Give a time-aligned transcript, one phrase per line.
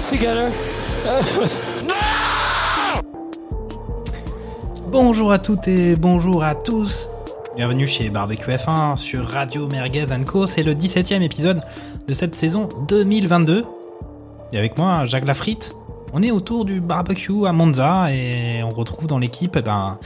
[0.00, 0.50] 10, 50 years together?
[4.90, 7.08] Bonjour à toutes et bonjour à tous.
[7.54, 10.46] Bienvenue chez Barbecue F1 sur Radio Merguez Co.
[10.46, 11.60] C'est le 17e épisode
[12.08, 13.66] de cette saison 2022.
[14.52, 15.76] Et avec moi, Jacques Lafritte.
[16.14, 19.98] On est autour du barbecue à Monza et on retrouve dans l'équipe eh ben,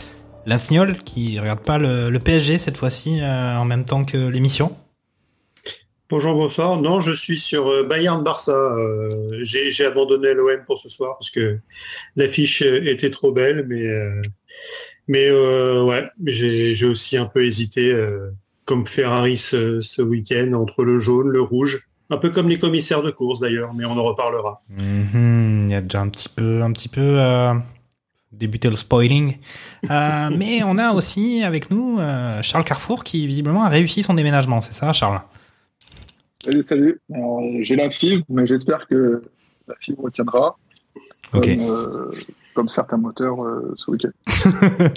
[1.05, 4.73] qui regarde pas le, le PSG cette fois-ci euh, en même temps que l'émission.
[6.11, 6.79] Bonjour, bonsoir.
[6.83, 8.53] Non, je suis sur euh, Bayern Barça.
[8.53, 11.59] Euh, j'ai abandonné l'OM pour ce soir parce que
[12.15, 13.87] l'affiche euh, était trop belle, mais
[15.09, 17.95] mais ouais, j'ai aussi un peu hésité,
[18.65, 23.11] comme Ferrari ce, week-end entre le jaune, le rouge, un peu comme les commissaires de
[23.11, 24.63] course d'ailleurs, mais on en reparlera.
[24.71, 27.19] Mhm, Il y a déjà un petit peu, un petit peu
[28.33, 29.37] débuté le spoiling.
[29.91, 31.99] Mais on a aussi avec nous
[32.43, 35.21] Charles Carrefour qui visiblement a réussi son déménagement, c'est ça, Charles?
[36.45, 37.01] Salut, salut.
[37.13, 39.23] Euh, J'ai la fibre, mais j'espère que
[39.67, 40.57] la fibre tiendra.
[41.33, 41.47] Ok.
[41.57, 42.11] Comme, euh,
[42.55, 44.11] comme certains moteurs euh, ce week-end.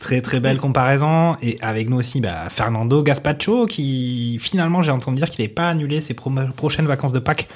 [0.00, 1.34] très très belle comparaison.
[1.42, 5.68] Et avec nous aussi bah, Fernando Gaspacho qui finalement j'ai entendu dire qu'il n'avait pas
[5.68, 7.48] annulé ses pro- prochaines vacances de Pâques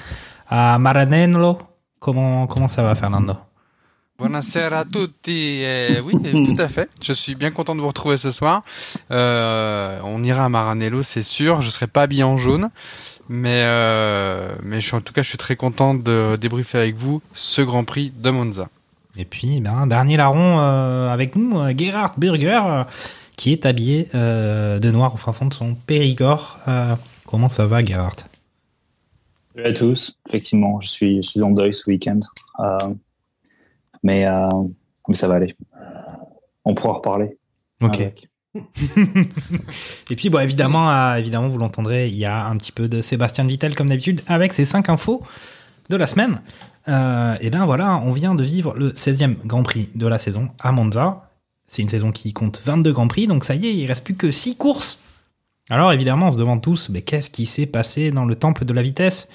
[0.47, 1.57] à Maranello.
[1.99, 3.35] Comment, comment ça va Fernando?
[4.17, 5.61] Buonasera a tutti.
[5.63, 6.89] Eh, oui, eh, tout à fait.
[7.01, 8.63] Je suis bien content de vous retrouver ce soir.
[9.11, 11.61] Euh, on ira à Maranello, c'est sûr.
[11.61, 12.69] Je serai pas habillé en jaune,
[13.31, 16.97] mais euh, mais je suis, en tout cas, je suis très content de débriefer avec
[16.97, 18.67] vous ce Grand Prix de Monza.
[19.15, 22.83] Et puis, ben, dernier larron euh, avec nous, euh, Gerhard Burger, euh,
[23.37, 26.57] qui est habillé euh, de noir au fin fond de son Périgord.
[26.67, 28.17] Euh, comment ça va, Gerhard?
[29.55, 30.17] Salut à tous.
[30.27, 32.19] Effectivement, je suis, je suis en deuil ce week-end.
[32.59, 32.77] Euh,
[34.03, 34.49] mais, euh,
[35.07, 35.55] mais ça va aller.
[36.65, 37.37] On pourra en reparler.
[37.81, 37.95] Ok.
[37.95, 38.27] Avec.
[40.09, 43.01] Et puis, bon, évidemment, euh, évidemment, vous l'entendrez, il y a un petit peu de
[43.01, 45.23] Sébastien Vittel, comme d'habitude, avec ses 5 infos
[45.89, 46.41] de la semaine.
[46.87, 50.49] Euh, et ben voilà, on vient de vivre le 16e Grand Prix de la saison
[50.59, 51.29] à Monza.
[51.67, 54.15] C'est une saison qui compte 22 Grands Prix, donc ça y est, il reste plus
[54.15, 54.99] que 6 courses.
[55.69, 58.73] Alors évidemment, on se demande tous, mais qu'est-ce qui s'est passé dans le temple de
[58.73, 59.27] la vitesse?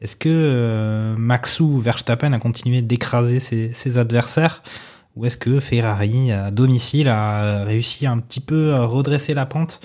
[0.00, 4.62] Est-ce que euh, Maxou Verstappen a continué d'écraser ses, ses adversaires?
[5.16, 9.80] Ou est-ce que Ferrari, à domicile, a réussi un petit peu à redresser la pente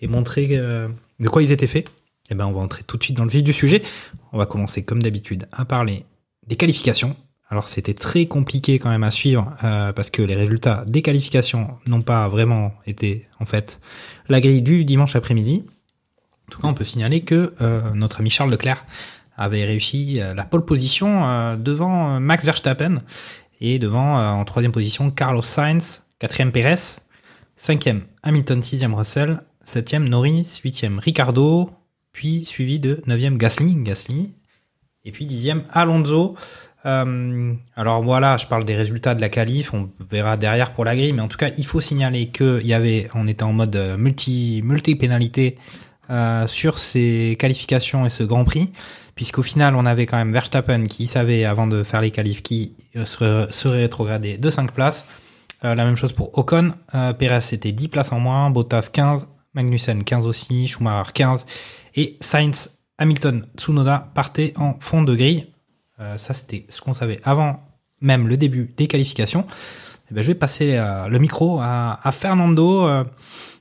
[0.00, 1.90] et montrer euh, de quoi ils étaient faits?
[2.30, 3.82] Eh ben, on va entrer tout de suite dans le vif du sujet.
[4.32, 6.04] On va commencer comme d'habitude à parler
[6.46, 7.16] des qualifications.
[7.48, 11.76] Alors c'était très compliqué quand même à suivre euh, parce que les résultats des qualifications
[11.86, 13.80] n'ont pas vraiment été en fait
[14.28, 15.64] la grille du dimanche après-midi.
[16.46, 18.84] En tout cas, on peut signaler que euh, notre ami Charles Leclerc
[19.40, 23.02] avait réussi euh, la pole position euh, devant euh, Max Verstappen
[23.60, 27.00] et devant euh, en troisième position Carlos Sainz, quatrième Pérez,
[27.56, 31.70] cinquième Hamilton, sixième Russell, septième Norris, huitième Ricardo,
[32.12, 34.34] puis suivi de neuvième Gasly, Gasly,
[35.04, 36.36] et puis dixième Alonso.
[36.86, 40.96] Euh, alors voilà, je parle des résultats de la qualif, on verra derrière pour la
[40.96, 43.76] grille, mais en tout cas, il faut signaler qu'il y avait, on était en mode
[43.76, 45.58] euh, multi multi pénalité
[46.08, 48.72] euh, sur ces qualifications et ce Grand Prix,
[49.20, 52.74] puisqu'au final, on avait quand même Verstappen qui savait avant de faire les qualifs qui
[53.04, 55.04] serait, rétrogradé de 5 places.
[55.62, 59.28] Euh, la même chose pour Ocon, euh, Perez c'était 10 places en moins, Bottas 15,
[59.52, 61.44] Magnussen 15 aussi, Schumacher 15
[61.96, 65.52] et Sainz, Hamilton, Tsunoda partaient en fond de grille.
[66.00, 67.60] Euh, ça, c'était ce qu'on savait avant
[68.00, 69.46] même le début des qualifications.
[70.10, 72.88] Eh ben, je vais passer euh, le micro à Fernando.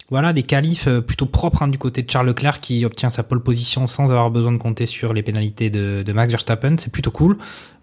[0.09, 3.21] Voilà, des qualifs euh, plutôt propres hein, du côté de Charles Leclerc qui obtient sa
[3.21, 6.75] pole position sans avoir besoin de compter sur les pénalités de, Max Verstappen.
[6.79, 7.37] C'est plutôt cool.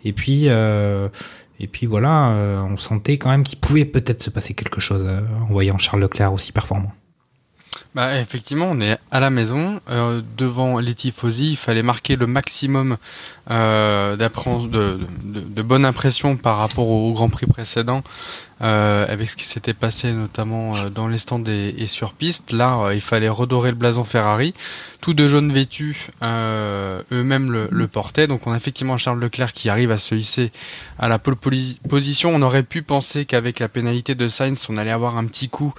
[0.04, 1.08] Et puis, euh,
[1.60, 5.06] et puis voilà, euh, on sentait quand même qu'il pouvait peut-être se passer quelque chose
[5.40, 6.92] en voyant Charles Leclerc aussi performant.
[7.94, 9.80] Bah, effectivement, on est à la maison,
[10.36, 12.96] devant les tifosi, il fallait marquer le maximum
[13.50, 18.02] euh, de, de, de bonnes impressions par rapport au Grand Prix précédent,
[18.62, 22.52] euh, avec ce qui s'était passé notamment euh, dans les stands et, et sur piste.
[22.52, 24.54] Là, euh, il fallait redorer le blason Ferrari.
[25.00, 28.26] Tous de jaunes vêtus, euh, eux-mêmes le, le portaient.
[28.26, 30.52] Donc on a effectivement Charles Leclerc qui arrive à se hisser
[30.98, 32.34] à la pole posi- position.
[32.34, 35.74] On aurait pu penser qu'avec la pénalité de Sainz, on allait avoir un petit coup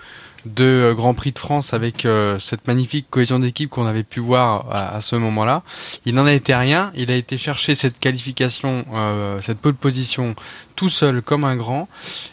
[0.45, 4.68] deux Grands Prix de France avec euh, cette magnifique cohésion d'équipe qu'on avait pu voir
[4.71, 5.62] à, à ce moment-là.
[6.06, 6.91] Il n'en a été rien.
[6.95, 10.35] Il a été chercher cette qualification, euh, cette pole position
[10.77, 11.89] tout seul comme un grand.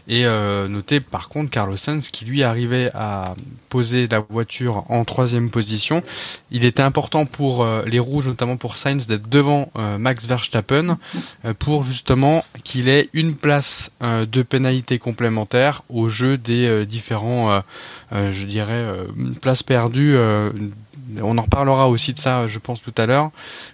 [0.06, 3.34] Et euh, notez par contre Carlos Sainz qui lui arrivait à
[3.70, 6.04] poser la voiture en troisième position.
[6.52, 10.98] Il était important pour euh, les rouges, notamment pour Sainz, d'être devant euh, Max Verstappen
[11.44, 17.62] euh, pour justement qu'il ait une place de pénalité complémentaire au jeu des différents,
[18.12, 18.84] je dirais,
[19.40, 20.16] places perdues.
[21.20, 23.30] On en reparlera aussi de ça, je pense, tout à l'heure,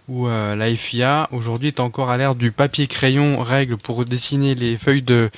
[0.08, 4.54] où euh, la FIA aujourd'hui est encore à l'ère du papier crayon règle pour dessiner
[4.54, 5.30] les feuilles de,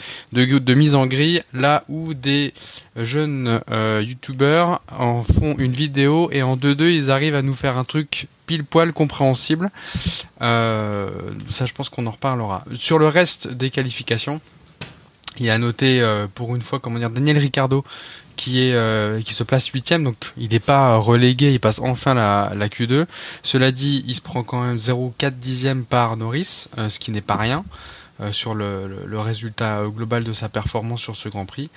[0.75, 2.55] mise en grille, là où des
[2.97, 7.79] jeunes euh, youtubeurs en font une vidéo et en 2-2 ils arrivent à nous faire
[7.79, 9.71] un truc pile poil compréhensible.
[10.41, 11.09] Euh,
[11.49, 12.65] ça, je pense qu'on en reparlera.
[12.75, 14.41] Sur le reste des qualifications,
[15.39, 17.85] il y a à noter euh, pour une fois, comment dire, Daniel Ricciardo
[18.37, 22.15] qui est euh, qui se place huitième, donc il n'est pas relégué, il passe enfin
[22.15, 23.07] la, la Q2.
[23.43, 27.21] Cela dit, il se prend quand même 0,4 dixième par Norris, euh, ce qui n'est
[27.21, 27.65] pas rien
[28.31, 31.71] sur le, le- le résultat euh, global de sa performance sur ce Grand Prix.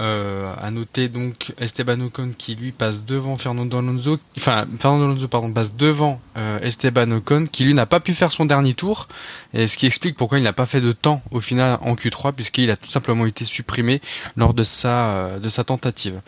[0.00, 5.26] Euh, à noter donc Esteban Ocon qui lui passe devant Fernando Alonso, enfin Fernando Alonso
[5.26, 9.08] pardon passe devant euh, Esteban Ocon qui lui n'a pas pu faire son dernier tour,
[9.54, 12.32] et ce qui explique pourquoi il n'a pas fait de temps au final en Q3
[12.32, 14.00] puisqu'il a tout simplement été supprimé
[14.36, 16.20] lors de sa euh, de sa tentative.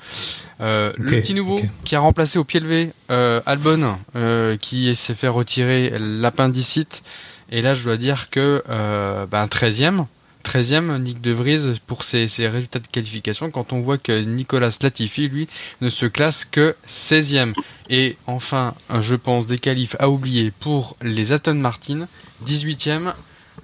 [0.61, 5.15] Euh, le petit nouveau qui a remplacé au pied levé euh, Albon euh, qui s'est
[5.15, 7.05] fait retirer l'appendicite
[7.51, 10.07] et là je dois dire que euh, ben 13e
[10.45, 14.77] 13e Nick De Vries pour ses, ses résultats de qualification quand on voit que Nicolas
[14.81, 15.49] Latifi lui
[15.81, 17.53] ne se classe que 16e
[17.91, 22.07] et enfin je pense des qualifs à oublier pour les Aston Martin
[22.47, 23.13] 18e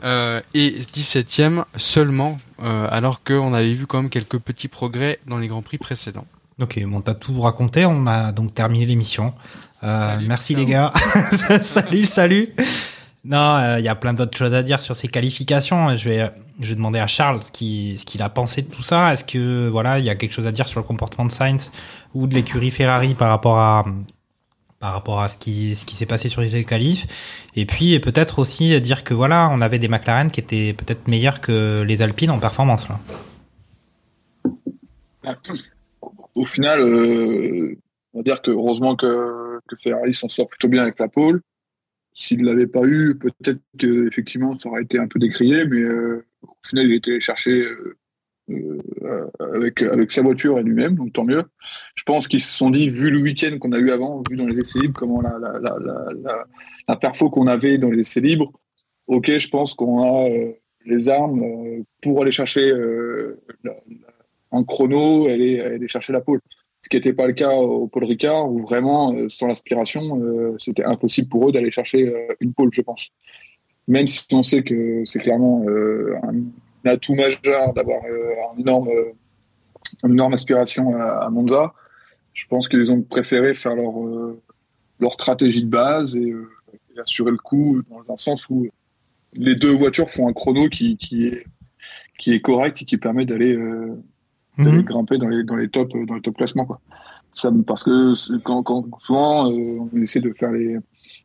[0.04, 5.38] euh, et 17e seulement euh, alors qu'on avait vu quand même quelques petits progrès dans
[5.38, 6.26] les grands prix précédents.
[6.60, 7.84] Ok, bon, t'as tout raconté.
[7.86, 9.34] On a donc terminé l'émission.
[9.84, 10.62] Euh, merci ciao.
[10.62, 10.92] les gars.
[11.62, 12.48] salut, salut.
[13.28, 15.96] Non, euh, il y a plein d'autres choses à dire sur ces qualifications.
[15.96, 16.30] Je vais,
[16.60, 19.12] je vais demander à Charles ce qu'il a pensé de tout ça.
[19.12, 21.72] Est-ce que voilà, il y a quelque chose à dire sur le comportement de Sainz
[22.14, 23.84] ou de l'écurie Ferrari par rapport à
[24.78, 27.48] par rapport à ce qui ce qui s'est passé sur les qualifs?
[27.56, 31.40] Et puis peut-être aussi dire que voilà, on avait des McLaren qui étaient peut-être meilleurs
[31.40, 32.86] que les Alpines en performance.
[36.36, 37.76] Au final, euh,
[38.14, 41.42] on va dire que heureusement que, que Ferrari s'en sort plutôt bien avec la pole.
[42.18, 43.60] S'il ne l'avait pas eu, peut-être
[44.06, 47.50] effectivement ça aurait été un peu décrié, mais euh, au final il a été cherché
[47.50, 47.98] euh,
[48.48, 51.44] euh, avec, avec sa voiture et lui-même, donc tant mieux.
[51.94, 54.46] Je pense qu'ils se sont dit, vu le week-end qu'on a eu avant, vu dans
[54.46, 55.38] les essais libres, comment la,
[56.88, 58.50] la, perfo qu'on avait dans les essais libres,
[59.08, 60.30] ok, je pense qu'on a
[60.86, 62.72] les armes pour aller chercher
[64.50, 66.40] en chrono, aller, aller chercher la pole.
[66.86, 70.54] Ce qui n'était pas le cas au Paul Ricard, où vraiment, euh, sans l'aspiration, euh,
[70.60, 73.08] c'était impossible pour eux d'aller chercher euh, une pole, je pense.
[73.88, 75.64] Même si on sait que c'est clairement
[76.22, 78.02] un atout majeur d'avoir
[78.56, 78.88] énorme,
[80.04, 81.74] une énorme aspiration à, Monza,
[82.34, 83.94] je pense qu'ils ont préféré faire leur,
[85.00, 86.34] leur stratégie de base et,
[87.02, 88.68] assurer le coup dans un sens où
[89.34, 91.44] les deux voitures font un chrono qui, est,
[92.18, 93.56] qui est correct et qui permet d'aller
[94.58, 94.82] d'aller Mhm.
[94.84, 96.80] grimper dans les, dans les top, dans les top classements, quoi.
[97.32, 100.78] Ça, parce que quand, quand souvent, euh, on essaie de faire les,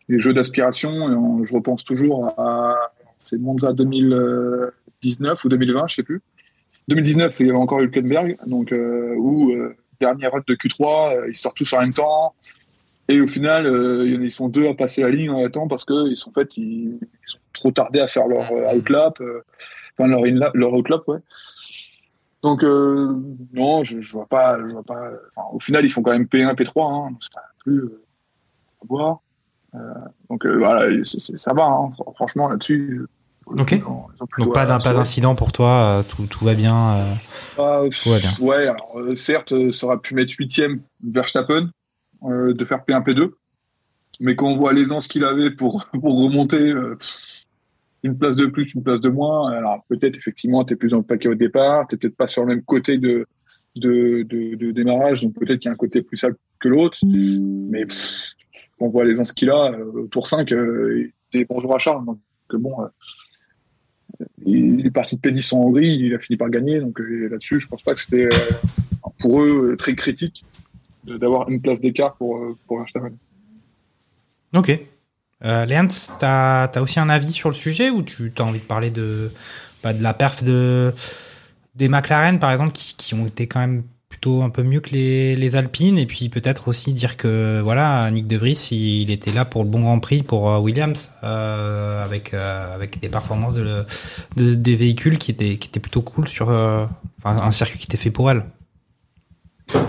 [0.09, 2.75] les jeux d'aspiration, et on- je repense toujours à,
[3.17, 6.21] c'est Monza 2019 ou 2020, je sais plus.
[6.87, 11.27] 2019, il y avait encore Hülkenberg, donc, euh, où, euh, dernier run de Q3, euh,
[11.29, 12.33] ils sortent tous en même temps.
[13.07, 15.85] Et au final, euh, ils sont deux à passer la ligne en même temps parce
[15.85, 19.41] qu'ils sont, en fait, ils, ils ont trop tardé à faire leur euh, outlap, euh,
[19.97, 21.19] enfin leur, inlap- leur outlap, ouais.
[22.43, 23.15] Donc, euh,
[23.53, 25.09] non, je, je vois pas, je vois pas.
[25.35, 28.03] Enfin, au final, ils font quand même P1, P3, hein, donc c'est pas plus euh,
[28.81, 29.19] à boire.
[29.75, 29.79] Euh,
[30.29, 33.05] donc, euh, voilà, ça va, hein, fr- franchement, là-dessus.
[33.45, 33.81] Ok.
[34.37, 36.95] Donc pas d'incident pour toi, euh, tout, tout va bien.
[36.95, 37.13] euh,
[37.57, 38.31] Ah, tout va bien.
[38.39, 41.69] Ouais, alors, euh, certes, ça aurait pu mettre huitième Verstappen,
[42.23, 43.31] euh, de faire P1, P2.
[44.19, 47.40] Mais quand on voit l'aisance qu'il avait pour, pour remonter, euh, pff,
[48.03, 51.03] une place de plus, une place de moins, alors peut-être effectivement, tu plus dans le
[51.03, 53.27] paquet au départ, tu peut-être pas sur le même côté de,
[53.75, 56.97] démarrage, donc peut-être qu'il y a un côté plus sale que l'autre.
[57.03, 57.85] Mais
[58.79, 62.03] on voit l'aisance qu'il a, euh, au tour 5, euh, disait bonjour à Charles.
[62.03, 62.19] Donc
[62.53, 62.87] euh, bon, euh,
[64.45, 67.59] il est parti de P10 en Hongrie, il a fini par gagner, donc euh, là-dessus,
[67.59, 70.43] je pense pas que c'était euh, pour eux euh, très critique
[71.03, 73.13] d'avoir une place d'écart pour, euh, pour Verstappen.
[74.55, 74.79] Ok.
[75.43, 78.65] Euh, Léance, t'as as aussi un avis sur le sujet ou tu as envie de
[78.65, 79.31] parler de,
[79.83, 80.93] bah, de la perf de,
[81.75, 84.89] des McLaren, par exemple, qui, qui ont été quand même plutôt un peu mieux que
[84.89, 89.31] les, les Alpines et puis peut-être aussi dire que voilà Nick De Vries il, était
[89.31, 93.55] là pour le bon Grand Prix pour euh, Williams euh, avec euh, avec des performances
[93.55, 93.83] de,
[94.35, 98.11] de, des véhicules qui étaient qui étaient plutôt cool sur un circuit qui était fait
[98.11, 98.43] pour elle.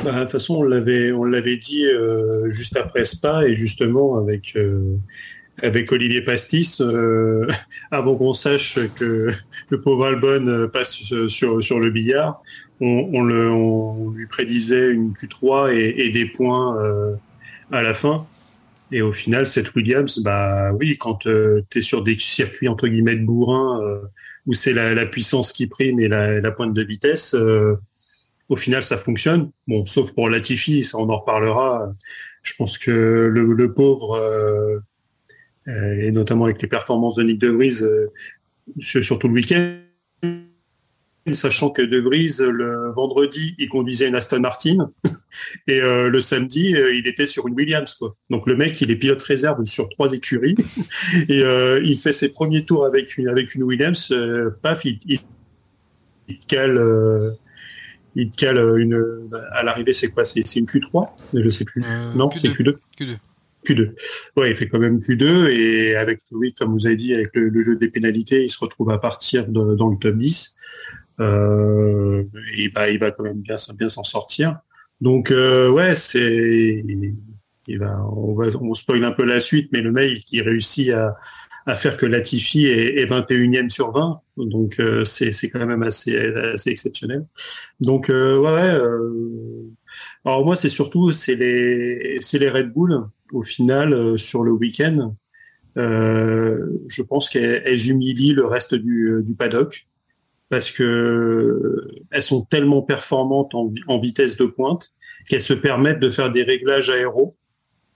[0.04, 0.62] Bah, de toute façon, on
[1.25, 1.85] l'avait, dit
[2.50, 4.56] juste après Spa et justement avec
[5.61, 7.47] avec Olivier Pastis, euh,
[7.90, 9.28] avant qu'on sache que
[9.68, 12.42] le pauvre Albon euh, passe sur sur le billard,
[12.80, 17.14] on, le, on lui prédisait une Q3 et, des points euh,
[17.71, 18.26] à la fin.
[18.90, 21.30] Et au final, cette Williams, bah oui, quand tu
[21.75, 23.80] es sur des circuits entre guillemets de bourrin
[24.47, 27.37] où c'est la, la, puissance qui prime et la, la pointe de vitesse
[28.52, 29.50] au final, ça fonctionne.
[29.66, 31.90] Bon, sauf pour Latifi, ça on en reparlera.
[32.42, 34.78] Je pense que le, pauvre, euh,
[35.66, 38.07] et notamment avec les performances de Nick De Vries, euh,
[38.81, 39.78] sur, tout le week-end,
[41.33, 44.90] sachant que De Vries, le vendredi, il conduisait une Aston Martin,
[45.69, 47.95] et euh, le samedi, euh, il était sur une Williams.
[47.95, 48.16] Quoi.
[48.31, 50.57] Donc le mec, il est pilote réserve sur trois écuries,
[51.28, 54.12] et euh, il fait ses premiers tours avec une, avec une Williams,
[54.62, 55.21] paf, il, il,
[56.28, 57.37] il cale
[58.14, 59.28] il te cale une.
[59.52, 60.25] À l'arrivée, c'est quoi?
[60.25, 61.83] C'est une Q3 Je sais plus.
[61.83, 62.76] Euh, non, c'est Q2.
[63.00, 63.16] Q2.
[63.66, 63.95] Q2.
[64.37, 67.62] Ouais, il fait quand même Q2 et avec, oui, comme vous avez dit, avec le,
[67.62, 70.57] jeu des pénalités, il se retrouve à partir dans le top 10.
[71.21, 72.25] Euh,
[72.75, 74.59] bah, il va quand même bien, bien s'en sortir.
[75.00, 76.85] Donc, euh, ouais, c'est.
[77.69, 81.97] On, va, on spoil un peu la suite, mais le mail qui réussit à, faire
[81.97, 84.21] que Latifi est, est 21e sur 20.
[84.37, 87.25] Donc euh, c'est quand même assez, assez exceptionnel.
[87.81, 88.78] Donc ouais.
[90.25, 95.14] Alors moi c'est surtout c'est les les Red Bull au final euh, sur le week-end.
[95.78, 99.86] Euh, je pense qu'elles humilient le reste du, du paddock
[100.50, 104.90] parce que elles sont tellement performantes en, vitesse de pointe
[105.26, 107.36] qu'elles se permettent de faire des réglages aéros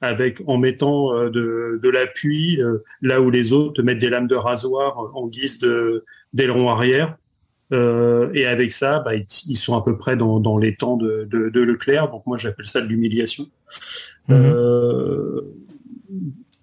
[0.00, 4.36] avec en mettant euh, de, l'appui euh, là où les autres mettent des lames de
[4.36, 5.58] rasoir en guise
[6.32, 7.18] d'aileron arrière.
[7.73, 11.26] Euh, et avec ça, bah, ils, sont à peu près dans, dans les temps de,
[11.30, 12.11] de, de, Leclerc.
[12.11, 13.49] Donc moi, j'appelle ça de l'humiliation.
[14.28, 14.35] Mmh.
[14.35, 15.40] Euh,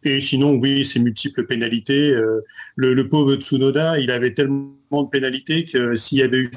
[0.04, 2.12] et sinon, oui, ces multiples pénalités.
[2.12, 2.42] Euh,
[2.76, 6.52] le, le, pauvre Tsunoda, il avait tellement de pénalités que s'il y avait eu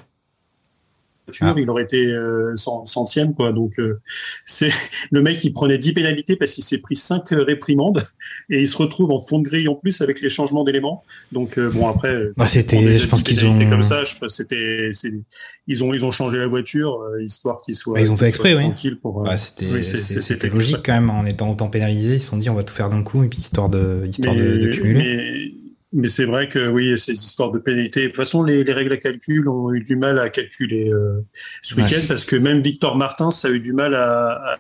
[1.41, 1.55] ah.
[1.57, 3.53] il aurait été euh, centième quoi.
[3.53, 4.01] Donc euh,
[4.45, 4.71] c'est
[5.11, 8.03] le mec il prenait 10 pénalités parce qu'il s'est pris 5 réprimandes
[8.51, 11.05] et il se retrouve en fond de grille en plus avec les changements d'éléments.
[11.33, 14.91] Donc euh, bon après bah, c'était je pense qu'ils ont comme ça, c'était
[15.67, 18.29] ils ont ils ont changé la voiture euh, histoire qu'ils soient bah, ils ont fait
[18.29, 18.73] exprès oui.
[19.03, 22.37] Pour, bah, c'était oui, c'était logique quand même en étant autant pénalisé, ils se sont
[22.37, 24.69] dit on va tout faire d'un coup et puis histoire de histoire mais, de, de
[24.69, 25.17] cumuler.
[25.17, 25.56] Mais
[25.93, 28.03] mais c'est vrai que oui, ces histoires de pénalité.
[28.03, 31.21] De toute façon, les, les règles à calcul ont eu du mal à calculer euh,
[31.63, 34.59] ce week-end parce que même Victor Martin, ça a eu du mal à,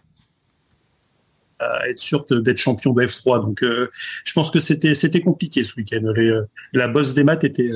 [1.58, 3.42] à, à être sûr d'être champion de F3.
[3.42, 3.90] Donc, euh,
[4.24, 6.04] je pense que c'était c'était compliqué ce week-end.
[6.16, 7.70] Euh, la bosse des maths était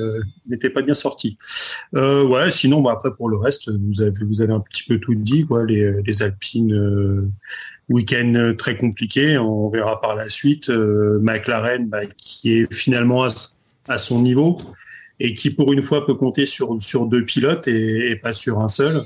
[0.47, 1.37] n'était pas bien sortie.
[1.93, 5.13] ouais, sinon, bah, après pour le reste, vous avez vous avez un petit peu tout
[5.13, 5.65] dit quoi.
[5.65, 7.31] Les, les Alpines
[7.91, 9.37] week-end très compliqué.
[9.37, 10.69] On verra par la suite.
[10.69, 13.25] Euh, McLaren, bah, qui est finalement
[13.87, 14.57] à, son niveau
[15.19, 19.01] et qui, pour une fois, peut compter sur, deux pilotes et, pas sur un seul.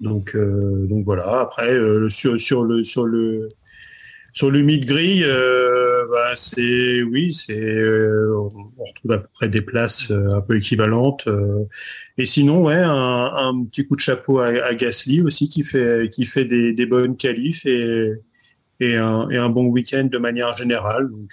[0.00, 1.40] Donc, euh, donc voilà.
[1.40, 3.48] Après, euh, sur, sur le sur le
[4.36, 9.62] sur le mid-grille, euh, bah, c'est oui, c'est euh, on retrouve à peu près des
[9.62, 11.22] places euh, un peu équivalentes.
[11.26, 11.64] Euh,
[12.18, 16.10] et sinon, ouais, un, un, petit coup de chapeau à, à, Gasly aussi qui fait
[16.12, 18.12] qui fait des, des bonnes qualifs et
[18.78, 21.08] et un, et un bon week-end de manière générale.
[21.10, 21.30] Donc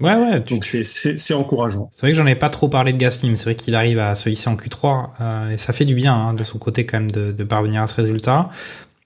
[0.00, 1.90] ouais, ouais, donc c'est c'est encourageant.
[1.92, 3.98] C'est vrai que j'en ai pas trop parlé de Gasly, mais c'est vrai qu'il arrive
[3.98, 6.98] à se hisser en Q3 et ça fait du bien hein, de son côté quand
[6.98, 8.48] même de, de parvenir à ce résultat.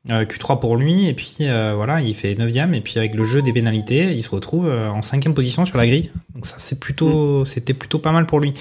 [0.08, 3.25] Euh, Q3 pour lui et puis euh, voilà il fait 9 et puis avec le
[3.25, 6.12] jeu des pénalités il se retrouve euh, en cinquième position sur la grille.
[6.32, 7.46] Donc ça c'est plutôt mm.
[7.46, 8.54] c'était plutôt pas mal pour lui.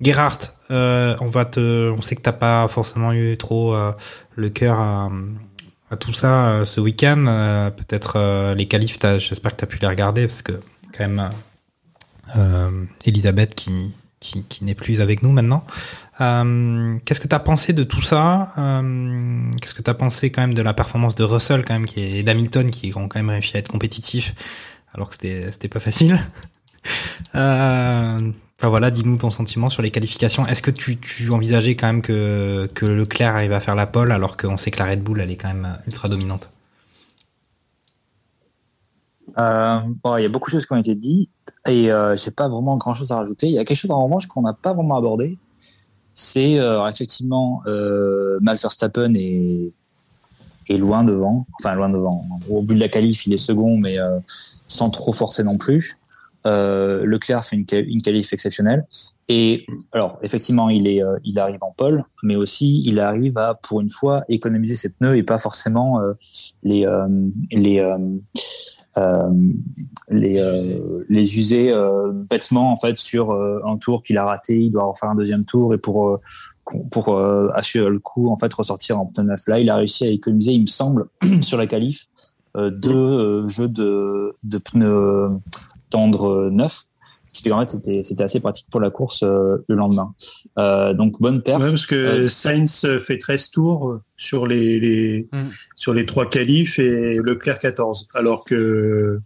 [0.00, 3.76] Gerhardt on va te on sait que t'as pas forcément eu trop
[4.34, 5.12] le cœur à,
[5.90, 7.72] à, tout ça ce week-end.
[7.76, 10.60] Peut-être les qualifs j'espère que t'as pu les regarder parce que
[10.92, 11.30] quand même
[13.06, 13.94] Elisabeth qui
[14.26, 15.64] qui, qui n'est plus avec nous maintenant.
[16.20, 18.52] Euh, Qu'est-ce que tu as pensé de tout ça?
[18.58, 21.86] Euh, Qu'est-ce que tu as pensé quand même de la performance de Russell quand même
[21.86, 24.34] qui est, et d'Hamilton qui ont quand même réussi à être compétitifs
[24.94, 26.18] alors que c'était c'était pas facile?
[27.34, 30.46] euh, enfin voilà, dis-nous ton sentiment sur les qualifications.
[30.46, 34.10] Est-ce que tu, tu envisageais quand même que que Leclerc arrive à faire la pole
[34.12, 36.50] alors qu'on sait que la Red Bull elle est quand même ultra dominante?
[39.38, 41.30] Euh, bon, il y a beaucoup de choses qui ont été dites
[41.68, 43.48] et euh, j'ai pas vraiment grand chose à rajouter.
[43.48, 45.38] Il y a quelque chose en revanche qu'on n'a pas vraiment abordé.
[46.14, 49.72] C'est euh, effectivement euh, Max Verstappen et
[50.68, 51.46] est loin devant.
[51.60, 52.24] Enfin, loin devant.
[52.48, 54.18] Au vu de la qualif, il est second, mais euh,
[54.68, 55.98] sans trop forcer non plus.
[56.46, 58.86] Euh, Leclerc fait une, une qualif exceptionnelle.
[59.28, 63.80] Et alors, effectivement, il est, il arrive en pole, mais aussi il arrive à, pour
[63.80, 66.00] une fois, économiser ses pneus et pas forcément
[66.62, 66.86] les
[67.50, 67.80] les
[70.08, 71.72] les les user
[72.12, 73.30] bêtement en fait sur
[73.64, 74.58] un tour qu'il a raté.
[74.58, 76.20] Il doit refaire un deuxième tour et pour
[76.90, 77.22] pour
[77.54, 79.46] assurer le coup, en fait, ressortir en pneu neuf.
[79.46, 81.06] Là, il a réussi à économiser, il me semble,
[81.42, 82.06] sur la qualif,
[82.56, 85.30] deux jeux de, de pneus
[85.90, 86.85] tendre neuf
[87.36, 90.14] ce qui fait fait c'était c'était assez pratique pour la course euh, le lendemain.
[90.58, 91.62] Euh, donc bonne perf.
[91.62, 95.50] Ouais, parce que euh, Sainz fait 13 tours sur les, les mm.
[95.74, 99.20] sur les trois qualifs et Leclerc 14, alors que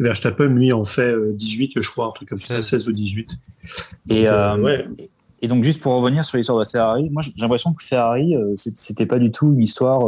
[0.00, 3.30] Verstappen lui en fait 18, je crois, un truc comme ça, 16 ou 18.
[4.10, 4.86] Et ouais.
[5.44, 9.06] Et donc juste pour revenir sur l'histoire de Ferrari, moi j'ai l'impression que Ferrari c'était
[9.06, 10.04] pas du tout une histoire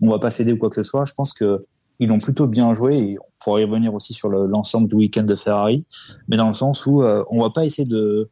[0.00, 1.04] on va pas céder ou quoi que ce soit.
[1.06, 1.58] Je pense que
[1.98, 5.22] ils l'ont plutôt bien joué et on pourra y revenir aussi sur l'ensemble du week-end
[5.22, 5.84] de Ferrari,
[6.28, 8.28] mais dans le sens où euh, on va pas essayer de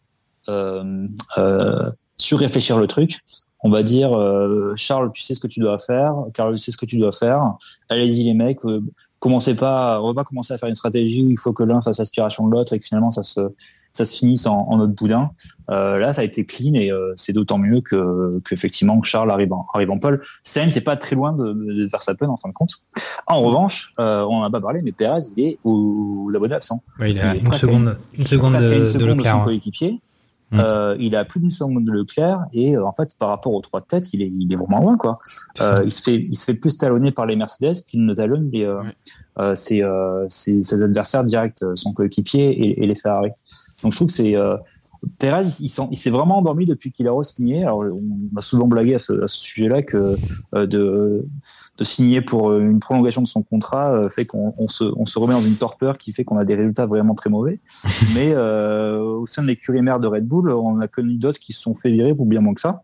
[0.49, 1.07] euh,
[1.39, 3.21] euh, surréfléchir le truc.
[3.63, 6.73] On va dire euh, Charles, tu sais ce que tu dois faire, Carlos, tu sais
[6.73, 7.55] ce que tu dois faire.
[7.89, 8.83] Allez-y les mecs, euh,
[9.21, 11.81] commencez pas, on va pas commencer à faire une stratégie où il faut que l'un
[11.81, 13.41] fasse aspiration de l'autre et que finalement ça se
[13.95, 15.31] ça se finisse en, en autre boudin.
[15.71, 19.53] Euh, là, ça a été clean et euh, c'est d'autant mieux que qu'effectivement Charles arrive
[19.53, 20.21] en, arrive en pole.
[20.43, 22.73] Sainz, c'est pas très loin de, de Verstappen en fin de compte.
[23.27, 26.83] En revanche, euh, on en a pas parlé, mais Perez, il est aux, abonnés absents.
[26.99, 29.33] Ouais, il a une seconde, une, seconde, de, une seconde de Leclerc.
[29.33, 30.01] son coéquipier.
[30.51, 30.61] Mmh.
[30.61, 33.63] Euh, il a plus d'une seconde de Leclerc et euh, en fait par rapport aux
[33.63, 35.19] trois têtes il est, il est vraiment loin quoi.
[35.63, 38.51] Euh, il se fait il se fait plus talonner par les Mercedes qu'il ne talonne
[38.53, 38.83] les, euh,
[39.39, 39.57] ouais.
[39.57, 39.83] ses,
[40.29, 43.31] ses, ses, adversaires directs son coéquipier et, et, les Ferrari.
[43.85, 44.57] Donc je trouve que c'est euh,
[45.19, 47.65] Perez, il, il s'est vraiment endormi depuis qu'il a re-signé.
[47.65, 50.17] Alors on a souvent blagué à ce, sujet-là que
[50.55, 51.27] euh, de,
[51.79, 55.05] de signer pour euh, une prolongation de son contrat euh, fait qu'on on se, on
[55.05, 57.61] se remet dans une torpeur qui fait qu'on a des résultats vraiment très mauvais.
[58.15, 61.61] Mais au sein de l'écurie mère de Red Bull, on a connu d'autres qui se
[61.61, 62.83] sont fait virer pour bien moins que ça.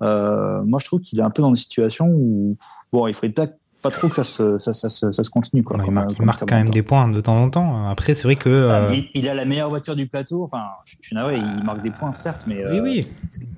[0.00, 2.56] moi, je trouve qu'il est un peu dans une situation où
[2.92, 5.62] bon, il faudrait peut-être pas trop que ça se, ça, ça, ça, ça se continue.
[5.62, 7.80] Quoi, ouais, il marque, il marque quand même des points de temps en temps.
[7.80, 8.48] Après, c'est vrai que.
[8.48, 8.94] Euh...
[8.94, 10.44] Il, il, a la meilleure voiture du plateau.
[10.44, 12.64] Enfin, je, suis navré, il marque des points, certes, mais.
[12.70, 13.08] Oui, oui.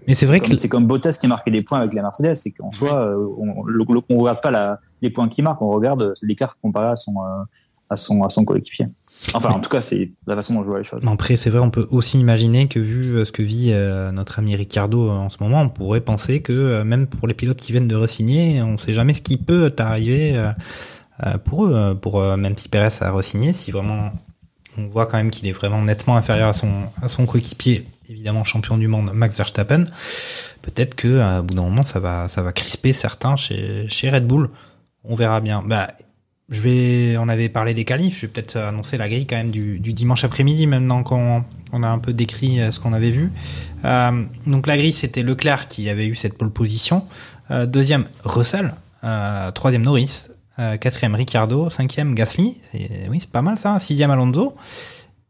[0.09, 0.57] Mais c'est vrai comme, que.
[0.57, 2.35] C'est comme Bottas qui marquait des points avec la Mercedes.
[2.35, 6.15] C'est qu'en soi, euh, on ne regarde pas la, les points qu'il marque, on regarde
[6.23, 7.45] l'écart comparé à son, euh,
[7.91, 8.87] à son, à son coéquipier.
[9.33, 11.03] Enfin, en tout cas, c'est la façon dont je vois les choses.
[11.07, 14.55] Après, c'est vrai, on peut aussi imaginer que vu ce que vit euh, notre ami
[14.55, 17.89] Ricardo en ce moment, on pourrait penser que euh, même pour les pilotes qui viennent
[17.89, 21.95] de re-signer, on sait jamais ce qui peut arriver euh, pour eux.
[22.01, 24.13] Pour même si Perez a re-signé, si vraiment
[24.77, 28.45] on voit quand même qu'il est vraiment nettement inférieur à son à son coéquipier, évidemment
[28.45, 29.85] champion du monde Max Verstappen,
[30.63, 34.27] peut-être que à bout d'un moment ça va ça va crisper certains chez chez Red
[34.27, 34.51] Bull.
[35.05, 35.63] On verra bien.
[35.65, 35.89] Bah
[36.51, 39.51] je vais, on avait parlé des qualifs, je vais peut-être annoncer la grille quand même
[39.51, 43.33] du, dimanche après-midi, maintenant qu'on on a un peu décrit ce qu'on avait vu.
[43.85, 47.05] Euh, donc la grille, c'était Leclerc qui avait eu cette pole position.
[47.51, 48.75] Euh, deuxième, Russell.
[49.05, 50.29] Euh, troisième, Norris.
[50.81, 51.69] quatrième, Ricciardo.
[51.71, 52.57] Cinquième, Gasly.
[53.09, 53.79] Oui, c'est pas mal ça.
[53.79, 54.55] Sixième, Alonso.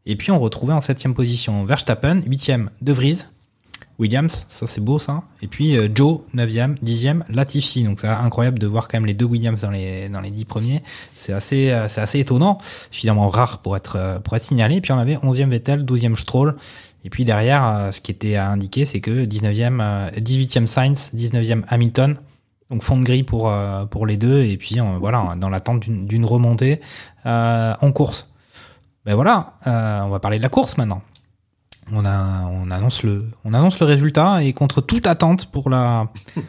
[0.05, 2.21] Et puis on retrouvait en septième position Verstappen.
[2.25, 3.25] Huitième, De Vries.
[3.97, 5.23] Williams, ça c'est beau ça.
[5.41, 7.83] Et puis euh, Joe, 9e, 10e, Latifi.
[7.83, 10.45] Donc c'est incroyable de voir quand même les deux Williams dans les dans les 10
[10.45, 10.83] premiers.
[11.13, 12.57] C'est assez euh, c'est assez étonnant,
[12.91, 14.75] finalement rare pour être euh, pour être signalé.
[14.75, 16.55] Et puis on avait 11e Vettel, 12e Stroll.
[17.05, 22.17] Et puis derrière ce qui était à indiquer c'est que 19e 18e Sainz, 19e Hamilton.
[22.71, 23.53] Donc fond de grille pour
[23.91, 26.81] pour les deux et puis voilà dans l'attente d'une remontée
[27.23, 28.31] en course.
[29.05, 31.03] Ben voilà, on va parler de la course maintenant
[31.91, 36.11] on, a, on, annonce le, on annonce le résultat et contre toute attente pour la.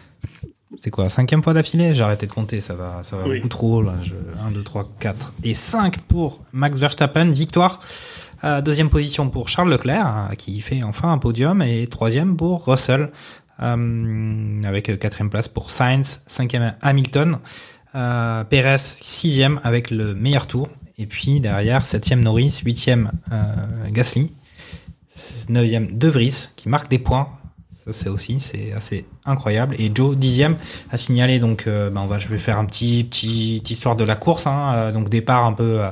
[0.83, 1.95] C'est quoi, cinquième fois d'affilée?
[1.95, 3.37] J'ai arrêté de compter, ça va, ça va oui.
[3.37, 3.83] beaucoup trop.
[3.83, 3.95] Là.
[4.03, 4.13] Je,
[4.47, 7.31] 1, 2, 3, 4 et 5 pour Max Verstappen.
[7.31, 7.81] Victoire.
[8.45, 11.63] Euh, deuxième position pour Charles Leclerc, euh, qui fait enfin un podium.
[11.63, 13.11] Et troisième pour Russell,
[13.63, 17.39] euh, avec quatrième place pour Sainz, cinquième Hamilton.
[17.95, 20.69] Euh, Perez, sixième avec le meilleur tour.
[20.99, 23.13] Et puis derrière, septième Norris, huitième
[23.91, 24.33] Gasly.
[25.17, 27.29] 9e De Vries qui marque des points.
[27.73, 29.77] Ça c'est aussi c'est assez incroyable.
[29.79, 30.57] Et Joe dixième
[30.91, 34.05] a signalé donc euh, ben on va je vais faire un petit petit histoire de
[34.05, 34.47] la course.
[34.47, 35.91] Hein, euh, donc départ un peu euh,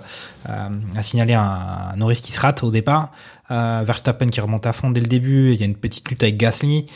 [0.97, 3.13] a signalé un, un, Norris qui se rate au départ.
[3.51, 5.53] Euh, Verstappen qui remonte à fond dès le début.
[5.53, 6.87] Il y a une petite lutte avec Gasly.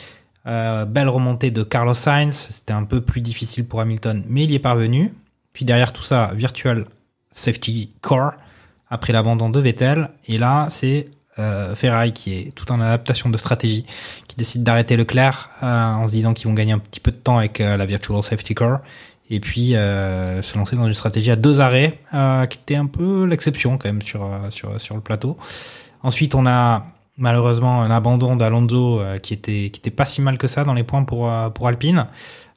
[0.45, 2.35] belle remontée de Carlos Sainz.
[2.51, 5.13] C'était un peu plus difficile pour Hamilton, mais il y est parvenu.
[5.53, 6.85] Puis derrière tout ça, virtual
[7.31, 8.33] safety car
[8.89, 10.09] après l'abandon de Vettel.
[10.27, 11.09] Et là, c'est
[11.39, 13.85] euh, Ferrari qui est tout en adaptation de stratégie,
[14.27, 17.15] qui décide d'arrêter Leclerc euh, en se disant qu'ils vont gagner un petit peu de
[17.17, 18.79] temps avec euh, la Virtual Safety Car.
[19.29, 21.99] et puis se lancer dans une stratégie à deux arrêts,
[22.49, 24.27] qui était un peu l'exception quand même sur,
[24.93, 25.37] le plateau.
[26.03, 26.85] Ensuite, on a
[27.17, 31.03] malheureusement un abandon d'Alonso qui était qui pas si mal que ça dans les points
[31.03, 32.07] pour pour Alpine.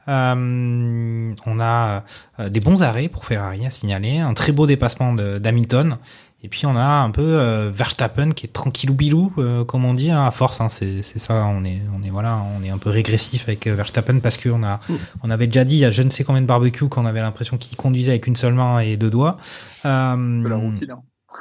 [0.06, 2.04] On a
[2.48, 5.98] des bons arrêts pour Ferrari à signaler, un très beau dépassement d'Hamilton
[6.44, 9.94] et puis on a un peu euh, Verstappen qui est tranquillou bilou, euh, comme on
[9.94, 10.60] dit, hein, à force.
[10.60, 13.74] Hein, c'est ça, on est, on est voilà, on est un peu régressif avec euh,
[13.76, 14.80] Verstappen parce qu'on a,
[15.22, 17.20] on avait déjà dit il y a je ne sais combien de barbecues qu'on avait
[17.20, 19.36] l'impression qu'il conduisait avec une seule main et deux doigts.
[19.84, 20.72] Euh,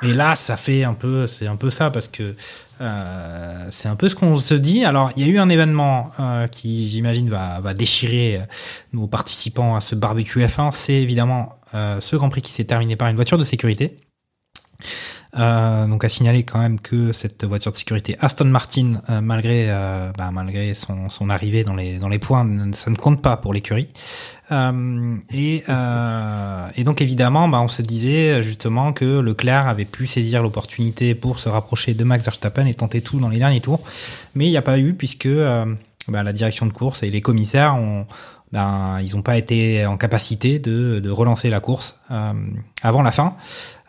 [0.04, 2.36] et là, ça fait un peu, c'est un peu ça parce que
[2.80, 4.86] euh, c'est un peu ce qu'on se dit.
[4.86, 8.40] Alors, il y a eu un événement euh, qui, j'imagine, va, va déchirer
[8.94, 10.70] nos participants à ce barbecue F1.
[10.70, 13.98] C'est évidemment ce Grand Prix qui s'est terminé par une voiture de sécurité.
[15.40, 19.68] Euh, donc à signaler quand même que cette voiture de sécurité Aston Martin, euh, malgré
[19.70, 23.38] euh, bah, malgré son, son arrivée dans les dans les points, ça ne compte pas
[23.38, 23.90] pour l'écurie.
[24.52, 25.64] et
[26.76, 31.40] et donc évidemment, bah, on se disait justement que Leclerc avait pu saisir l'opportunité pour
[31.40, 33.82] se rapprocher de Max Verstappen et tenter tout dans les derniers tours,
[34.36, 35.30] mais il n'y a pas eu puisque
[36.08, 38.06] bah, la direction de course et les commissaires ont
[38.52, 42.02] ben, ils n'ont pas été en capacité de, de relancer la course
[42.84, 43.36] avant la fin.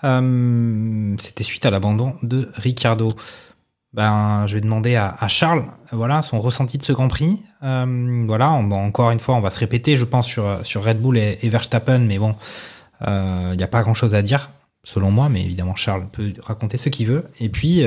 [0.05, 3.13] Euh, c'était suite à l'abandon de Ricardo.
[3.93, 7.39] Ben, je vais demander à, Charles, voilà, son ressenti de ce Grand Prix.
[7.63, 11.19] Euh, voilà, encore une fois, on va se répéter, je pense, sur, sur Red Bull
[11.19, 12.35] et, Verstappen, mais bon,
[13.03, 14.51] il euh, n'y a pas grand-chose à dire,
[14.83, 17.29] selon moi, mais évidemment, Charles peut raconter ce qu'il veut.
[17.39, 17.85] Et puis,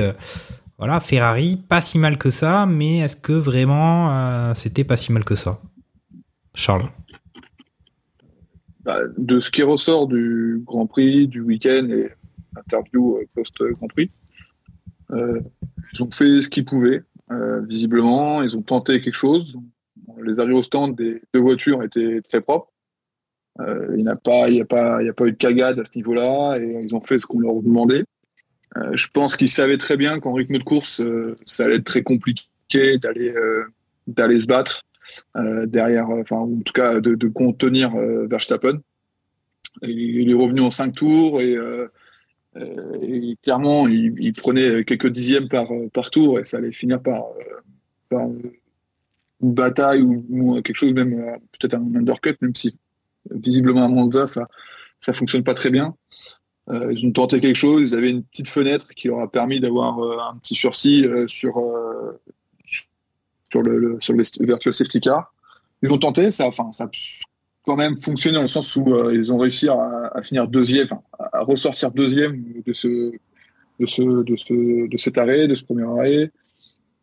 [0.78, 5.24] voilà, Ferrari, pas si mal que ça, mais est-ce que vraiment c'était pas si mal
[5.24, 5.58] que ça?
[6.54, 6.88] Charles
[8.86, 12.08] bah, de ce qui ressort du Grand Prix, du week-end et
[12.56, 14.12] interview euh, post-Grand Prix,
[15.10, 15.40] euh,
[15.92, 18.44] ils ont fait ce qu'ils pouvaient, euh, visiblement.
[18.44, 19.58] Ils ont tenté quelque chose.
[20.22, 22.72] Les arrivées au stand des deux voitures étaient très propres.
[23.58, 26.84] il n'y a, pas, a, pas, a pas eu de cagade à ce niveau-là et
[26.84, 28.04] ils ont fait ce qu'on leur demandait.
[28.92, 31.02] je pense qu'ils savaient très bien qu'en rythme de course,
[31.44, 33.34] ça allait être très compliqué d'aller
[34.06, 34.85] d'aller se battre euh,
[35.34, 38.80] derrière, euh, enfin en tout cas de, contenir euh, Verstappen.
[39.82, 41.56] il est revenu en cinq tours et,
[43.42, 47.24] clairement il, prenait quelques dixièmes par, par tour et ça allait finir par,
[48.10, 52.74] une bataille ou, quelque chose même peut-être un undercut même si
[53.30, 54.48] visiblement à Monza ça
[55.00, 55.94] ça fonctionne pas très bien.
[56.70, 60.00] ils ont tenté quelque chose, ils avaient une petite fenêtre qui leur a permis d'avoir
[60.30, 61.60] un petit sursis sur,
[63.50, 65.32] sur le, sur le virtual safety car.
[65.82, 66.88] Ils ont tenté, ça, enfin, ça a
[67.64, 70.86] quand même fonctionné dans le sens où euh, ils ont réussi à, finir deuxième,
[71.18, 73.12] à ressortir deuxième de ce,
[73.80, 76.30] de ce, de ce, de cet arrêt, de ce premier arrêt.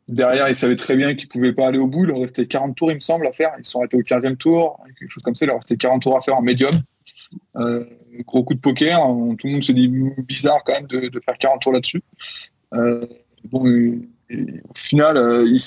[0.08, 2.03] Derrière, ils savaient très bien qu'ils pouvaient pas aller au bout.
[2.03, 3.51] Il leur restait 40 tours, il me semble, à faire.
[3.58, 5.45] Ils sont arrêtés au 15e tour, quelque chose comme ça.
[5.45, 6.73] Il leur restait 40 tours à faire en médium.
[7.56, 7.86] Euh,
[8.25, 8.99] gros coup de poker.
[9.38, 9.88] Tout le monde se dit
[10.27, 12.01] bizarre quand même de, faire 40 tours là-dessus.
[12.73, 13.01] Euh,
[13.45, 13.97] bon,
[14.29, 15.62] au final, ils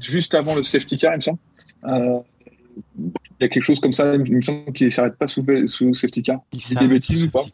[0.00, 1.38] juste avant le safety car, il me semble.
[1.84, 2.18] Euh,
[2.98, 5.44] il y a quelque chose comme ça, il me semble qu'il ne s'arrête pas sous,
[5.66, 6.40] sous safety car.
[6.52, 7.44] Il dit des bêtises ou pas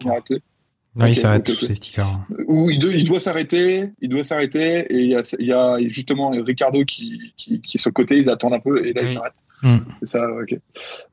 [0.98, 2.26] non, il s'arrête sous safety car.
[2.46, 5.52] Où il, doit, il doit s'arrêter, il doit s'arrêter, et il y, a, il y
[5.52, 8.94] a, justement Ricardo qui, qui, qui, est sur le côté, ils attendent un peu, et
[8.94, 9.34] là il s'arrête.
[9.62, 9.78] Hmm.
[10.00, 10.58] C'est ça, ok.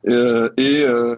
[0.07, 1.17] Euh, et, euh,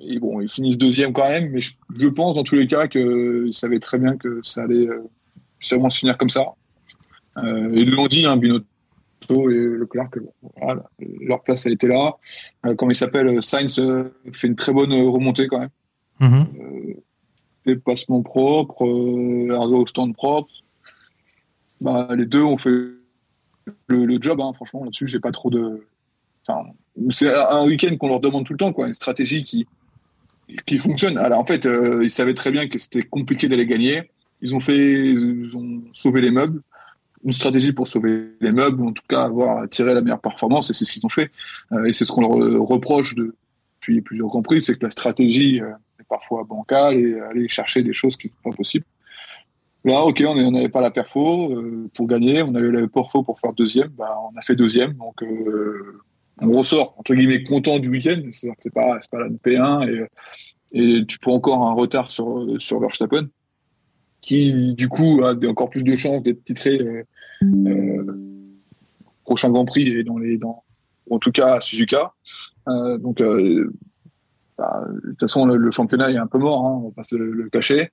[0.00, 3.52] et, bon, ils finissent deuxième quand même, mais je, pense dans tous les cas qu'ils
[3.52, 4.88] savaient très bien que ça allait
[5.60, 6.44] sûrement se finir comme ça.
[7.36, 8.66] Euh, ils l'ont dit, hein, Binotto
[9.30, 10.20] et Leclerc que
[11.20, 12.16] leur place a été là.
[12.64, 15.70] Euh, comme il s'appelle, Sainz euh, fait une très bonne remontée quand même.
[16.20, 16.44] Mm
[17.66, 20.48] dépassement propre, euh, au stand propre.
[21.80, 22.70] Bah, les deux ont fait
[23.88, 25.84] le, job, hein, franchement, là-dessus, j'ai pas trop de.
[26.46, 26.70] Enfin,
[27.10, 29.66] c'est un week-end qu'on leur demande tout le temps, quoi, une stratégie qui,
[30.64, 31.18] qui fonctionne.
[31.18, 31.68] Alors, en fait,
[32.00, 34.12] ils savaient très bien que c'était compliqué d'aller gagner.
[34.42, 36.62] Ils ont fait, ils ont sauvé les meubles
[37.26, 40.70] une stratégie pour sauver les meubles, ou en tout cas avoir tiré la meilleure performance,
[40.70, 41.32] et c'est ce qu'ils ont fait.
[41.72, 42.30] Euh, et c'est ce qu'on leur
[42.66, 47.82] reproche depuis plusieurs grands c'est que la stratégie euh, est parfois bancale et aller chercher
[47.82, 48.86] des choses qui ne sont pas possibles.
[49.84, 53.40] Là, ok, on n'avait pas la perfo euh, pour gagner, on avait la perfo pour
[53.40, 55.16] faire deuxième, bah, on a fait deuxième, donc
[56.42, 58.22] on ressort entre guillemets content du week-end.
[58.30, 60.06] C'est pas pas la P1
[60.72, 63.28] et, tu prends encore un retard sur sur Verstappen
[64.26, 67.02] qui du coup a encore plus de chances d'être titré euh, euh,
[69.24, 70.62] prochain Grand Prix et dans les dans
[71.10, 72.12] en tout cas à Suzuka.
[72.68, 73.22] Euh, donc
[74.58, 77.14] bah, de toute façon le, championnat est un peu mort, hein, on va pas se
[77.14, 77.90] le, cacher.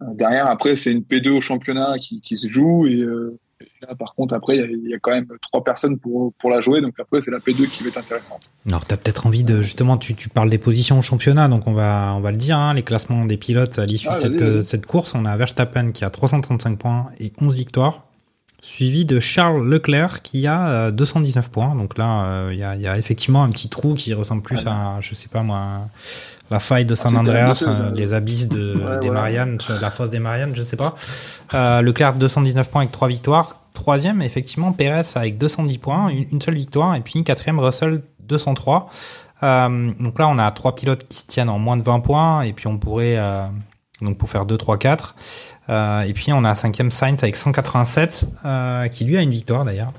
[0.00, 3.04] derrière après c'est une P2 au championnat qui, qui se joue et
[3.82, 6.80] Là, par contre, après, il y, a quand même trois personnes pour, pour la jouer,
[6.80, 8.40] donc après, c'est la P2 qui va être intéressante.
[8.66, 11.66] Alors, tu as peut-être envie de, justement, tu, tu parles des positions au championnat, donc
[11.66, 14.20] on va, on va le dire, hein, les classements des pilotes à l'issue Ah, de
[14.20, 15.14] cette, cette course.
[15.14, 18.06] On a Verstappen qui a 335 points et 11 victoires,
[18.62, 21.74] suivi de Charles Leclerc qui a euh, 219 points.
[21.74, 24.40] Donc là, euh, il y, a, il y a effectivement un petit trou qui ressemble
[24.40, 25.88] plus à, je sais pas moi,
[26.50, 29.10] la faille de San quand même Andreas, euh, les abysses de, Ouais, des.
[29.10, 30.94] Mariannes, la fosse des Mariannes, je sais pas.
[31.54, 33.58] Euh, Leclerc 219 points avec 3 victoires.
[33.74, 36.94] Troisième, effectivement, Pérez avec 210 points, une, une seule victoire.
[36.94, 38.90] Et puis quatrième, Russell 203.
[39.42, 42.42] Euh, donc là, on a trois pilotes qui se tiennent en moins de 20 points.
[42.42, 43.46] Et puis on pourrait, euh,
[44.02, 45.14] donc pour faire 2, 3, 4.
[45.68, 49.64] Euh, et puis on a cinquième Sainz avec 187, euh, qui lui a une victoire
[49.64, 49.92] d'ailleurs.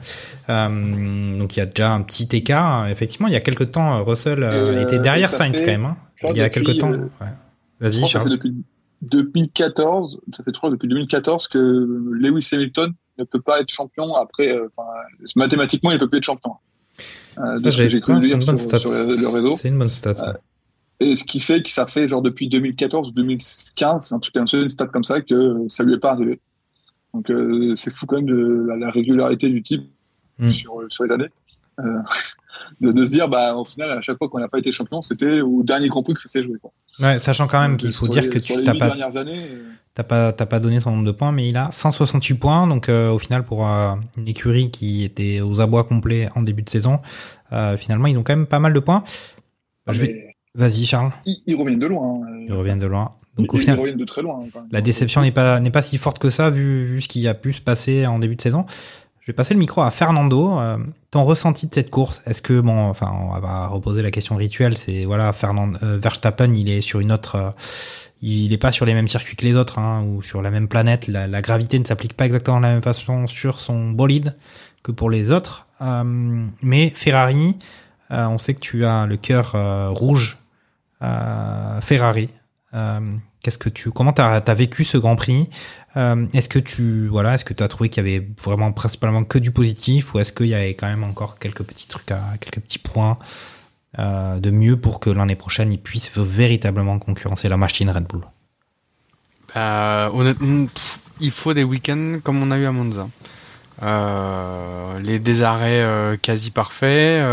[0.49, 2.87] Euh, donc il y a déjà un petit écart.
[2.89, 4.43] Effectivement, il y a quelques temps, euh, Russell
[4.81, 5.85] était derrière Sainz fait- quand même.
[5.85, 5.97] hein.
[6.23, 6.91] Il y a depuis, quelques temps.
[6.91, 7.07] ouais.
[7.79, 8.29] Vas-y, Charles.
[8.29, 8.53] depuis
[9.01, 11.57] 2014, ça fait crois depuis 2014 que
[12.13, 14.57] Lewis Hamilton ne peut pas être champion après,
[15.35, 16.53] mathématiquement, il ne peut plus être champion.
[17.35, 18.79] Ça, j'ai- cru c'est une bonne sur, stat.
[18.79, 19.57] sur le, le réseau.
[19.59, 20.13] C'est une bonne stat.
[20.99, 24.47] Et ce qui fait que ça fait genre depuis 2014 ou 2015, un truc comme
[24.47, 26.39] ça, une stat comme ça, que ça lui est pas arrivé.
[27.13, 29.83] Donc euh, c'est fou quand même de la, la régularité du type
[30.39, 30.49] Mm.
[30.49, 31.29] sur, sur les années.
[31.79, 31.83] Euh,
[32.81, 35.03] de, de se dire, bah, au final, à chaque fois qu'on n'a pas été champion,
[35.03, 36.57] c'était au dernier Grand Prix que ça s'est joué.
[36.59, 36.71] Quoi.
[36.99, 40.33] Ouais, sachant quand même qu'il faut les- dire que tu pas, années, euh, t'as pas,
[40.33, 42.65] t'as pas donné son nombre de points, mais il a 168 points.
[42.65, 46.69] Donc euh, au final, pour une écurie qui était aux abois complets en début de
[46.69, 46.99] saison,
[47.77, 49.03] finalement, ils ont quand même pas mal de points.
[49.87, 50.07] Je vais...
[50.13, 51.11] mais Vas-y, Charles.
[51.25, 52.21] ils, ils reviennent de loin.
[52.23, 52.27] hein.
[52.47, 53.11] Ils reviennent de loin.
[53.37, 54.39] Donc ils, au ils final, reviennent de très loin.
[54.53, 54.69] quand même.
[54.71, 57.33] la déception n'est pas n'est pas si forte que ça vu, vu ce qui a
[57.33, 58.65] pu se passer en début de saison.
[59.21, 60.59] Je vais passer le micro à Fernando.
[60.59, 60.77] Euh,
[61.09, 62.21] ton ressenti de cette course?
[62.25, 64.77] Est-ce que bon, enfin, on va reposer la question rituelle.
[64.77, 67.49] C'est voilà, Fernand euh, Verstappen, il est sur une autre, euh,
[68.21, 70.67] il est pas sur les mêmes circuits que les autres, hein, ou sur la même
[70.67, 71.07] planète.
[71.07, 74.35] La, la gravité ne s'applique pas exactement de la même façon sur son bolide
[74.83, 75.67] que pour les autres.
[76.61, 77.57] Mais Ferrari,
[78.09, 79.55] on sait que tu as le cœur
[79.95, 80.37] rouge.
[81.03, 82.29] Euh, Ferrari.
[82.73, 82.99] Euh,
[83.43, 85.49] Qu'est-ce que tu, comment t'as as vécu ce Grand Prix?
[85.97, 89.25] Euh, Est-ce que tu, voilà, est-ce que tu as trouvé qu'il y avait vraiment principalement
[89.25, 92.05] que du positif, ou est-ce qu'il y avait quand même encore quelques petits trucs,
[92.39, 93.17] quelques petits points
[93.97, 98.23] de mieux pour que l'année prochaine ils puissent véritablement concurrencer la machine Red Bull?
[99.53, 103.07] Bah, honnêtement, pff, il faut des week-ends comme on a eu à Monza.
[105.01, 107.23] Les des arrêts quasi parfaits,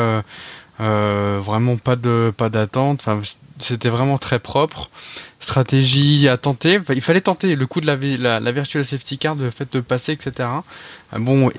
[0.81, 3.05] vraiment pas de pas d'attente.
[3.61, 4.91] C'était vraiment très propre.
[5.43, 6.81] Stratégie à tenter.
[6.91, 9.81] Il fallait tenter le coup de la, la, la virtual safety car, le fait de
[9.81, 10.49] passer, etc.
[11.15, 11.51] Euh, Bon,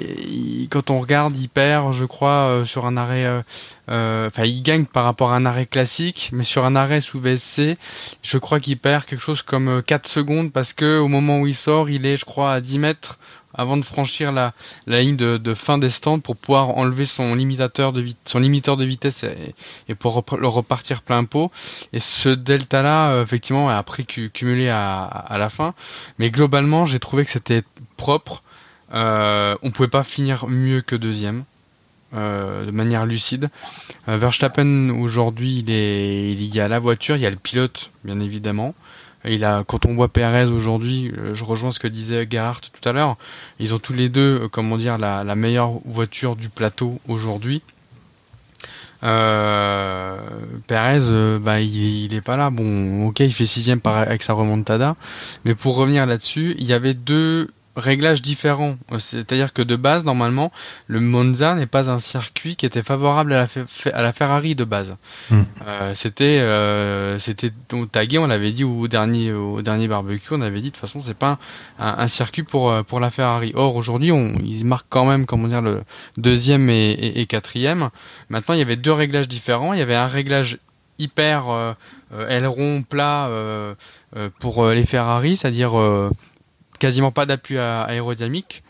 [0.70, 3.26] quand on regarde, il perd, je crois, euh, sur un arrêt.
[3.90, 7.20] euh, Enfin, il gagne par rapport à un arrêt classique, mais sur un arrêt sous
[7.20, 7.78] VSC,
[8.22, 11.48] je crois qu'il perd quelque chose comme euh, 4 secondes parce que au moment où
[11.48, 13.18] il sort, il est, je crois, à 10 mètres
[13.54, 14.54] avant de franchir la,
[14.88, 19.24] ligne de, fin des stands pour pouvoir enlever son limitateur de son limiteur de vitesse
[19.88, 21.52] et, pour le repartir plein pot.
[21.94, 25.74] Et ce delta là, effectivement, a cu- cumulé à, à la fin.
[26.20, 27.64] Mais globalement, j'ai trouvé que c'était
[27.98, 28.44] propre.
[28.94, 31.44] Euh, on pouvait pas finir mieux que deuxième.
[32.14, 33.50] euh, de manière lucide.
[34.10, 37.92] Euh, Verstappen aujourd'hui, il est, il y a la voiture, il y a le pilote,
[38.04, 38.76] bien évidemment.
[39.26, 42.90] Il a, quand on voit Perez aujourd'hui, euh, je rejoins ce que disait Gerhardt tout
[42.90, 43.18] à l'heure.
[43.60, 47.62] Ils ont tous les deux, euh, comment dire, la, la meilleure voiture du plateau aujourd'hui.
[49.04, 50.18] Euh,
[50.68, 52.50] Perez, euh, bah, il, est pas là.
[52.50, 54.96] Bon, ok, il fait sixième avec sa remontada,
[55.46, 58.76] mais pour revenir là-dessus, il y avait deux réglages différents.
[58.92, 60.52] Euh, C'est-à-dire que de base, normalement,
[60.88, 64.56] le Monza n'est pas un circuit qui était favorable à la, fe- à la Ferrari
[64.56, 64.96] de base.
[65.30, 65.42] Mm.
[65.68, 67.52] Euh, c'était euh, c'était
[67.92, 71.00] tagué, on l'avait dit au dernier au dernier barbecue, on avait dit de toute façon
[71.00, 71.40] c'est pas
[71.80, 73.52] un, un circuit pour pour la Ferrari.
[73.56, 75.82] Or aujourd'hui, on ils marquent quand même comment dire le
[76.18, 77.90] deuxième et, et, et quatrième.
[78.30, 79.74] Maintenant, il y avait deux réglages différents.
[79.74, 80.58] Il y avait un réglage
[81.00, 81.74] hyper euh,
[82.30, 83.30] aileron plat
[84.40, 85.72] pour les Ferrari, c'est-à-dire
[86.82, 88.64] quasiment pas d'appui aérodynamique.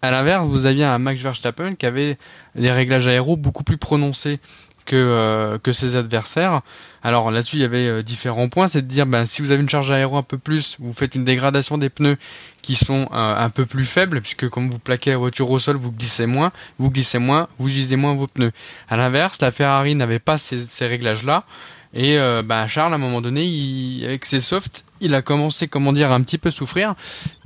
[0.00, 2.16] À l'inverse, vous aviez un Max Verstappen qui avait
[2.54, 4.38] des réglages aéros beaucoup plus prononcés
[4.84, 6.60] que, euh, que ses adversaires.
[7.02, 8.68] Alors là-dessus, il y avait euh, différents points.
[8.68, 11.16] C'est de dire, ben, si vous avez une charge aéro un peu plus, vous faites
[11.16, 12.18] une dégradation des pneus
[12.62, 15.74] qui sont euh, un peu plus faibles, puisque comme vous plaquez la voiture au sol,
[15.74, 18.52] vous glissez moins, vous glissez moins, vous usez moins vos pneus.
[18.88, 21.44] À l'inverse, la Ferrari n'avait pas ces réglages-là.
[21.96, 25.66] Et euh, ben, Charles, à un moment donné, il- avec ses softs, il a commencé,
[25.66, 26.94] comment dire, un petit peu souffrir.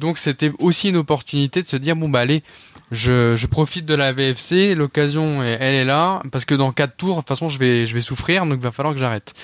[0.01, 2.43] Donc c'était aussi une opportunité de se dire, bon bah allez,
[2.91, 7.21] je, profite de la VFC, l'occasion elle est là, parce que dans quatre tours, de
[7.21, 9.35] toute façon je vais, je vais souffrir, donc il va falloir que j'arrête.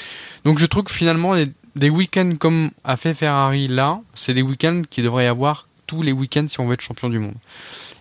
[0.44, 1.34] Donc je trouve que finalement
[1.76, 6.02] des week-ends comme a fait Ferrari là, c'est des week-ends qui devraient y avoir tous
[6.02, 7.34] les week-ends si on veut être champion du monde.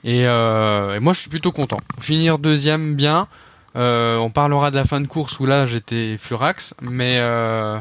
[0.04, 1.80] Et, et moi, je suis plutôt content.
[2.00, 3.28] Finir deuxième, bien.
[3.76, 7.80] Euh, on parlera de la fin de course où là j'étais furax, mais euh,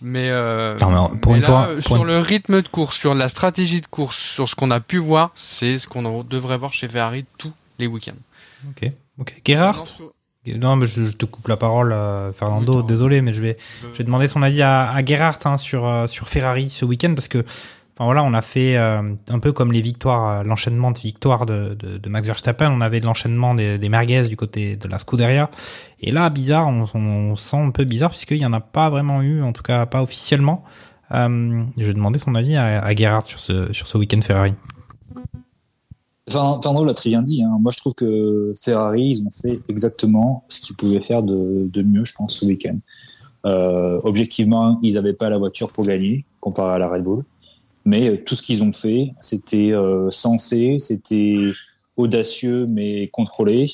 [0.00, 0.76] mais, euh,
[1.20, 4.54] pour une fois, sur le rythme de course, sur la stratégie de course, sur ce
[4.54, 8.12] qu'on a pu voir, c'est ce qu'on devrait voir chez Ferrari tous les week-ends.
[8.70, 9.42] Ok, ok.
[9.46, 9.84] Gerhardt.
[10.58, 11.94] Non, mais je, te coupe la parole,
[12.34, 12.82] Fernando.
[12.82, 13.56] désolé, mais je vais,
[13.92, 17.28] je vais demander son avis à, à Gerhardt hein, sur sur Ferrari ce week-end parce
[17.28, 17.44] que
[18.04, 21.74] voilà, on a fait euh, un peu comme les victoires, euh, l'enchaînement de victoires de,
[21.74, 22.70] de, Max Verstappen.
[22.70, 25.50] On avait l'enchaînement des, merguez du côté de la Scuderia.
[26.00, 29.42] Et là, bizarre, on, sent un peu bizarre puisqu'il n'y en a pas vraiment eu,
[29.42, 30.64] en tout cas pas officiellement.
[31.12, 34.54] Euh, je vais demander son avis à, à Gerhard sur ce, sur ce week-end Ferrari.
[36.28, 37.42] Enfin, Fernando l'a très bien dit.
[37.42, 37.58] Hein.
[37.60, 41.82] Moi, je trouve que Ferrari, ils ont fait exactement ce qu'ils pouvaient faire de, de,
[41.82, 42.78] mieux, je pense, ce week-end.
[43.44, 47.24] Objectivement, ils n'avaient pas la voiture pour gagner comparé à la Red Bull.
[47.84, 51.36] Mais euh, tout ce qu'ils ont fait, c'était euh, sensé, c'était
[51.96, 53.68] audacieux mais contrôlé,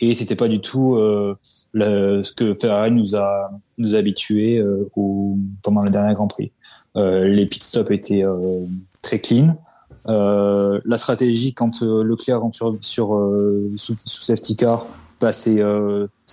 [0.00, 1.36] et c'était pas du tout euh,
[1.72, 6.26] le, ce que Ferrari nous a nous a habitués euh, au, pendant le dernier Grand
[6.26, 6.52] Prix.
[6.96, 8.24] Euh, les pit stops étaient
[9.02, 9.56] très clean.
[10.06, 13.08] la stratégie quand Leclerc rentre sur, sur
[13.76, 14.86] sous, sous, safety car,
[15.20, 15.62] bah c'est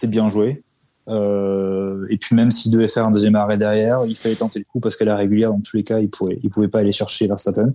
[0.08, 0.64] bien joué.
[1.08, 4.66] Euh, et puis même s'il devait faire un deuxième arrêt derrière, il fallait tenter le
[4.66, 6.92] coup parce qu'à la régulière, dans tous les cas, il pouvait, il pouvait pas aller
[6.92, 7.74] chercher Verstappen.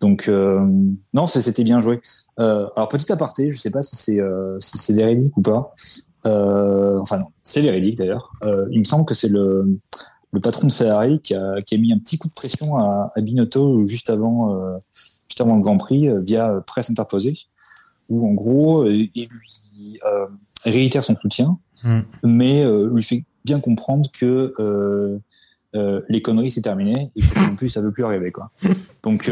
[0.00, 0.60] Donc euh,
[1.14, 2.00] non, c'était bien joué.
[2.38, 5.74] Euh, alors petit aparté, je sais pas si c'est euh, si c'est véridique ou pas.
[6.26, 8.32] Euh, enfin non, c'est véridique d'ailleurs.
[8.42, 9.78] Euh, il me semble que c'est le
[10.32, 13.12] le patron de Ferrari qui a, qui a mis un petit coup de pression à,
[13.14, 14.54] à Binotto juste avant
[15.28, 17.38] juste avant le Grand Prix via presse interposée,
[18.10, 19.98] où en gros il lui
[20.70, 22.00] réitère son soutien, hmm.
[22.24, 25.18] mais euh, lui fait bien comprendre que euh,
[25.74, 28.50] euh, les conneries c'est terminé et que non plus ça veut plus arriver quoi.
[29.02, 29.30] Donc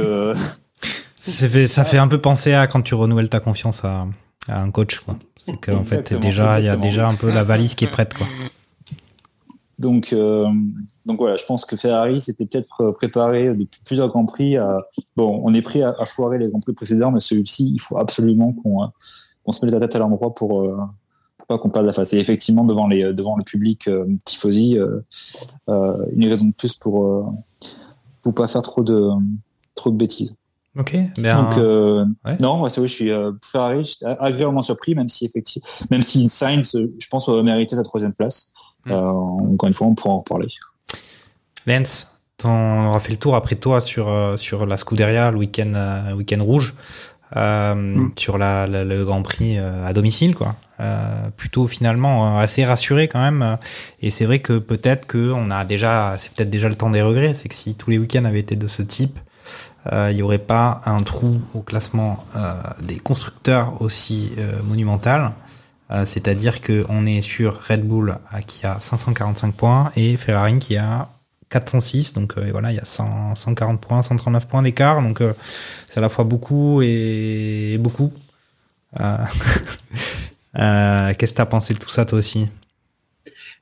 [1.17, 4.07] ça fait, ça fait un peu penser à quand tu renouvelles ta confiance à,
[4.49, 5.17] à un coach quoi.
[5.37, 8.15] C'est qu'en fait déjà il y a déjà un peu la valise qui est prête
[8.15, 8.27] quoi.
[9.79, 10.15] Donc
[11.07, 14.57] donc voilà, je pense que Ferrari s'était peut-être préparé depuis plusieurs grands prix.
[14.57, 14.79] À...
[15.17, 17.99] Bon, on est prêt à, à foirer les grands prix précédents, mais celui-ci, il faut
[17.99, 18.89] absolument qu'on
[19.43, 20.63] qu'on se mette la tête à l'endroit pour
[21.47, 22.13] pas qu'on perde la face.
[22.13, 25.01] Et effectivement, devant, les, devant le public euh, Tifosi, euh,
[25.69, 27.35] euh, une raison de plus pour
[28.23, 29.11] pour pas faire trop de
[29.75, 30.35] trop de bêtises.
[30.77, 30.97] Ok.
[31.17, 31.57] Donc
[32.41, 33.11] non, c'est oui, je suis
[33.43, 37.83] Ferrari, je agréablement surpris, même si effectivement, même si Sainz, je pense, aurait mérité sa
[37.83, 38.53] troisième place.
[38.87, 38.93] Mm.
[38.93, 40.49] encore une fois, on pourra en reparler.
[41.67, 46.43] Lance, on aura fait le tour après toi sur sur la Scuderia le week-end week-end
[46.43, 46.75] rouge.
[47.37, 48.13] Euh, mm.
[48.17, 50.55] sur la, le Grand Prix euh, à domicile, quoi.
[50.81, 53.59] Euh, plutôt finalement assez rassuré quand même.
[54.01, 57.03] Et c'est vrai que peut-être que on a déjà, c'est peut-être déjà le temps des
[57.03, 57.35] regrets.
[57.35, 59.19] C'est que si tous les week-ends avaient été de ce type,
[59.93, 62.25] il n'y aurait pas un trou au classement
[62.81, 64.33] des constructeurs aussi
[64.65, 65.33] monumental.
[66.07, 68.19] C'est-à-dire qu'on est sur Red Bull
[68.49, 71.09] qui a 545 points et Ferrari qui a
[71.55, 72.13] 406.
[72.15, 75.01] Donc euh, voilà, il y a 140 points, 139 points d'écart.
[75.01, 75.33] Donc euh,
[75.89, 78.13] c'est à la fois beaucoup et, beaucoup.
[80.57, 82.49] Euh, qu'est-ce que tu as pensé de tout ça toi aussi?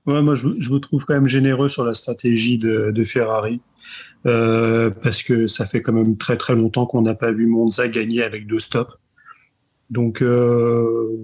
[0.05, 3.63] Ouais, moi je, je, vous trouve quand même généreux sur la stratégie de, Ferrari.
[4.27, 7.89] Euh, parce que ça fait quand même très très longtemps qu'on n'a pas vu Monza
[7.89, 8.93] gagner avec deux stops.
[9.89, 11.17] Donc, euh,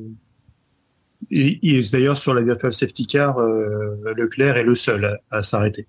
[1.30, 5.86] d'ailleurs sur la virtual safety car, euh, Leclerc est le seul à s'arrêter.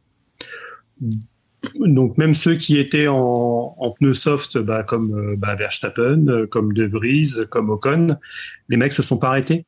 [1.75, 6.47] Donc même ceux qui étaient en, en pneus soft, bah, comme euh, bah, Verstappen, euh,
[6.47, 8.17] comme De Vries, comme Ocon,
[8.69, 9.65] les mecs se sont pas arrêtés.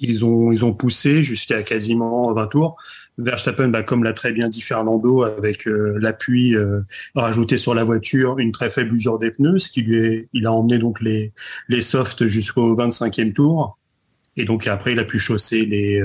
[0.00, 2.76] Ils ont ils ont poussé jusqu'à quasiment 20 tours.
[3.18, 6.54] Verstappen, bah, comme l'a très bien dit Fernando, avec euh, l'appui
[7.14, 10.46] rajouté sur la voiture, une très faible usure des pneus, ce qui lui est, il
[10.46, 11.32] a emmené donc les
[11.68, 13.78] les softs jusqu'au 25e tour.
[14.36, 16.02] Et donc après, il a pu chausser les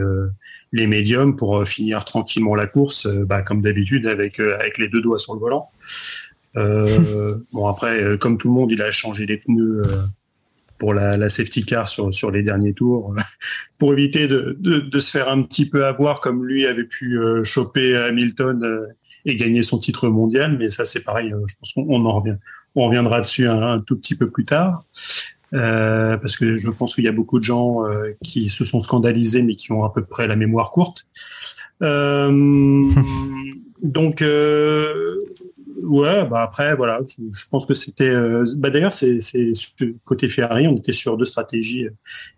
[0.71, 4.77] les médiums pour euh, finir tranquillement la course, euh, bah, comme d'habitude avec euh, avec
[4.77, 5.69] les deux doigts sur le volant.
[7.53, 9.83] bon après, comme tout le monde, il a changé les pneus
[10.79, 13.13] pour la, la, safety car sur, sur les derniers tours,
[13.77, 17.19] pour éviter de, de, de, se faire un petit peu avoir comme lui avait pu
[17.43, 18.87] choper Hamilton
[19.25, 20.57] et gagner son titre mondial.
[20.57, 22.37] Mais ça, c'est pareil, je pense qu'on en revient.
[22.73, 24.83] On reviendra dessus un, un, tout petit peu plus tard.
[25.53, 28.83] Euh, parce que je pense qu'il y a beaucoup de gens euh, qui se sont
[28.83, 31.07] scandalisés, mais qui ont à peu près la mémoire courte.
[31.81, 32.83] Euh,
[33.81, 38.13] donc, ouais, bah après, voilà, je pense que c'était.
[38.55, 39.19] bah d'ailleurs, c'est
[40.05, 41.87] côté Ferrari, on était sur deux stratégies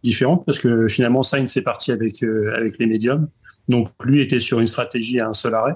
[0.03, 3.28] différentes parce que finalement, Sainz est parti avec avec les médiums,
[3.68, 5.76] donc lui était sur une stratégie à un seul arrêt.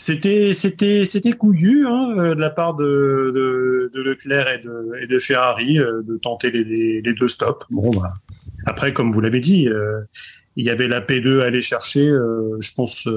[0.00, 4.92] C'était c'était c'était couillu hein, euh, de la part de, de, de Leclerc et de,
[5.02, 7.66] et de Ferrari euh, de tenter les, les, deux stops.
[7.68, 8.14] Bon bah
[8.64, 10.00] après comme vous l'avez dit, euh,
[10.54, 13.08] il y avait la P2 à aller chercher, je pense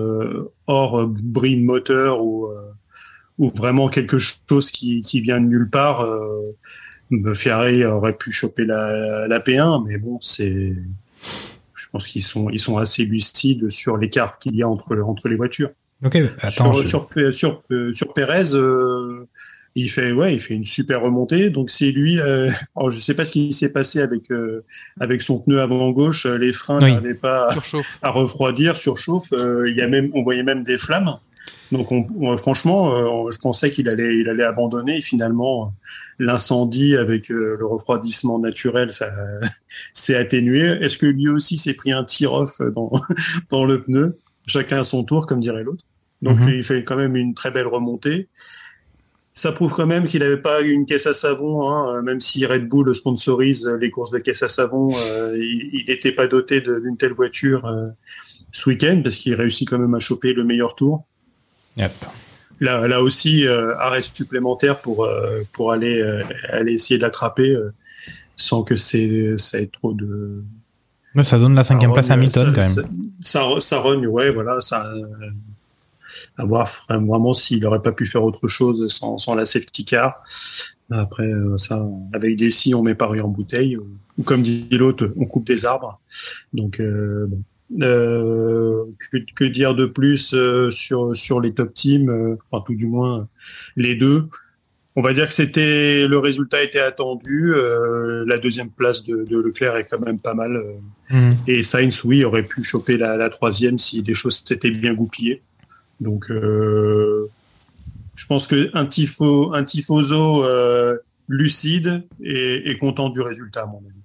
[0.67, 2.47] hors bris moteur ou
[3.37, 6.07] ou vraiment quelque chose qui qui vient de nulle part.
[7.35, 10.73] Ferrari aurait pu choper la, la P1, mais bon c'est
[11.75, 15.27] je pense qu'ils sont ils sont assez lucides sur l'écart qu'il y a entre entre
[15.27, 15.71] les voitures.
[16.03, 16.73] Ok, attends.
[16.73, 19.27] Sur, sur, sur, sur, Perez, euh,
[19.75, 21.49] il fait ouais, il fait une super remontée.
[21.49, 22.19] Donc c'est lui.
[22.19, 24.63] Euh, alors je sais pas ce qui s'est passé avec euh,
[24.99, 26.25] avec son pneu avant gauche.
[26.25, 27.49] Les freins n'arrivaient pas
[28.01, 29.31] à, refroidir, surchauffe.
[29.33, 31.17] Euh, il y a même, on voyait même des flammes.
[31.71, 34.97] Donc on, franchement, je pensais qu'il allait il allait abandonner.
[34.97, 35.73] Et finalement,
[36.19, 39.09] l'incendie avec le refroidissement naturel, ça
[39.93, 40.63] s'est atténué.
[40.81, 42.91] Est-ce que lui aussi s'est pris un tir-off dans
[43.49, 44.17] dans le pneu?
[44.47, 45.85] Chacun à son tour, comme dirait l'autre.
[46.21, 46.49] Donc mhm.
[46.49, 48.29] il fait quand même une très belle remontée.
[49.33, 52.67] Ça prouve quand même qu'il n'avait pas une caisse à savon, hein, même si Red
[52.67, 57.13] Bull sponsorise les courses de caisse à savon, euh, il n'était pas doté d'une telle
[57.13, 57.85] voiture euh,
[58.51, 61.05] ce week-end parce qu'il réussit quand même à choper le meilleur tour.
[62.59, 65.09] Là, là aussi, euh, arrêt supplémentaire pour
[65.53, 66.03] pour aller
[66.49, 67.57] aller essayer de l'attraper
[68.35, 70.43] sans que c'est ça ait trop de.
[71.23, 72.69] ça donne la cinquième place à Hamilton quand même.
[72.69, 72.83] Ça,
[73.21, 74.93] ça, ça rogne, ouais, voilà, ça
[76.37, 80.23] à voir vraiment s'il n'aurait pas pu faire autre chose sans, sans la safety car.
[80.91, 83.77] Après, euh, ça, avec des si, on met Paris en bouteille.
[83.77, 86.01] Ou comme dit l'autre, on coupe des arbres.
[86.53, 87.27] Donc, euh,
[87.81, 90.35] euh, que, que, dire de plus
[90.69, 93.29] sur sur les top teams, enfin tout du moins
[93.77, 94.27] les deux.
[94.97, 97.53] On va dire que c'était le résultat était attendu.
[97.55, 100.61] la deuxième place de, de, Leclerc est quand même pas mal.
[101.09, 101.31] Mmh.
[101.47, 105.41] Et Sainz, oui, aurait pu choper la, la troisième si les choses s'étaient bien goupillées.
[106.01, 107.29] Donc, euh,
[108.15, 110.97] je pense qu'un tifo, un tifoso euh,
[111.29, 113.95] lucide et, content du résultat, à mon avis.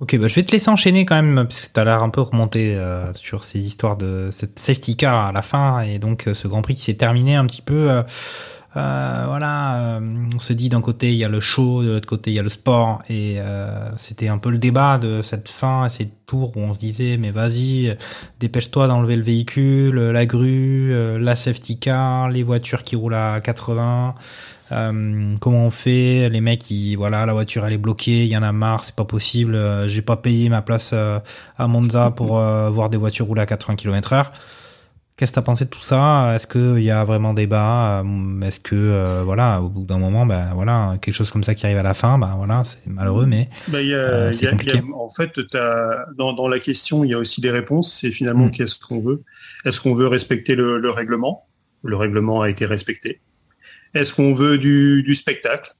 [0.00, 2.08] Ok, bah je vais te laisser enchaîner quand même, parce que tu as l'air un
[2.08, 6.28] peu remonté euh, sur ces histoires de cette safety car à la fin, et donc
[6.32, 7.90] ce Grand Prix qui s'est terminé un petit peu
[8.74, 10.00] voilà, euh,
[10.34, 12.38] on se dit d'un côté il y a le show, de l'autre côté il y
[12.38, 16.56] a le sport, et euh, c'était un peu le débat de cette fin, ces tours
[16.56, 17.96] où on se disait mais vas-y,
[18.40, 24.14] dépêche-toi d'enlever le véhicule, la grue, la safety car, les voitures qui roulent à 80.
[25.40, 26.28] comment on fait?
[26.28, 26.64] Les mecs,
[26.96, 29.58] voilà, la voiture elle est bloquée, il y en a marre, c'est pas possible.
[29.88, 34.26] J'ai pas payé ma place à Monza pour voir des voitures rouler à 80 km/h.
[35.18, 36.32] Qu'est-ce que tu as pensé de tout ça?
[36.36, 38.02] Est-ce qu'il y a vraiment débat?
[38.02, 41.56] Euh, Est-ce que, euh, voilà, au bout d'un moment, ben, voilà, quelque chose comme ça
[41.56, 44.80] qui arrive à la fin, ben, voilà, c'est malheureux, mais bah, c'est compliqué.
[44.94, 45.40] en fait,
[46.16, 47.98] dans, dans, la question, il y a aussi des réponses.
[48.00, 48.50] C'est finalement mm.
[48.52, 49.24] qu'est-ce qu'on veut?
[49.64, 51.48] Est-ce qu'on veut respecter le, le, règlement?
[51.82, 53.20] Le règlement a été respecté.
[53.94, 55.74] Est-ce qu'on veut du, du spectacle?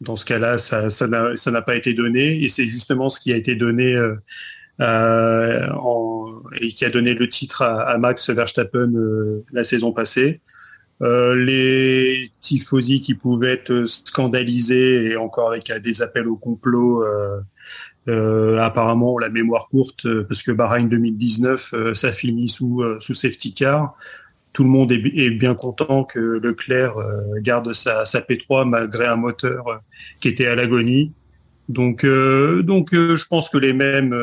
[0.00, 3.32] Dans ce cas-là, ça n'a ça n'a pas été donné, et c'est justement ce qui
[3.32, 3.96] a été donné.
[4.80, 6.23] Euh, en,
[6.60, 10.40] et qui a donné le titre à, Max Verstappen euh, la saison passée.
[11.02, 17.40] Euh, les tifosi qui pouvaient être scandalisés et encore avec des appels au complot, euh,
[18.08, 23.96] euh, apparemment la mémoire courte parce que Bahreïn 2019 ça finit sous sous safety car.
[24.52, 26.94] Tout le monde est, est bien content que Leclerc
[27.40, 29.82] garde sa, sa P3 malgré un moteur
[30.20, 31.12] qui était à l'agonie.
[31.68, 34.14] Donc, donc je pense que les mêmes,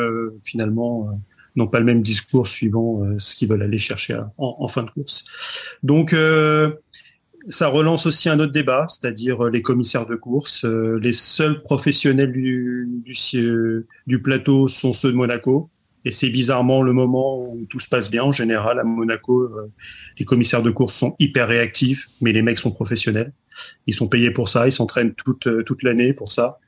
[0.42, 1.20] finalement,
[1.56, 5.26] n'ont pas le même discours suivant ce qu'ils veulent aller chercher en, fin de course.
[5.84, 6.16] Donc,
[7.50, 10.64] ça relance aussi un autre débat, c'est-à-dire les commissaires de course.
[10.66, 12.88] les seuls professionnels du,
[14.08, 15.70] du, plateau sont ceux de Monaco.
[16.04, 18.24] Et c'est bizarrement le moment où tout se passe bien.
[18.24, 19.52] En général, à Monaco,
[20.18, 23.34] les commissaires de course sont hyper réactifs, mais les mecs sont professionnels.
[23.86, 26.60] Ils sont payés pour ça, ils s'entraînent toute, toute l'année pour ça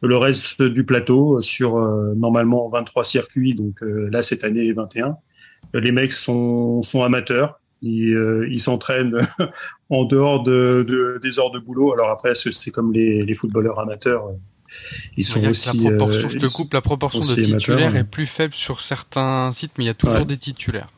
[0.00, 5.16] le reste du plateau sur euh, normalement 23 circuits, donc euh, là cette année 21.
[5.74, 9.20] Les mecs sont, sont amateurs, ils euh, s'entraînent
[9.90, 11.92] en dehors de, de, des heures de boulot.
[11.92, 14.30] Alors après, c'est comme les, les, footballeurs amateurs.
[15.16, 15.78] Ils sont aussi.
[15.78, 19.72] La proportion, je te coupe, la proportion de titulaires est plus faible sur certains sites,
[19.78, 20.90] mais il y a toujours des titulaires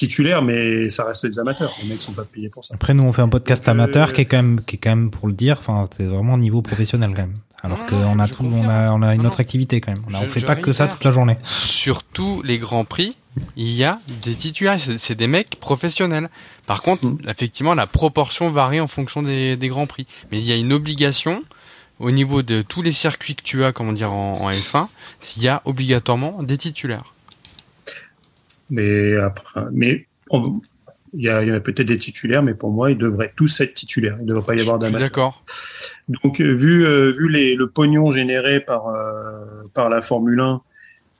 [0.00, 1.74] titulaires, mais ça reste des amateurs.
[1.82, 2.74] Les mecs sont pas payés pour ça.
[2.74, 5.10] Après, nous, on fait un podcast amateur qui est quand même, qui est quand même
[5.10, 5.56] pour le dire.
[5.58, 7.36] Enfin, c'est vraiment niveau professionnel quand même.
[7.62, 10.02] Alors qu'on a tout, on a, on a une autre activité quand même.
[10.06, 11.36] On, ne fait pas que ça toute la journée.
[11.42, 13.16] Sur tous les grands prix,
[13.56, 14.78] il y a des titulaires.
[14.80, 16.30] C'est des mecs professionnels.
[16.66, 17.18] Par contre, hmm.
[17.28, 20.06] effectivement, la proportion varie en fonction des, des, grands prix.
[20.30, 21.42] Mais il y a une obligation
[21.98, 24.88] au niveau de tous les circuits que tu as, comment dire, en, en F1,
[25.36, 27.12] il y a obligatoirement des titulaires.
[28.70, 30.06] Mais après, mais
[31.12, 34.16] Il y a, a peut-être des titulaires, mais pour moi, ils devraient tous être titulaires.
[34.20, 35.08] Il ne devrait pas y avoir d'amateurs.
[35.08, 35.44] D'accord.
[36.08, 38.94] Donc, vu, vu les, le pognon généré par,
[39.74, 40.62] par la Formule 1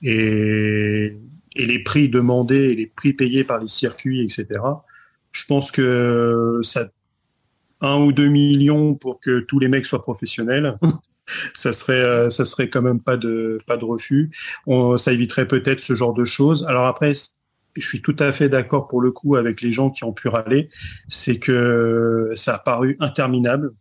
[0.03, 1.17] et,
[1.55, 4.61] et les prix demandés et les prix payés par les circuits, etc.,
[5.31, 6.89] je pense que ça,
[7.81, 10.77] un ou deux millions pour que tous les mecs soient professionnels,
[11.53, 14.29] ça serait, ça serait quand même pas de, pas de refus.
[14.67, 16.65] On, ça éviterait peut-être ce genre de choses.
[16.67, 17.11] Alors après,
[17.75, 20.27] je suis tout à fait d'accord pour le coup avec les gens qui ont pu
[20.27, 20.69] râler,
[21.07, 23.73] c'est que ça a paru interminable.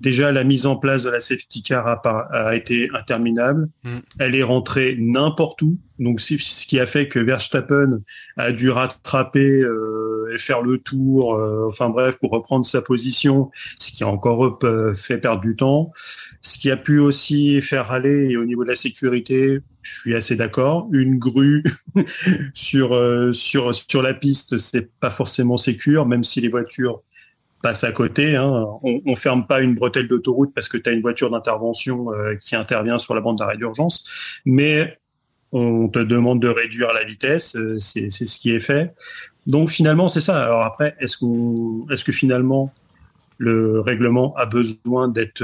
[0.00, 2.00] Déjà, la mise en place de la safety car a,
[2.30, 3.68] a été interminable.
[3.82, 3.98] Mm.
[4.20, 5.76] Elle est rentrée n'importe où.
[5.98, 8.02] Donc, ce qui a fait que Verstappen
[8.36, 11.34] a dû rattraper euh, et faire le tour.
[11.34, 15.56] euh, enfin bref, pour reprendre sa position, ce qui a encore euh, fait perdre du
[15.56, 15.92] temps.
[16.40, 20.14] Ce qui a pu aussi faire râler, et au niveau de la sécurité, je suis
[20.14, 20.88] assez d'accord.
[20.92, 21.64] Une grue
[22.54, 27.02] sur euh, sur sur la piste, c'est pas forcément sécure, même si les voitures
[27.62, 28.36] passe à côté.
[28.36, 28.48] Hein.
[28.82, 32.36] On, on ferme pas une bretelle d'autoroute parce que tu as une voiture d'intervention euh,
[32.36, 34.96] qui intervient sur la bande d'arrêt d'urgence, mais
[35.50, 37.56] on te demande de réduire la vitesse.
[37.56, 38.94] euh, C'est ce qui est fait.
[39.46, 40.40] Donc finalement, c'est ça.
[40.44, 41.16] Alors après, est-ce
[41.90, 42.72] est-ce que finalement
[43.38, 45.42] le règlement a besoin d'être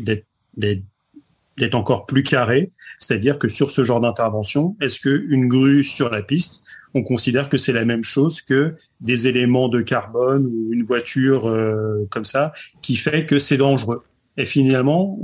[0.00, 6.10] d'être encore plus carré, c'est-à-dire que sur ce genre d'intervention, est-ce que une grue sur
[6.10, 6.62] la piste,
[6.94, 11.48] on considère que c'est la même chose que des éléments de carbone ou une voiture
[11.48, 14.02] euh, comme ça, qui fait que c'est dangereux?
[14.36, 15.18] Et finalement,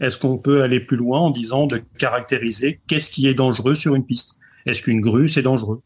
[0.00, 3.94] est-ce qu'on peut aller plus loin en disant de caractériser qu'est-ce qui est dangereux sur
[3.94, 4.38] une piste?
[4.66, 5.82] Est-ce qu'une grue, c'est dangereux?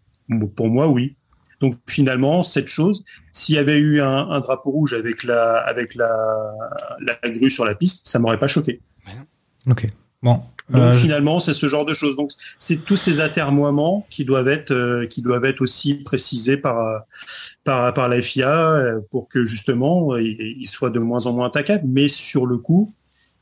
[0.56, 1.16] Pour moi, oui.
[1.64, 5.94] Donc finalement, cette chose, s'il y avait eu un, un drapeau rouge avec la avec
[5.94, 6.14] la,
[7.00, 8.82] la grue sur la piste, ça m'aurait pas choqué.
[9.66, 9.86] Ok.
[10.22, 10.42] Bon.
[10.68, 12.16] Donc euh, finalement, c'est ce genre de choses.
[12.16, 17.04] Donc c'est tous ces atermoiements qui doivent être euh, qui doivent être aussi précisés par
[17.64, 21.46] par par la FIA euh, pour que justement ils ils soient de moins en moins
[21.46, 21.86] attaquables.
[21.86, 22.92] Mais sur le coup,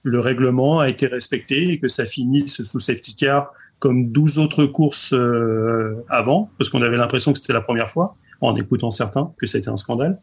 [0.05, 3.53] le règlement a été respecté et que ça finisse sous safety car
[3.83, 8.15] comme 12 autres courses euh, avant, parce qu'on avait l'impression que c'était la première fois,
[8.41, 10.21] en écoutant certains, que c'était un scandale.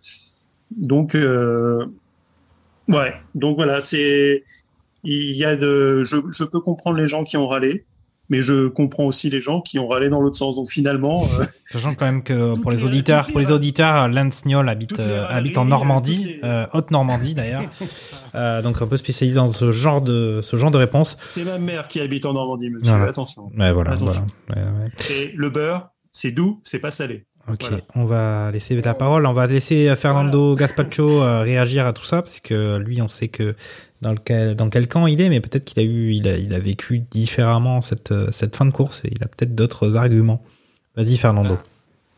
[0.71, 1.85] Donc, euh,
[2.87, 4.45] ouais, donc voilà, c'est
[5.03, 7.83] il y a de, je, je peux comprendre les gens qui ont râlé,
[8.29, 10.55] mais je comprends aussi les gens qui ont râlé dans l'autre sens.
[10.55, 14.67] Donc finalement, euh, Sachant quand même que pour les auditeurs, pour les auditeurs, Lance Niol
[14.69, 17.63] habite, euh, habite en Normandie, euh, haute Normandie d'ailleurs,
[18.35, 21.17] euh, donc un peu spécialisé dans ce genre de ce genre de réponse.
[21.21, 22.89] c'est ma mère qui habite en Normandie, monsieur.
[22.95, 23.09] Voilà.
[23.09, 23.51] Attention.
[23.57, 24.25] Ouais, voilà, Attention.
[24.47, 24.61] voilà.
[24.71, 24.89] Ouais, ouais.
[25.15, 27.25] Et le beurre, c'est doux, c'est pas salé.
[27.51, 27.83] Ok, Voilà.
[27.95, 29.25] on va laisser la parole.
[29.25, 33.27] On va laisser Fernando Gaspacho euh, réagir à tout ça parce que lui, on sait
[33.29, 33.55] que
[34.01, 34.15] dans
[34.69, 38.31] quel camp il est, mais peut-être qu'il a eu, il a, vécu différemment cette euh,
[38.31, 40.41] cette fin de course et il a peut-être d'autres arguments.
[40.95, 41.57] Vas-y, Fernando.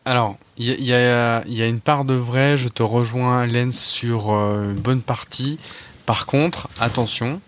[0.05, 2.69] Alors, il y, a- il y a, il y a une part de vrai, je
[2.69, 5.59] te rejoins, Lens, sur euh, une bonne partie.
[6.05, 7.39] Par contre, attention,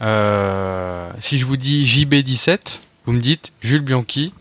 [0.00, 4.32] euh, si je vous dis JB17, vous me dites Jules Bianchi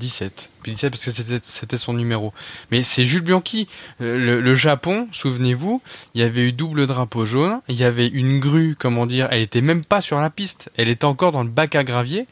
[0.00, 0.50] 17.
[0.62, 2.32] Puis 17 parce que c'était- son numéro.
[2.72, 3.68] Mais c'est Jules Bianchi.
[4.00, 5.80] Euh, Le, le Japon, souvenez-vous,
[6.14, 9.42] il y avait eu double drapeau jaune, il y avait une grue, comment dire, elle
[9.42, 12.26] était même pas sur la piste, elle était encore dans le bac à gravier.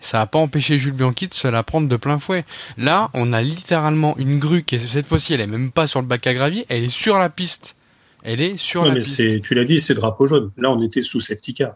[0.00, 2.44] Ça n'a pas empêché Jules Bianchi de se la prendre de plein fouet.
[2.76, 6.00] Là, on a littéralement une grue qui, est- cette fois-ci, elle est même pas sur
[6.00, 7.76] le bac à gravier, elle est sur la piste.
[8.24, 9.42] Elle est sur la mais piste.
[9.42, 10.50] tu l'as dit, c'est drapeau jaune.
[10.56, 11.72] Là, on était sous safety car.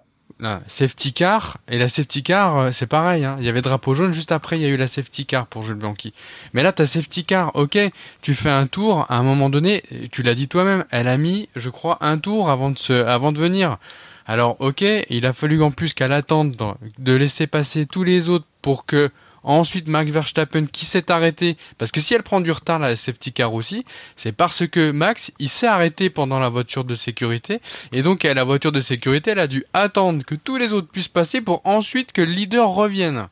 [0.67, 3.25] Safety car, et la safety car, euh, c'est pareil.
[3.25, 3.37] hein.
[3.41, 5.63] Il y avait drapeau jaune, juste après, il y a eu la safety car pour
[5.63, 6.13] Jules Bianchi.
[6.53, 7.79] Mais là, ta safety car, ok,
[8.21, 9.83] tu fais un tour, à un moment donné,
[10.13, 13.33] tu l'as dit toi-même, elle a mis, je crois, un tour avant de, se, avant
[13.33, 13.79] de venir.
[14.27, 16.57] Alors, ok, il a fallu en plus qu'elle attende
[16.99, 19.11] de laisser passer tous les autres pour que
[19.47, 23.33] ensuite Max Verstappen qui s'est arrêté, parce que si elle prend du retard la safety
[23.33, 23.85] car aussi,
[24.17, 27.61] c'est parce que Max il s'est arrêté pendant la voiture de sécurité
[27.93, 31.09] et donc la voiture de sécurité elle a dû attendre que tous les autres puissent
[31.09, 33.29] passer pour ensuite que le leader revienne.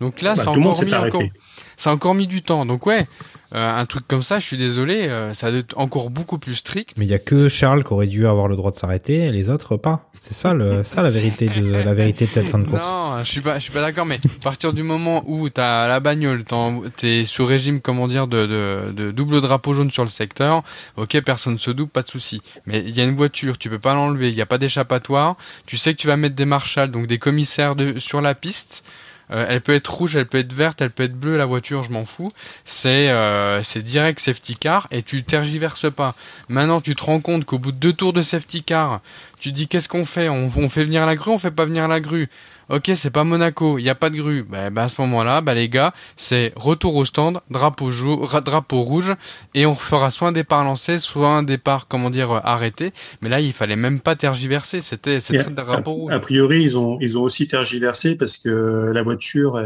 [0.00, 1.22] Donc là, Bah, ça a encore mis encore,
[1.76, 2.64] ça a encore mis du temps.
[2.64, 3.06] Donc ouais,
[3.54, 6.54] euh, un truc comme ça, je suis désolé, euh, ça doit être encore beaucoup plus
[6.54, 6.94] strict.
[6.96, 9.30] Mais il y a que Charles qui aurait dû avoir le droit de s'arrêter et
[9.30, 10.08] les autres pas.
[10.18, 12.86] C'est ça le, ça la vérité de la vérité de cette fin de course.
[12.86, 15.88] Non, je suis pas, je suis pas d'accord, mais à partir du moment où t'as
[15.88, 16.44] la bagnole,
[16.96, 20.62] t'es sous régime, comment dire, de, de, de double drapeau jaune sur le secteur,
[20.98, 22.42] ok, personne se double, pas de souci.
[22.66, 25.36] Mais il y a une voiture, tu peux pas l'enlever, il n'y a pas d'échappatoire,
[25.66, 28.84] tu sais que tu vas mettre des marshals, donc des commissaires de, sur la piste.
[29.32, 31.82] Euh, elle peut être rouge, elle peut être verte, elle peut être bleue, la voiture,
[31.82, 32.30] je m'en fous.
[32.64, 36.14] C'est euh, direct safety car et tu tergiverses pas.
[36.48, 39.00] Maintenant, tu te rends compte qu'au bout de deux tours de safety car,
[39.40, 40.28] Tu dis qu'est-ce qu'on fait?
[40.28, 42.28] On, on, fait venir la grue, on fait pas venir la grue.
[42.70, 44.44] Ok, c'est pas Monaco, il n'y a pas de grue.
[44.48, 47.90] Bah, bah, à ce moment-là, bah, les gars, c'est retour au stand, drapeau,
[48.44, 49.12] drapeau rouge,
[49.54, 52.92] et on fera soit un départ lancé, soit un départ, comment dire, arrêté.
[53.22, 55.18] Mais là, il fallait même pas tergiverser, c'était
[55.50, 56.12] drapeau rouge.
[56.12, 59.60] A priori, ils ont, ils ont aussi tergiversé parce que la voiture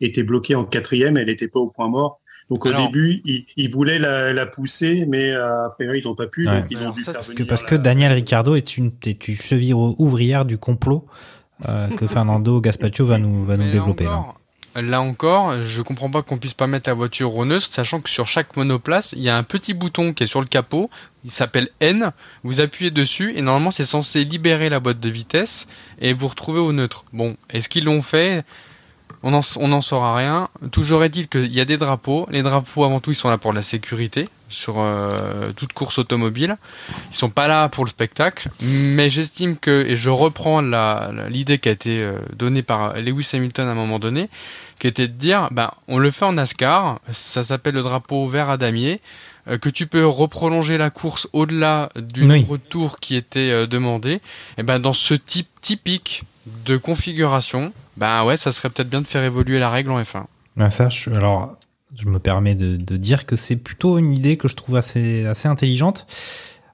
[0.00, 2.20] était bloquée en quatrième, elle n'était pas au point mort.
[2.48, 3.22] Donc au début,
[3.56, 6.44] ils, voulaient la, pousser, mais euh, après ils n'ont pas pu.
[6.44, 9.74] Donc ils ont dû parce que, parce que Daniel Ricciardo est une, est une cheville
[9.74, 11.06] ouvrière du complot
[11.68, 14.04] euh, que Fernando Gaspacho va nous, va nous développer.
[14.04, 14.24] là.
[14.74, 18.26] là encore, je comprends pas qu'on puisse pas mettre la voiture ronneuse, sachant que sur
[18.26, 20.90] chaque monoplace, il y a un petit bouton qui est sur le capot,
[21.24, 22.12] il s'appelle N,
[22.44, 25.66] vous appuyez dessus et normalement c'est censé libérer la boîte de vitesse
[26.00, 27.04] et vous retrouver au neutre.
[27.12, 28.44] Bon, est-ce qu'ils l'ont fait?
[29.26, 30.48] On n'en saura rien.
[30.70, 32.28] Toujours est-il qu'il y a des drapeaux.
[32.30, 36.56] Les drapeaux, avant tout, ils sont là pour la sécurité sur euh, toute course automobile.
[37.10, 38.48] Ils sont pas là pour le spectacle.
[38.60, 40.60] Mais j'estime que, et je reprends
[41.28, 44.28] l'idée qui a été euh, donnée par Lewis Hamilton à un moment donné,
[44.78, 47.00] qui était de dire, ben, on le fait en NASCAR.
[47.10, 49.00] Ça s'appelle le drapeau vert à damier
[49.48, 54.20] euh, que tu peux reprolonger la course au-delà du nombre de tours qui était demandé,
[54.58, 56.22] et ben dans ce type typique
[56.64, 60.24] de configuration, bah ouais, ça serait peut-être bien de faire évoluer la règle en F1.
[60.56, 61.56] Ben ça, je, alors,
[61.94, 65.48] je me permets de, dire que c'est plutôt une idée que je trouve assez, assez
[65.48, 66.06] intelligente.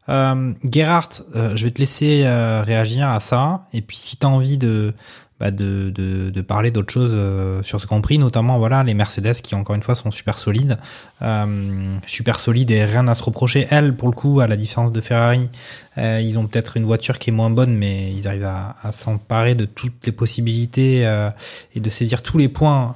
[0.08, 3.66] Euh, Gerhardt, euh, je vais te laisser euh, réagir à ça.
[3.72, 4.94] Et puis, si tu as envie de,
[5.42, 9.56] bah, de, parler d'autres choses euh, sur ce Grand Prix, notamment voilà les Mercedes qui
[9.56, 10.76] encore une fois sont super solides,
[11.20, 13.66] euh, super solides et rien à se reprocher.
[13.70, 15.50] Elles, pour le coup, à la différence de Ferrari,
[15.98, 19.56] euh, ils ont peut-être une voiture qui est moins bonne, mais ils arrivent à, s'emparer
[19.56, 21.28] de toutes les possibilités euh,
[21.74, 22.94] et de saisir tous les points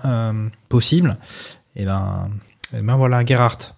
[0.68, 1.16] possibles.
[1.74, 2.30] Et ben,
[2.72, 3.75] et ben voilà, Gerhardt.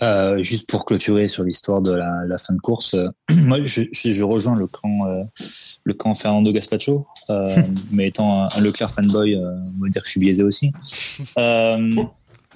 [0.00, 2.94] Euh, juste pour clôturer sur l'histoire de la, la, fin de course,
[3.36, 5.24] moi je, je, je, rejoins le camp euh,
[5.88, 7.56] le camp Fernando Gaspacho, euh,
[7.90, 10.70] mais étant un, Leclerc fanboy, euh, on va dire que je suis biaisé aussi.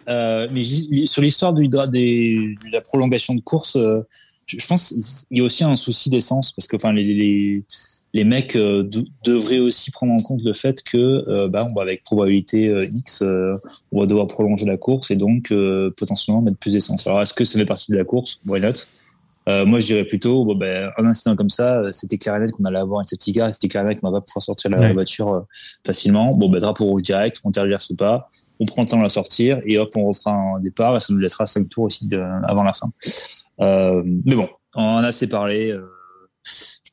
[0.08, 0.64] Euh, mais
[1.06, 3.78] sur l'histoire de, la prolongation de course,
[4.46, 4.88] je pense
[5.28, 7.62] qu'il y a aussi un souci d'essence parce que enfin les, les,
[8.14, 12.70] les mecs devraient aussi prendre en compte le fait que bah, on va avec probabilité
[12.92, 15.52] X on va devoir prolonger la course et donc
[15.96, 17.06] potentiellement mettre plus d'essence.
[17.06, 18.40] Alors est-ce que ça fait partie de la course?
[18.46, 18.86] Why not?
[19.48, 22.40] Euh, moi, je dirais plutôt, bon, ben, un incident comme ça, euh, c'était clair et
[22.40, 24.42] net qu'on allait avoir un safety car, c'était clair et net qu'on va pas pouvoir
[24.42, 25.40] sortir la, voiture euh,
[25.84, 26.32] facilement.
[26.36, 29.60] Bon, ben, drapeau rouge direct, on ou pas, on prend le temps de la sortir
[29.64, 32.62] et hop, on refera un départ et ça nous laissera cinq tours aussi de, avant
[32.62, 32.92] la fin.
[33.60, 35.76] Euh, mais bon, on en a assez parlé.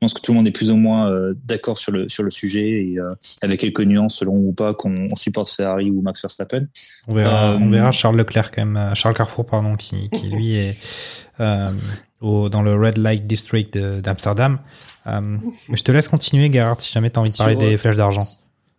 [0.02, 1.12] Je pense que tout le monde est plus ou moins
[1.44, 2.98] d'accord sur le sur le sujet et
[3.42, 6.68] avec quelques nuances selon ou pas qu'on supporte Ferrari ou Max Verstappen.
[7.10, 10.78] On verra, on verra Charles Leclerc quand même, Charles Carrefour pardon, qui, qui lui est
[12.22, 14.60] au, dans le Red Light District d'Amsterdam.
[15.08, 15.38] Euh,
[15.72, 18.26] je te laisse continuer, Gerhard, si jamais tu as envie de parler des flèches d'argent.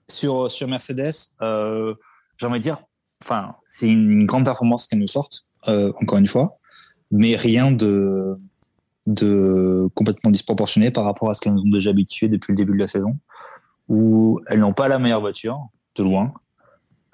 [0.08, 1.94] Sur, sur Mercedes, euh,
[2.36, 2.78] j'aimerais dire,
[3.22, 6.58] enfin, c'est une grande performance qu'elle nous sorte, euh, encore une fois,
[7.10, 8.38] mais rien de,
[9.14, 12.78] de complètement disproportionné par rapport à ce qu'elles ont déjà habitués depuis le début de
[12.78, 13.16] la saison,
[13.88, 16.32] où elles n'ont pas la meilleure voiture, de loin.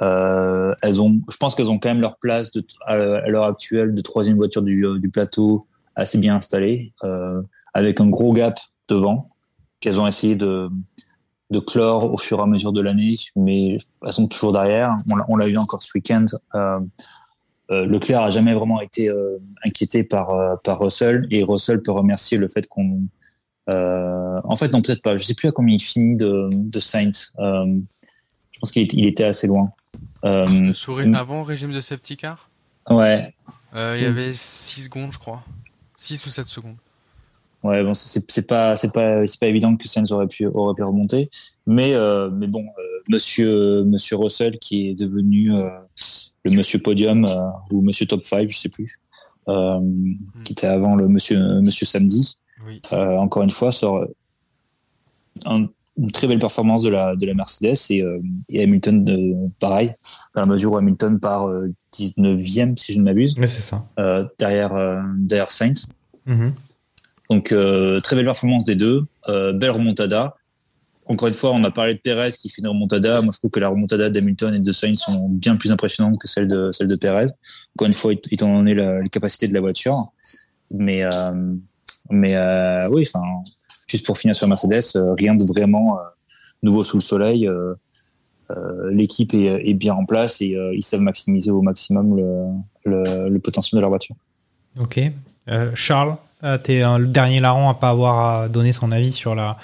[0.03, 2.51] Euh, elles ont, je pense qu'elles ont quand même leur place
[2.86, 7.42] à, l'heure actuelle de troisième voiture du, du plateau assez bien installées, euh,
[7.74, 9.30] avec un gros gap devant,
[9.80, 10.68] qu'elles ont essayé de,
[11.51, 14.97] de clore au fur et à mesure de l'année, mais elles sont toujours derrière.
[15.28, 16.24] On l'a vu encore ce week-end.
[16.55, 16.80] Euh, euh,
[17.69, 22.39] Leclerc a jamais vraiment été euh, inquiété par euh, par Russell et Russell peut remercier
[22.39, 23.03] le fait qu'on
[23.69, 25.17] euh, en fait non peut-être pas.
[25.17, 27.33] Je sais plus à combien il finit de, de Sainz.
[27.39, 29.71] Je pense qu'il il était assez loin.
[30.25, 30.73] Euh,
[31.14, 32.51] avant régime de safety car?
[32.89, 33.35] Ouais.
[33.75, 35.43] Il y avait 6 secondes je crois.
[35.99, 36.77] 6 ou 7 secondes.
[37.67, 40.85] Ouais, bon, c'est pas, c'est pas, c'est pas évident que Sainz aurait pu, aurait pu
[40.85, 41.31] remonter,
[41.67, 45.71] mais, euh, mais bon, euh, Monsieur, Monsieur Russell qui est devenu euh,
[46.49, 47.26] le Monsieur Podium
[47.70, 49.01] ou Monsieur Top 5, je sais plus,
[49.47, 50.14] hmm.
[50.44, 52.36] qui était avant le Monsieur, Monsieur Samedi.
[52.92, 54.07] encore une fois, sort
[55.44, 58.03] une très belle performance de la, de la Mercedes et,
[58.49, 59.94] et Hamilton, pareil,
[60.34, 61.49] dans la mesure où Hamilton part
[61.94, 63.36] 19e, si je ne m'abuse.
[63.38, 63.86] Mais c'est ça.
[64.38, 65.88] derrière, derrière Sainz.
[66.26, 66.53] Mhm.
[67.30, 69.01] Donc, euh, très belle performance des deux.
[69.28, 70.36] Euh, belle remontada.
[71.09, 73.22] Encore une fois, on a parlé de Perez qui fait une remontada.
[73.22, 76.26] Moi, je trouve que la remontada d'Hamilton et de Sainz sont bien plus impressionnantes que
[76.26, 77.26] celle de, celle de Perez.
[77.76, 80.12] Encore une fois, étant donné la, les capacités de la voiture.
[80.70, 81.54] Mais, euh,
[82.11, 82.36] mais
[82.88, 83.24] oui, enfin,
[83.86, 84.82] juste pour finir sur Mercedes,
[85.16, 85.98] rien de vraiment
[86.62, 87.48] nouveau sous le soleil.
[88.90, 92.16] L'équipe est, bien en place et ils savent maximiser au maximum
[92.84, 94.16] le, potentiel de leur voiture.
[94.80, 95.00] Ok.
[95.48, 99.11] Euh, Charles, Euh, T'es euh, le dernier larron à pas avoir euh, donné son avis
[99.11, 99.57] sur la,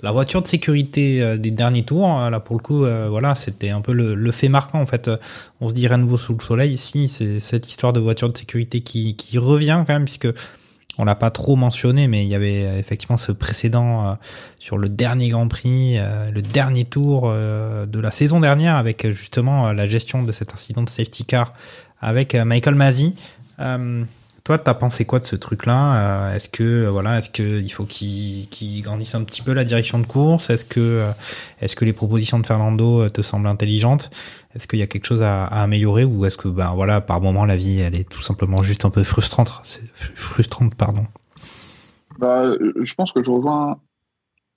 [0.00, 2.20] la voiture de sécurité euh, des derniers tours.
[2.20, 4.80] Euh, Là, pour le coup, euh, voilà, c'était un peu le, fait marquant.
[4.80, 5.16] En fait, Euh,
[5.60, 7.08] on se dit nouveau sous le soleil ici.
[7.08, 10.28] C'est cette histoire de voiture de sécurité qui, qui revient quand même, puisque
[10.98, 14.18] on l'a pas trop mentionné, mais il y avait effectivement ce précédent
[14.58, 19.86] sur le dernier Grand Prix, le dernier tour de la saison dernière, avec justement la
[19.86, 21.54] gestion de cet incident de safety car
[22.00, 23.14] avec Michael Masi.
[24.48, 27.68] Toi, t'as pensé quoi de ce truc-là Euh, Est-ce que euh, voilà, est-ce que il
[27.70, 28.48] faut qu'il
[28.80, 30.48] grandisse un petit peu la direction de course?
[30.48, 31.10] Est-ce que euh,
[31.60, 34.08] est-ce que les propositions de Fernando te semblent intelligentes?
[34.54, 37.20] Est-ce qu'il y a quelque chose à, à améliorer ou est-ce que ben voilà, par
[37.20, 39.52] moment la vie elle est tout simplement juste un peu frustrante,
[40.14, 41.04] frustrante pardon?
[42.18, 42.44] Bah,
[42.80, 43.78] je pense que je rejoins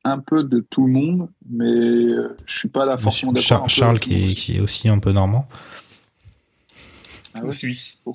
[0.05, 2.05] un peu de tout le monde, mais
[2.45, 3.67] je suis pas là forcément d'accord.
[3.67, 5.49] Char- Charles est, qui est aussi un peu normand.
[7.33, 7.99] Ah ouais Suisse.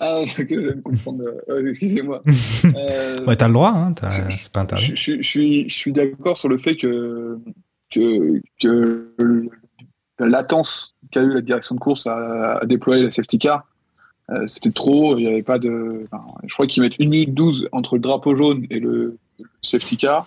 [0.00, 1.22] Ah, ok, je vais me comprendre.
[1.48, 2.22] Euh, Excusez-moi.
[2.76, 3.94] Euh, Ouais, t'as le droit, hein,
[4.30, 4.86] c'est pas interdit.
[4.86, 7.38] je, je- je suis, je suis d'accord sur le fait que,
[7.94, 9.48] que, que le-
[10.18, 13.66] la latence qu'a eu la direction de course à, à déployer la safety car,
[14.30, 15.16] euh, c'était trop.
[15.16, 16.06] Il n'y avait pas de.
[16.10, 19.44] enfin, je crois qu'ils mettent 1 minute 12 entre le drapeau jaune et le, le
[19.62, 20.26] safety car.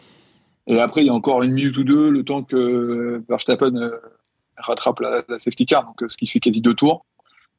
[0.68, 3.98] Et après, il y a encore une minute ou deux le temps que Verstappen euh,
[4.60, 7.06] rattrape la, la safety car, donc, euh, ce qui fait quasi deux tours,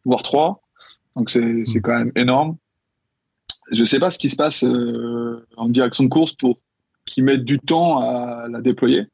[0.04, 0.62] voire trois.
[1.16, 2.56] Donc c'est c'est quand même énorme.
[3.72, 6.58] Je sais pas ce qui se passe euh, en direction de course pour
[7.04, 9.06] qu'ils mettent du temps à la déployer.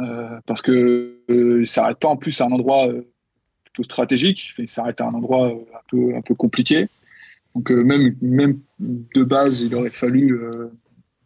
[0.00, 3.06] Euh, parce que euh, il s'arrête pas en plus à un endroit euh,
[3.64, 6.88] plutôt stratégique, Enfin, il s'arrête à un endroit euh, un peu un peu compliqué.
[7.54, 10.70] Donc euh, même même de base, il aurait fallu euh,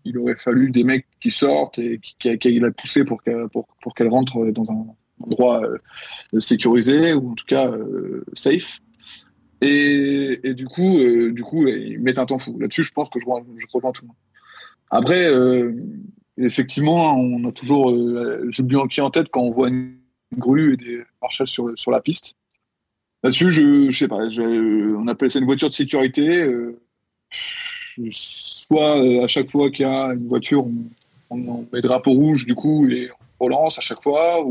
[0.05, 3.49] il aurait fallu des mecs qui sortent et qui, qui, qui la pousser pour qu'elle
[3.49, 4.87] pour, pour qu'elle rentre dans un
[5.21, 8.81] endroit euh, sécurisé ou en tout cas euh, safe.
[9.65, 12.59] Et, du coup, euh, du coup, ils mettent un temps fou.
[12.59, 14.17] Là-dessus, je pense que je, je rejoins tout le monde.
[14.91, 15.73] Après, euh,
[16.37, 19.97] effectivement, on a toujours euh, Jules Bianchi en tête quand on voit une
[20.37, 22.35] grue et des marshals sur, sur la piste.
[23.23, 26.47] Là-dessus, je, je sais pas, on appelle ça une voiture de sécurité.
[28.11, 32.55] soit à chaque fois qu'il y a une voiture, on, on met drapeau rouge du
[32.55, 33.09] coup et
[33.41, 34.45] on relance à chaque fois,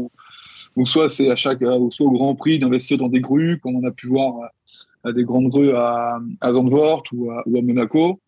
[0.75, 3.75] ou soit c'est à chaque, ou soit au Grand Prix d'investir dans des grues, comme
[3.75, 8.19] on a pu voir à, à des grandes grues à, à Zandvoort ou à, Monaco.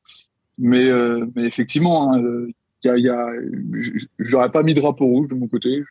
[0.58, 2.50] Mais, euh, mais effectivement, hein, euh,
[2.84, 3.28] y a, y a,
[4.20, 5.84] n'aurais pas mis drapeau rouge de mon côté.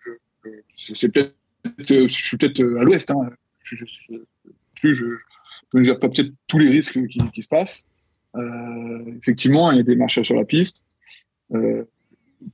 [0.76, 1.34] Je- c'est peut-être,
[1.90, 3.10] euh, je suis peut-être à l'ouest.
[3.10, 3.30] Hein.
[3.62, 3.76] Je,
[5.74, 6.98] ne gère pas peut-être tous les risques
[7.32, 7.84] qui, se passent.
[8.36, 10.84] Euh, effectivement, il y a des marcheurs sur la piste.
[11.54, 11.84] Euh,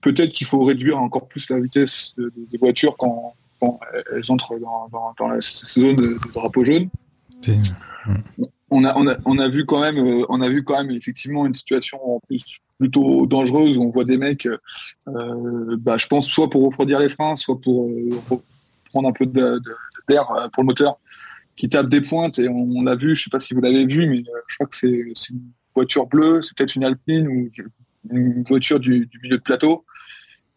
[0.01, 3.79] peut-être qu'il faut réduire encore plus la vitesse de- de- des voitures quand, quand
[4.13, 6.89] elles entrent dans, dans, dans la zone de, de drapeau jaune.
[8.71, 10.93] On a, on, a, on a vu quand même, euh, on a vu quand même
[10.93, 16.07] effectivement une situation en plus plutôt dangereuse où on voit des mecs, euh, bah, je
[16.07, 18.11] pense soit pour refroidir les freins, soit pour euh,
[18.91, 20.97] prendre un peu d'air euh, pour le moteur,
[21.57, 23.85] qui tape des pointes et on, on l'a vu, je sais pas si vous l'avez
[23.85, 27.29] vu, mais euh, je crois que c'est c'est une voiture bleue, c'est peut-être une Alpine
[27.29, 27.49] ou
[28.11, 29.85] une voiture du, du milieu de plateau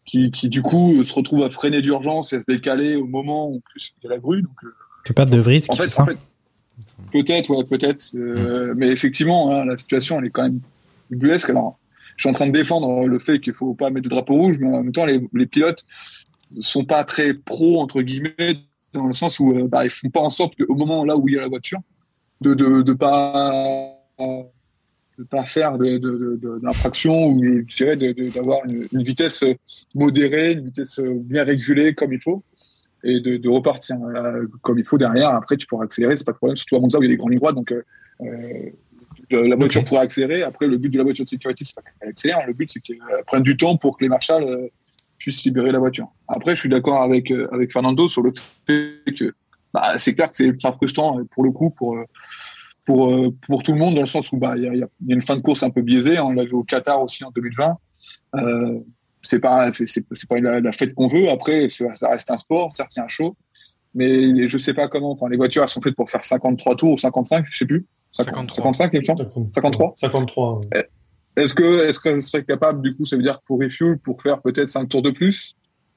[0.04, 3.48] qui, qui du coup se retrouve à freiner d'urgence et à se décaler au moment
[3.48, 4.42] où il y a la grue.
[4.42, 4.74] Donc, euh,
[5.06, 6.18] C'est pas De Vries en qui fait, fait ça en fait,
[7.12, 8.10] peut-être, ouais, peut-être.
[8.14, 10.60] euh, Mais effectivement, hein, la situation, elle est quand même
[11.10, 11.50] ubuesque.
[11.50, 11.78] Alors,
[12.16, 14.58] je suis en train de défendre le fait qu'il faut pas mettre de drapeau rouge,
[14.60, 15.84] mais en même temps, les, les pilotes
[16.60, 18.60] sont pas très pro entre guillemets
[18.92, 21.28] dans le sens où euh, bah, ils font pas en sorte qu'au moment là où
[21.28, 21.80] il y a la voiture,
[22.40, 23.98] de de, de pas
[25.18, 29.44] de pas faire d'infraction ou je dirais d'avoir une, une vitesse
[29.94, 32.42] modérée, une vitesse bien régulée comme il faut
[33.04, 35.30] et de, de repartir euh, comme il faut derrière.
[35.30, 37.12] Après, tu pourras accélérer, c'est pas de problème, surtout à Monza où il y a
[37.12, 37.82] des grandes lignes droites, donc euh,
[38.22, 40.42] euh, la voiture pourra accélérer.
[40.42, 42.80] Après, le but de la voiture de sécurité, c'est pas qu'elle accélère, le but c'est
[42.80, 44.68] qu'elle prenne du temps pour que les marshals euh,
[45.18, 46.08] puissent libérer la voiture.
[46.28, 48.32] Après, je suis d'accord avec avec Fernando sur le
[48.66, 49.34] fait que
[49.72, 52.04] bah, c'est clair que c'est ultra frustrant pour le coup pour euh,
[52.84, 54.80] pour euh, pour tout le monde dans le sens où bah il y a, il
[54.80, 56.16] y a- y a une fin de course un peu biaisée.
[56.18, 56.24] hein.
[56.24, 57.76] On l'a vu au Qatar aussi en 2020.
[58.36, 58.78] Euh,
[59.22, 61.28] c'est pas c'est c'est c'est pas la, la fête qu'on veut.
[61.30, 62.70] Après, c'est- ça reste un sport.
[62.72, 63.36] Certes, il y a un show,
[63.94, 65.12] mais je sais pas comment.
[65.12, 67.86] Enfin, les voitures elles sont faites pour faire 53 tours ou 55, je sais plus.
[68.12, 69.28] 50, 55, il me semble.
[69.52, 69.92] 53.
[69.96, 70.60] 53.
[71.36, 74.22] Est-ce que est-ce que serait capable du coup, ça veut dire qu'il faut refuel pour
[74.22, 75.56] faire peut-être 5 tours de plus?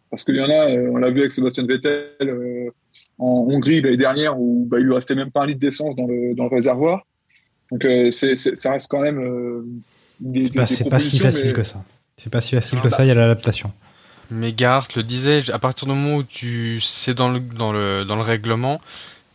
[0.10, 2.70] Parce qu'il y en a, euh, on l'a vu avec Sébastien Vettel euh,
[3.20, 6.06] en Hongrie l'année dernière où bah, il lui restait même pas un litre d'essence dans
[6.08, 7.06] le dans le réservoir.
[7.72, 9.20] Donc euh, c'est c'est- ça reste quand même.
[9.20, 9.66] Euh,
[10.20, 11.84] des, C'est pas, des c'est pas si facile mais- que ça.
[12.18, 13.72] C'est pas si facile Ah, que bah, ça, il y a c'est- l'adaptation.
[14.32, 18.04] Mais Gart le disait, à partir du moment où tu c'est dans le dans le
[18.06, 18.82] dans le règlement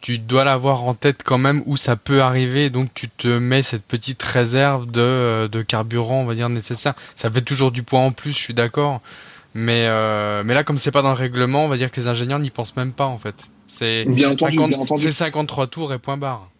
[0.00, 3.62] tu dois l'avoir en tête quand même où ça peut arriver, donc tu te mets
[3.62, 6.94] cette petite réserve de, de carburant, on va dire nécessaire.
[7.14, 9.00] Ça fait toujours du poids en plus, je suis d'accord,
[9.54, 12.08] mais euh, mais là comme c'est pas dans le règlement, on va dire que les
[12.08, 13.36] ingénieurs n'y pensent même pas en fait.
[13.72, 15.02] C'est Bien entendu, 50 bien entendu.
[15.02, 16.50] c'est 53 tours et point barre.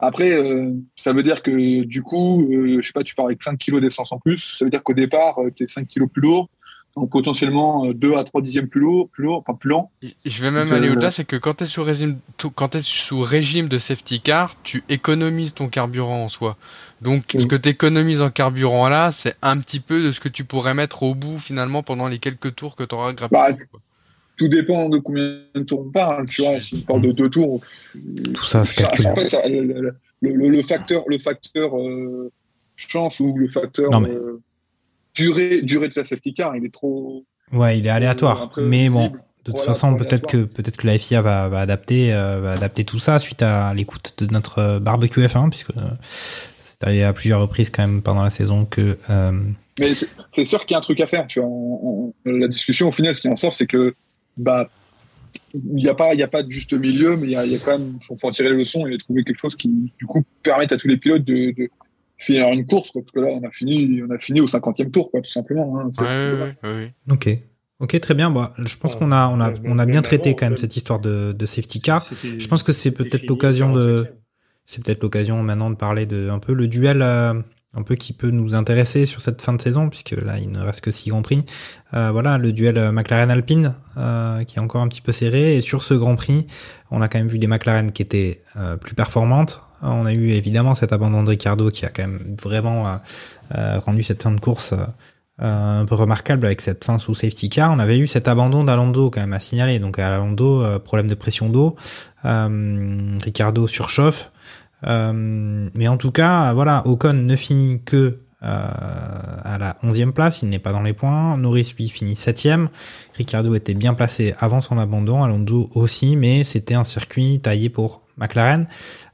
[0.00, 3.42] Après, euh, ça veut dire que du coup, euh, je sais pas, tu pars avec
[3.42, 4.56] 5 kilos d'essence en plus.
[4.58, 6.48] Ça veut dire qu'au départ, tu es 5 kilos plus lourd.
[6.98, 9.90] Donc potentiellement euh, 2 à 3 dixièmes plus lourd, plus lourd, enfin plus lent.
[10.02, 12.18] Je vais même Donc, aller euh, au-delà, c'est que quand tu es sous régime,
[12.54, 16.56] quand t'es sous régime de safety car, tu économises ton carburant en soi.
[17.00, 20.28] Donc ce que tu économises en carburant là, c'est un petit peu de ce que
[20.28, 23.32] tu pourrais mettre au bout finalement pendant les quelques tours que tu auras grappé.
[23.32, 23.50] Bah,
[24.38, 26.26] tout dépend de combien de tours on parle.
[26.28, 27.60] Tu vois, si on parle de deux tours,
[28.34, 29.06] Tout ça se calcule.
[29.08, 32.30] en fait, ça- le, le- le- le facteur, le facteur euh,
[32.76, 34.40] chance ou le facteur Non, mais- euh,
[35.14, 37.24] durée, durée de sa safety car, il est trop.
[37.52, 38.50] Ouais, il est aléatoire.
[38.58, 39.10] Mais bon, de
[39.44, 42.84] toute Voilà, façon, peut-être que peut-être que la FIA va, va adapter euh, va adapter
[42.84, 45.72] tout ça suite à l'écoute de notre barbecue F1 puisque
[46.62, 48.96] c'est arrivé à plusieurs reprises quand même pendant la saison que
[49.80, 51.26] Mais c'est c'est sûr qu'il y a un truc à faire.
[51.26, 53.94] Tu vois, On- on- la discussion au final, ce qui en sort, c'est que
[54.38, 54.70] bah
[55.54, 57.44] il n'y a pas il y a pas de juste milieu, mais il y a,
[57.44, 59.56] il y a quand même faut, faut en tirer les leçons et trouver quelque chose
[59.56, 59.68] qui
[59.98, 61.68] du coup permette à tous les pilotes de, de
[62.18, 64.90] finir une course, quoi, parce que là on a fini on a fini au 50e
[64.90, 65.78] tour, quoi, tout simplement.
[65.80, 65.88] hein.
[65.92, 66.32] C'est- Ouais,
[66.62, 66.94] ouais, ouais, ouais.
[67.10, 67.28] Ok.
[67.80, 68.28] Ok, très bien.
[68.28, 70.98] Bon, je pense qu'on a, on a, on a bien traité quand même cette histoire
[70.98, 72.04] de, de safety car.
[72.40, 74.02] Je pense que c'est peut-être l'occasion de,
[74.66, 77.34] c'est peut-être l'occasion maintenant de parler de un peu le duel, euh,
[77.74, 80.60] un peu qui peut nous intéresser sur cette fin de saison, puisque là il ne
[80.60, 81.44] reste que six grands prix.
[81.94, 85.56] Euh, voilà, le duel euh, McLaren-Alpine euh, qui est encore un petit peu serré.
[85.56, 86.46] Et sur ce Grand Prix,
[86.90, 88.42] on a quand même vu des McLaren qui étaient
[88.80, 89.62] plus performantes.
[89.82, 92.98] On a eu évidemment cet abandon de Ricardo qui a quand même vraiment
[93.52, 94.74] rendu cette fin de course.
[95.38, 97.70] un peu remarquable avec cette fin sous safety car.
[97.70, 99.78] On avait eu cet abandon d'Alonso quand même à signaler.
[99.78, 101.76] Donc à euh, problème de pression d'eau.
[102.24, 104.30] Ricardo surchauffe.
[104.86, 108.68] Euh, mais en tout cas, voilà, Ocon ne finit que euh,
[109.42, 111.36] à la 11e place, il n'est pas dans les points.
[111.36, 112.68] Norris lui finit 7e.
[113.14, 118.02] Ricardo était bien placé avant son abandon, Alonso aussi, mais c'était un circuit taillé pour
[118.16, 118.66] McLaren.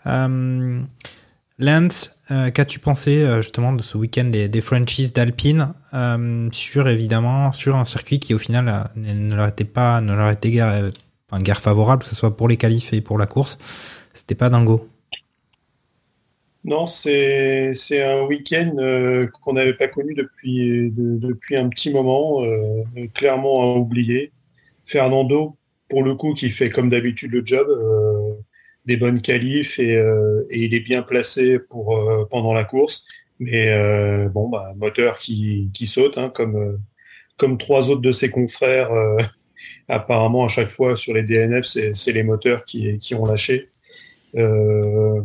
[0.06, 0.80] Euh,
[1.60, 5.72] Lance, qu'as-tu pensé justement de ce week-end des, franchises d'Alpine
[6.50, 10.50] sur évidemment sur un circuit qui au final ne leur était pas ne leur était
[10.50, 10.90] guère,
[11.30, 13.58] enfin, favorable que ce soit pour les qualifs et pour la course?
[14.14, 14.88] C'était pas dingo
[16.64, 22.42] Non, c'est un week-end euh, qu'on n'avait pas connu depuis de- depuis un petit moment,
[22.42, 22.82] euh,
[23.14, 24.32] clairement à oublier.
[24.86, 25.56] Fernando,
[25.90, 28.34] pour le coup, qui fait comme d'habitude le job, euh,
[28.86, 33.06] des bonnes qualifs et, euh, et il est bien placé pour euh, pendant la course.
[33.40, 36.78] Mais euh, bon, bah, moteur qui qui saute, hein, comme
[37.38, 38.90] comme trois autres de ses confrères.
[39.88, 43.70] apparemment, à chaque fois sur les DNF, c'est c'est les moteurs qui qui ont lâché.
[44.36, 45.22] Euh,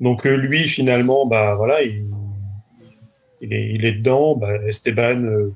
[0.00, 2.04] donc euh, lui, finalement, bah voilà, il,
[3.40, 4.36] est, il est dedans.
[4.36, 5.52] Bah, Esteban, euh,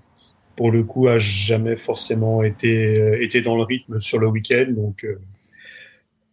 [0.57, 4.67] pour le coup, a jamais forcément été, euh, été dans le rythme sur le week-end.
[4.71, 5.07] Donc,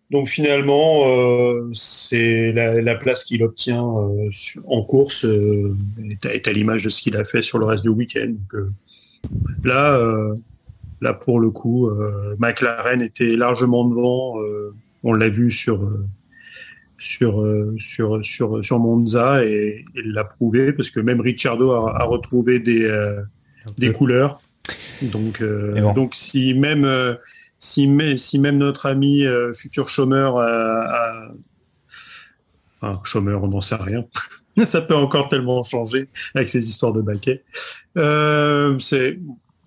[0.10, 1.04] donc finalement,
[1.74, 7.18] c'est la, la place qu'il obtient en course est, à- à l'image de ce qu'il
[7.18, 8.34] a fait sur le reste du week-end.
[9.66, 10.00] Là,
[11.02, 11.90] là, pour le coup,
[12.40, 14.36] McLaren était largement devant.
[15.04, 15.90] on l'a vu sur
[17.00, 22.02] sur, euh, sur, sur, sur Monza et il l'a prouvé parce que même Ricciardo a,
[22.02, 23.22] a retrouvé des, euh,
[23.78, 24.40] des couleurs.
[25.12, 25.94] Donc, euh, bon.
[25.94, 27.18] donc si même,
[27.58, 31.34] si, même notre ami euh, futur chômeur a,
[33.04, 34.06] chômeur, on n'en sait rien.
[34.64, 37.44] Ça peut encore tellement changer avec ces histoires de baquets.
[37.98, 39.20] Euh, c'est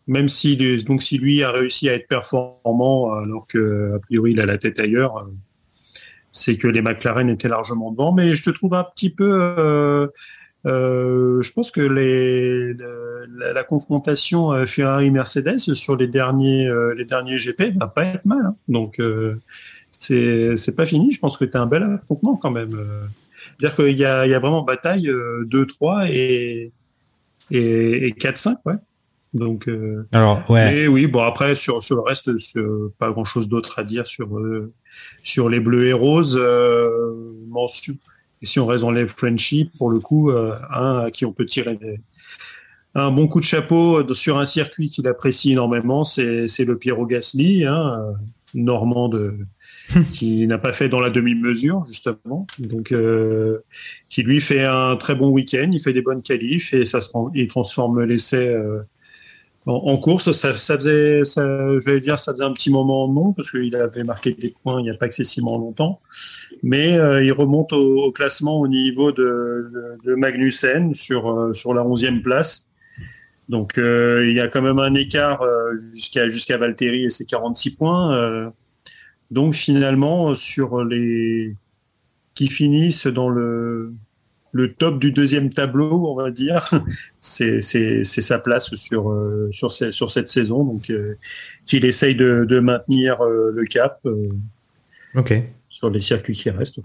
[0.09, 4.41] même si donc si lui a réussi à être performant alors que a priori il
[4.41, 5.29] a la tête ailleurs,
[6.33, 8.13] c'est que les McLaren étaient largement devant.
[8.13, 9.31] Mais je te trouve un petit peu.
[9.59, 10.07] euh,
[10.67, 16.95] euh, je pense que les, le- la, la confrontation euh, Ferrari-Mercedes sur les derniers, euh,
[16.95, 18.45] les derniers GP va pas être mal.
[18.45, 18.57] hein.
[18.69, 19.37] Donc, euh,
[19.91, 21.11] c'est pas fini.
[21.13, 22.79] Je pense que tu as un bel affrontement quand même.
[23.59, 26.73] C'est-à-dire qu'il y y a vraiment bataille euh, 2-3 et,
[27.51, 28.75] et, et 4-5, ouais.
[29.33, 30.73] Donc, euh, Alors, ouais.
[30.73, 34.07] mais oui, bon, après, sur, sur le reste, sur- pas grand chose d'autre à dire
[34.07, 34.73] sur, euh,
[35.23, 36.37] sur les bleus et roses.
[36.41, 37.13] Euh,
[38.43, 41.33] et si on reste dans les Frenchies, pour le coup, euh, un à qui on
[41.33, 42.01] peut tirer des-
[42.95, 47.07] un bon coup de chapeau sur un circuit qu'il apprécie énormément, c'est c'est le Piero
[47.07, 48.13] Gasly, hein, euh,
[48.55, 49.37] normand de,
[50.15, 52.47] qui n'a pas fait dans la demi-mesure, justement.
[52.59, 53.59] Donc, euh,
[54.09, 57.11] qui lui fait un très bon week-end, il fait des bonnes qualifs et ça se,
[57.35, 58.49] il transforme l'essai.
[58.49, 58.81] euh,
[59.67, 63.51] En, course, ça, faisait, ça, je vais dire, ça faisait un petit moment non, parce
[63.51, 66.01] qu'il avait marqué des points il n'y a pas excessivement longtemps.
[66.63, 69.71] Mais euh, il remonte au, classement au niveau de,
[70.05, 72.71] de, Magnussen sur, euh, sur la 11e place.
[73.51, 75.45] Donc euh, il y a quand même un écart
[75.93, 78.53] jusqu'à jusqu'à Valtteri et ses 46 points.
[79.31, 81.55] donc finalement, sur les
[82.35, 83.93] qui finissent dans le
[84.53, 86.71] le top du deuxième tableau, on va dire.
[87.21, 90.65] c'est sa place sur, euh, sur, sur cette saison.
[90.65, 91.17] Donc, euh,
[91.67, 94.01] qu'il essaye de, de maintenir euh, le cap
[95.15, 95.35] ok
[95.69, 96.79] sur les circuits qui restent.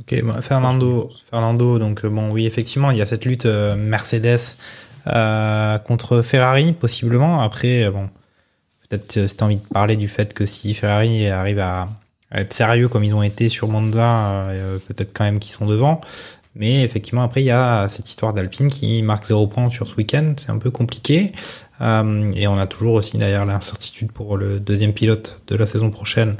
[0.00, 4.56] Ok, Fernando, Fernando, donc bon, oui, effectivement, il y a cette lutte Mercedes
[5.04, 7.42] contre Ferrari, possiblement.
[7.42, 8.08] Après, bon,
[8.88, 11.88] peut-être si tu as envie de parler du fait que si Ferrari arrive à,
[12.32, 14.48] être sérieux comme ils ont été sur Monza,
[14.86, 16.00] peut-être quand même qu'ils sont devant.
[16.58, 19.94] Mais effectivement, après, il y a cette histoire d'Alpine qui marque zéro point sur ce
[19.94, 20.34] week-end.
[20.36, 21.32] C'est un peu compliqué.
[21.80, 25.90] Euh, et on a toujours aussi d'ailleurs l'incertitude pour le deuxième pilote de la saison
[25.90, 26.36] prochaine.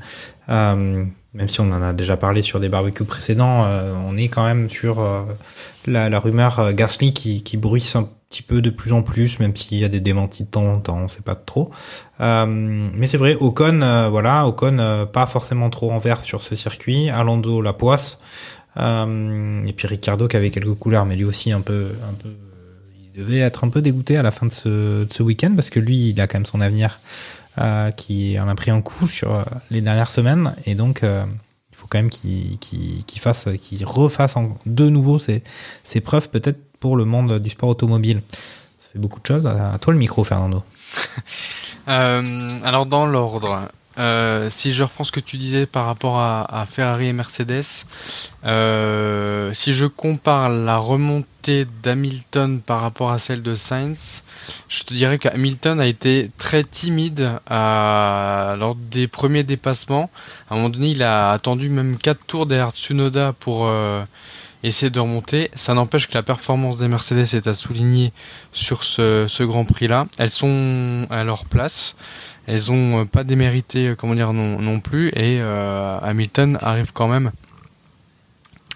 [0.48, 1.04] Euh,
[1.34, 4.44] même si on en a déjà parlé sur des barbecues précédents, euh, on est quand
[4.44, 5.22] même sur euh,
[5.86, 9.54] la, la, rumeur Gasly qui, qui bruisse un petit peu de plus en plus, même
[9.54, 11.70] s'il y a des démentis de temps en temps, on sait pas trop.
[12.18, 17.08] mais c'est vrai, Ocon, voilà, Ocon pas forcément trop en vert sur ce circuit.
[17.08, 18.20] Alonso la poisse.
[18.78, 22.30] Euh, et puis Ricardo qui avait quelques couleurs, mais lui aussi un peu, un peu,
[23.14, 26.10] il devait être un peu dégoûté à la fin de ce, week-end parce que lui,
[26.10, 27.00] il a quand même son avenir
[27.58, 31.76] euh, qui en a pris un coup sur euh, les dernières semaines et donc il
[31.76, 35.42] faut quand même qu'il fasse, qu'il refasse de nouveau ses,
[35.82, 38.22] ses preuves peut-être pour le monde du sport automobile.
[38.78, 39.46] Ça fait beaucoup de choses.
[39.46, 40.62] À toi le micro, Fernando.
[41.86, 43.68] alors dans l'ordre,
[43.98, 47.84] euh, si je reprends ce que tu disais par rapport à, Ferrari et Mercedes,
[48.44, 54.22] euh, si je compare la remontée d'Hamilton par rapport à celle de Sainz,
[54.68, 60.10] je te dirais qu'Hamilton a été très timide lors des premiers dépassements.
[60.48, 64.04] À un moment donné, il a attendu même 4 tours derrière Tsunoda pour euh,
[64.62, 65.50] essayer de remonter.
[65.54, 68.12] Ça n'empêche que la performance des Mercedes est à souligner
[68.52, 70.06] sur ce, ce Grand Prix-là.
[70.18, 71.96] Elles sont à leur place
[72.48, 75.08] elles ont euh, pas démérité, euh, comment dire, non, non plus.
[75.08, 77.30] Et euh, Hamilton arrive quand même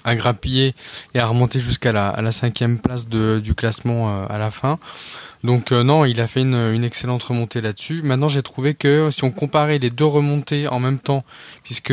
[0.05, 0.75] à grappiller
[1.15, 4.79] et à remonter jusqu'à la, cinquième place du classement à la fin.
[5.45, 8.01] Donc non, il a fait une, excellente remontée là-dessus.
[8.03, 11.25] Maintenant, j'ai trouvé que si on comparait les deux remontées en même temps,
[11.65, 11.93] puisque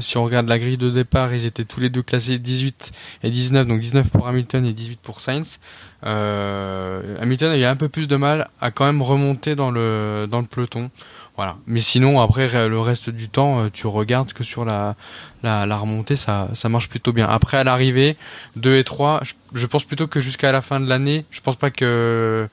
[0.00, 2.92] si on regarde la grille de départ, ils étaient tous les deux classés 18
[3.22, 5.60] et 19, donc 19 pour Hamilton et 18 pour Sainz.
[6.06, 10.26] Euh, Hamilton a eu un peu plus de mal à quand même remonter dans le
[10.30, 10.90] dans le peloton.
[11.36, 11.56] Voilà.
[11.66, 14.94] Mais sinon, après le reste du temps, euh, tu regardes que sur la,
[15.42, 17.28] la, la remontée, ça, ça marche plutôt bien.
[17.28, 18.16] Après, à l'arrivée,
[18.56, 19.22] 2 et 3,
[19.52, 22.48] je, pense plutôt que jusqu'à la fin de l'année, je pense pas que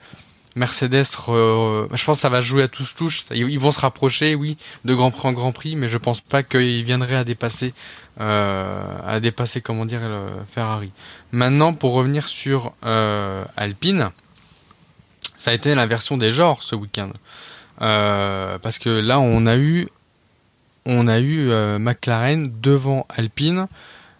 [0.55, 3.23] Mercedes, je pense que ça va jouer à tous touche.
[3.31, 6.41] Ils vont se rapprocher, oui, de Grand Prix en Grand Prix, mais je pense pas
[6.43, 7.73] qu'ils viendraient à dépasser,
[8.19, 10.91] euh, à dépasser, comment dire, le Ferrari.
[11.31, 14.09] Maintenant, pour revenir sur euh, Alpine,
[15.37, 17.09] ça a été la version des genres ce week-end,
[17.81, 19.87] euh, parce que là, on a eu,
[20.85, 23.67] on a eu euh, McLaren devant Alpine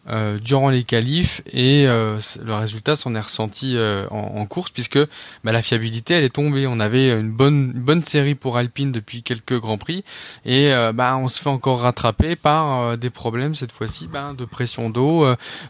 [0.10, 3.78] euh, durant les qualifs et le résultat s'en est ressenti
[4.10, 4.98] en, course puisque
[5.44, 6.66] bah, la fiabilité elle est tombée.
[6.66, 10.04] On avait une bonne bonne série pour Alpine depuis quelques grands prix
[10.44, 14.90] et bah, on se fait encore rattraper par des problèmes cette fois-ci bah, de pression
[14.90, 15.24] d'eau.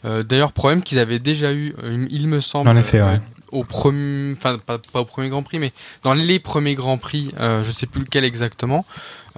[0.06, 1.76] D'ailleurs problème qu'ils avaient déjà eu,
[2.10, 2.70] il me semble.
[2.70, 3.20] En effet, ouais
[3.52, 5.74] au premier, enfin pas, au premier Grand Prix, mais
[6.04, 8.86] dans les premiers Grands Prix, euh, je sais plus lequel exactement.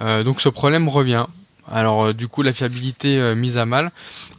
[0.00, 1.26] Euh, donc ce problème revient.
[1.70, 3.90] Alors du coup la fiabilité mise à mal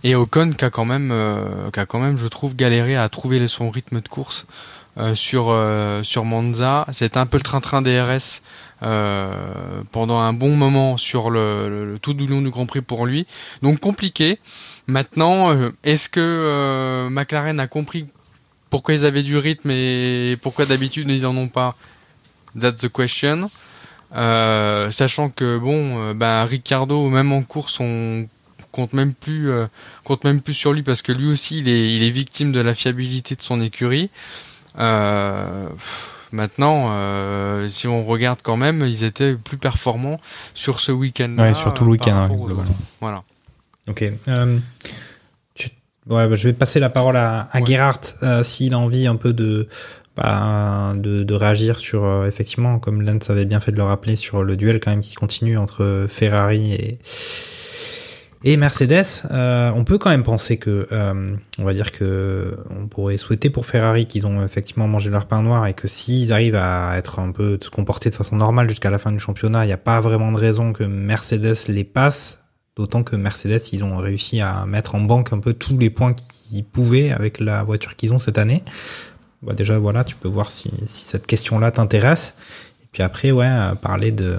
[0.05, 3.09] et Ocon qui a quand même, euh, qui a quand même, je trouve, galéré à
[3.09, 4.45] trouver son rythme de course
[4.99, 6.85] euh, sur euh, sur Monza.
[6.91, 8.41] C'était un peu le train-train DRS
[9.91, 13.25] pendant un bon moment sur le, tout du long du Grand Prix pour lui.
[13.63, 14.37] Donc compliqué.
[14.85, 15.49] Maintenant,
[15.83, 18.05] est-ce que McLaren a compris
[18.75, 21.77] pourquoi ils avaient du rythme et pourquoi d'habitude ils en ont pas
[22.59, 23.49] That's the question.
[24.11, 28.27] sachant que bon, ben Ricardo, même en course, on
[28.75, 29.67] compte même plus euh,
[30.03, 32.59] compte même plus sur lui parce que lui aussi il est il est victime de
[32.59, 34.09] la fiabilité de son écurie.
[34.77, 35.69] Euh,
[36.33, 40.19] maintenant, euh, si on regarde quand même, ils étaient plus performants
[40.53, 41.33] sur ce week-end.
[41.37, 42.29] Ouais, surtout le week-end, hein,
[42.99, 43.23] Voilà.
[43.87, 44.03] Ok.
[46.09, 49.33] Ouais, bah, je vais passer la parole à, à Gerhardt s'il a envie un peu
[49.33, 49.67] de,
[50.15, 54.43] bah, de, de, réagir sur effectivement, comme Lance avait bien fait de le rappeler, sur
[54.43, 56.99] le duel quand même qui continue entre Ferrari et
[58.47, 62.85] Et Mercedes, euh, on peut quand même penser que, euh, on va dire que on
[62.87, 66.55] pourrait souhaiter pour Ferrari qu'ils ont effectivement mangé leur pain noir et que s'ils arrivent
[66.61, 69.67] à être un peu se comporter de façon normale jusqu'à la fin du championnat, il
[69.69, 72.44] n'y a pas vraiment de raison que Mercedes les passe.
[72.75, 76.13] D'autant que Mercedes, ils ont réussi à mettre en banque un peu tous les points
[76.13, 78.63] qu'ils pouvaient avec la voiture qu'ils ont cette année.
[79.41, 82.35] Bah déjà, voilà, tu peux voir si, cette question-là t'intéresse.
[82.83, 83.49] Et puis après, ouais,
[83.81, 84.37] parler de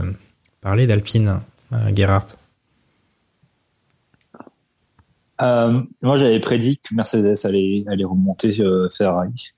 [0.60, 1.40] parler d'Alpine,
[1.72, 2.20] euh.
[5.42, 9.52] Euh, moi, j'avais prédit que Mercedes allait, remonter euh, Ferrari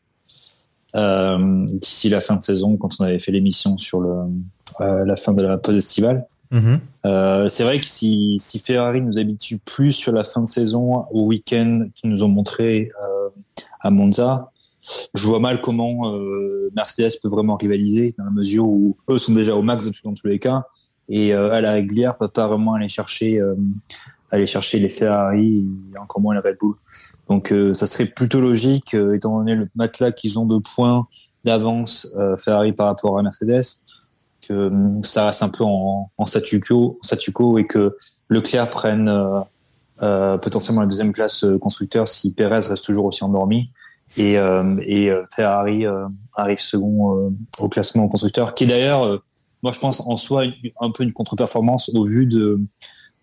[0.97, 5.33] euh, d'ici la fin de saison, quand on avait fait l'émission sur euh, la fin
[5.33, 6.27] de la pause estivale.
[6.51, 6.81] Mhm.
[7.49, 11.27] c'est vrai que si, si, Ferrari nous habitue plus sur la fin de saison au
[11.27, 12.89] week-end qu'ils nous ont montré
[13.81, 14.51] à Monza,
[15.15, 16.11] je vois mal comment
[16.75, 20.27] Mercedes peut vraiment rivaliser dans la mesure où eux sont déjà au max dans tous
[20.27, 20.65] les cas
[21.11, 23.43] et à la régulière peuvent pas vraiment aller chercher
[24.31, 26.77] aller chercher les Ferrari et encore moins les Red Bull.
[27.29, 31.07] Donc euh, ça serait plutôt logique, euh, étant donné le matelas qu'ils ont de points
[31.45, 33.81] d'avance euh, Ferrari par rapport à Mercedes,
[34.49, 34.71] que
[35.03, 37.97] ça reste un peu en, statu quo, statu quo et que
[38.29, 39.13] Leclerc prenne
[39.99, 43.71] potentiellement la deuxième place constructeur si Perez reste toujours aussi endormi
[44.17, 44.37] et,
[45.35, 45.85] Ferrari
[46.35, 49.23] arrive second au classement constructeur, qui est d'ailleurs,
[49.63, 50.45] moi je pense en soi
[50.81, 52.61] un peu une contre-performance au vu de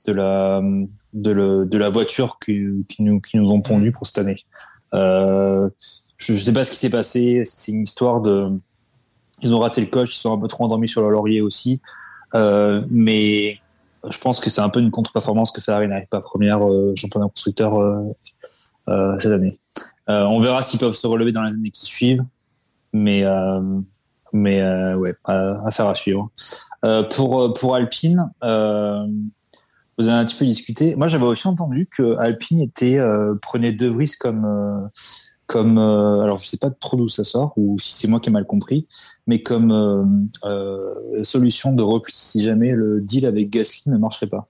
[0.07, 2.61] la voiture qui,
[2.99, 4.38] nous ont pondu pour cette année.
[4.95, 5.69] Euh,
[6.17, 7.43] je ne sais pas ce qui s'est passé.
[7.45, 8.49] C'est une histoire de
[9.41, 11.81] ils ont raté le coach, ils sont un peu trop endormis sur leur laurier aussi.
[12.33, 13.59] Euh, mais
[14.09, 17.27] je pense que c'est un peu une contre-performance que Ferrari n'arrive pas première euh, championnat
[17.27, 18.03] constructeur euh,
[18.89, 19.57] euh, cette année.
[20.07, 22.23] On verra s'ils peuvent se relever dans l'année qui suivent,
[22.93, 23.23] mais
[24.33, 24.61] mais
[24.93, 26.29] ouais, affaire à suivre.
[27.09, 30.95] pour pour Alpine, vous avez un petit peu discuté.
[30.95, 32.99] Moi, j'avais aussi entendu que Alpine était
[33.41, 34.89] prenait De Vries comme
[35.47, 38.29] comme euh, alors je sais pas trop d'où ça sort ou si c'est moi qui
[38.29, 38.87] ai mal compris,
[39.27, 44.47] mais comme euh, solution de repli si jamais le deal avec Gasly ne marcherait pas.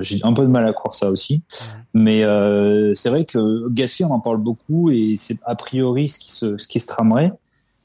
[0.00, 1.42] J'ai un peu de mal à croire ça aussi,
[1.94, 2.22] mais
[2.94, 6.56] c'est vrai que Gasly on en parle beaucoup et c'est a priori ce qui se
[6.58, 7.32] ce qui se tramerait,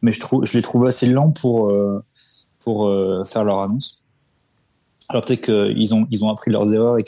[0.04, 1.74] mais je trouve je les trouve assez lents pour
[2.60, 2.94] pour
[3.26, 4.04] faire leur annonce.
[5.10, 7.04] Alors peut-être qu'ils ont, ils ont appris leurs erreurs et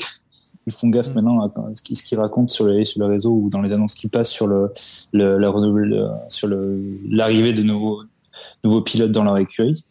[0.66, 1.13] qu'ils font gaffe mm.
[1.13, 4.09] maintenant à ce qu'ils racontent sur, les, sur le réseau ou dans les annonces qui
[4.09, 4.72] passent sur le,
[5.13, 8.01] le la sur le l'arrivée de nouveaux
[8.63, 9.86] nouveaux pilotes dans leur écurie.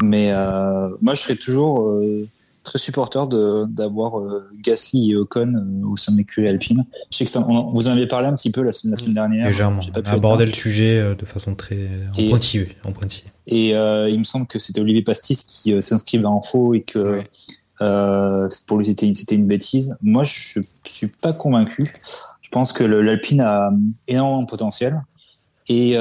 [0.00, 2.26] Mais euh, moi, je serais toujours euh,
[2.62, 3.26] très supporter
[3.68, 6.84] d'avoir euh, Gasly et Ocon euh, au sein de l'écurie Alpine.
[7.10, 8.96] Je sais que ça, on, vous en avez parlé un petit peu la, semaine, la
[9.00, 9.46] semaine dernière.
[9.46, 9.80] Légèrement.
[9.94, 12.68] On a abordé le sujet euh, de façon très en pointillé.
[12.84, 13.24] En pointillé.
[13.46, 17.18] Et euh, il me semble que c'était Olivier Pastis qui s'inscrivait en faux et que
[17.18, 17.30] ouais.
[18.66, 19.96] Pour lui c'était une bêtise.
[20.02, 21.92] Moi, je suis pas convaincu.
[22.40, 23.70] Je pense que l'Alpine a
[24.08, 25.02] énormément de potentiel
[25.68, 25.96] et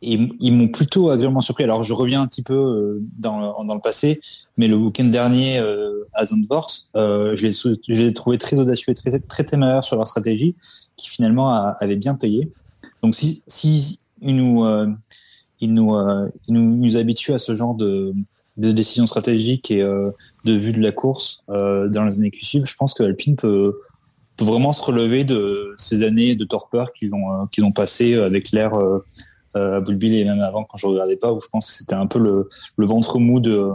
[0.00, 1.64] et ils m'ont plutôt agréablement surpris.
[1.64, 4.20] Alors, je reviens un petit peu euh, dans, le passé,
[4.56, 9.18] mais le week-end dernier euh, à Zandvoort, euh, je l'ai trouvé très audacieux et très,
[9.18, 10.54] très téméraire sur leur stratégie,
[10.96, 12.52] qui finalement a, avait bien payé.
[13.02, 14.86] Donc, si, si ils nous, euh,
[15.60, 18.14] ils nous, euh, ils nous, nous habituent à ce genre de,
[18.58, 22.76] de décisions stratégiques et de vue de la course dans les années qui suivent, je
[22.76, 23.78] pense que Alpine peut,
[24.40, 28.72] vraiment se relever de ces années de torpeur qu'ils ont, qu'ils ont passé avec l'air
[29.56, 32.06] euh, Bulbil et même avant quand je regardais pas où je pense que c'était un
[32.06, 33.70] peu le, ventre mou de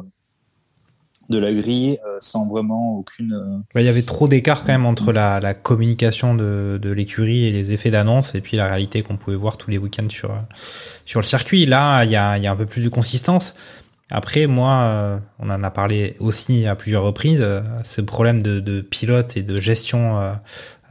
[1.30, 3.34] de la grille euh, sans vraiment aucune.
[3.34, 7.52] Euh, bah, il y avait trop d'écart quand même entre la, communication de, l'écurie et
[7.52, 10.32] les effets d'annonce et puis la réalité qu'on pouvait voir tous les week-ends sur
[11.06, 11.66] sur le circuit.
[11.66, 13.56] Là, il y a un peu plus de consistance.
[14.16, 18.60] Après, moi, euh, on en a parlé aussi à plusieurs reprises, euh, ce problème de,
[18.60, 20.34] de pilote et de gestion euh,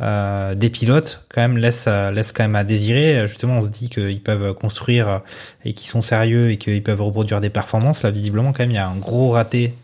[0.00, 3.28] euh, des pilotes quand même laisse laisse quand même à désirer.
[3.28, 5.20] Justement, on se dit qu'ils peuvent construire
[5.64, 8.02] et qu'ils sont sérieux et qu'ils peuvent reproduire des performances.
[8.02, 9.76] Là, visiblement, quand même, il y a un gros raté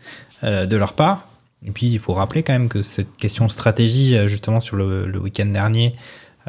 [0.43, 1.25] euh, de leur part.
[1.65, 5.19] Et puis, il faut rappeler quand même que cette question stratégie, justement, sur le, le
[5.19, 5.95] week-end dernier,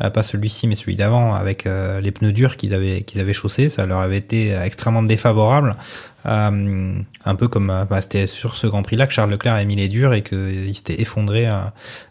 [0.09, 3.68] pas celui-ci, mais celui d'avant, avec euh, les pneus durs qu'ils avaient qu'ils avaient chaussés,
[3.68, 5.77] ça leur avait été extrêmement défavorable.
[6.24, 9.89] un peu comme bah, c'était sur ce Grand Prix-là que Charles Leclerc a mis les
[9.89, 11.47] durs et qu'il s'était effondré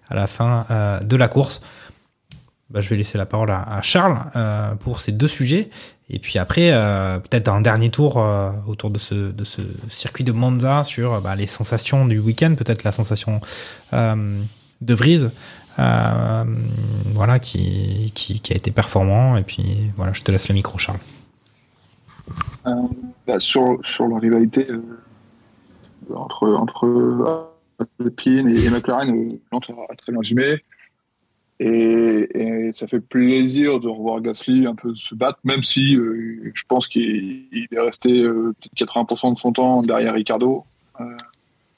[0.10, 1.62] à la fin euh, de la course.
[2.70, 5.70] Bah, je vais laisser la parole à, Charles euh, pour ces deux sujets.
[6.12, 8.18] Et puis après, euh, peut-être un dernier tour
[8.68, 12.84] autour de ce, de ce circuit de Monza sur bah, les sensations du week-end, peut-être
[12.84, 13.42] la sensation
[13.92, 15.28] de Vries,
[17.14, 19.38] voilà, qui, qui, a été performant.
[19.38, 21.00] Et puis voilà, je te laisse le micro, Charles.
[23.26, 24.68] Bah, sur, sur la rivalité
[26.16, 27.50] entre, entre
[28.00, 30.64] Alpine et, McLaren euh, Lance a très bien gymé.
[31.60, 36.64] Et, ça fait plaisir de revoir Gasly un peu se battre, même si euh, je
[36.68, 40.64] pense qu'il il est resté euh, peut-être 80% de son temps derrière Ricardo.
[41.02, 41.06] Euh,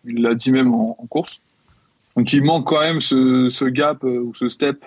[0.06, 1.40] il l'a dit même en, en course.
[2.18, 4.84] Donc il manque quand même ce, ce gap euh, ou ce step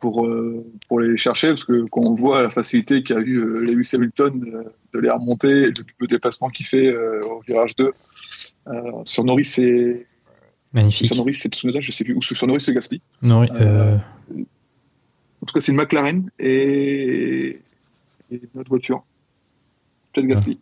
[0.00, 3.60] pour, euh, pour les chercher, parce que quand on voit la facilité qu'a eu euh,
[3.64, 4.64] Lewis Hamilton
[4.94, 7.90] de les remonter, et le, le déplacement qu'il fait euh, au virage 2,
[8.68, 8.72] euh,
[9.04, 10.06] sur Norris c'est
[10.72, 11.06] Magnifique.
[11.06, 13.00] sur Norris c'est Tsunoda, je sais plus, ou sur Norris c'est Gasly.
[15.40, 17.60] En tout cas, c'est une McLaren et,
[18.30, 19.02] et notre voiture.
[20.12, 20.58] Peut-être Gasly.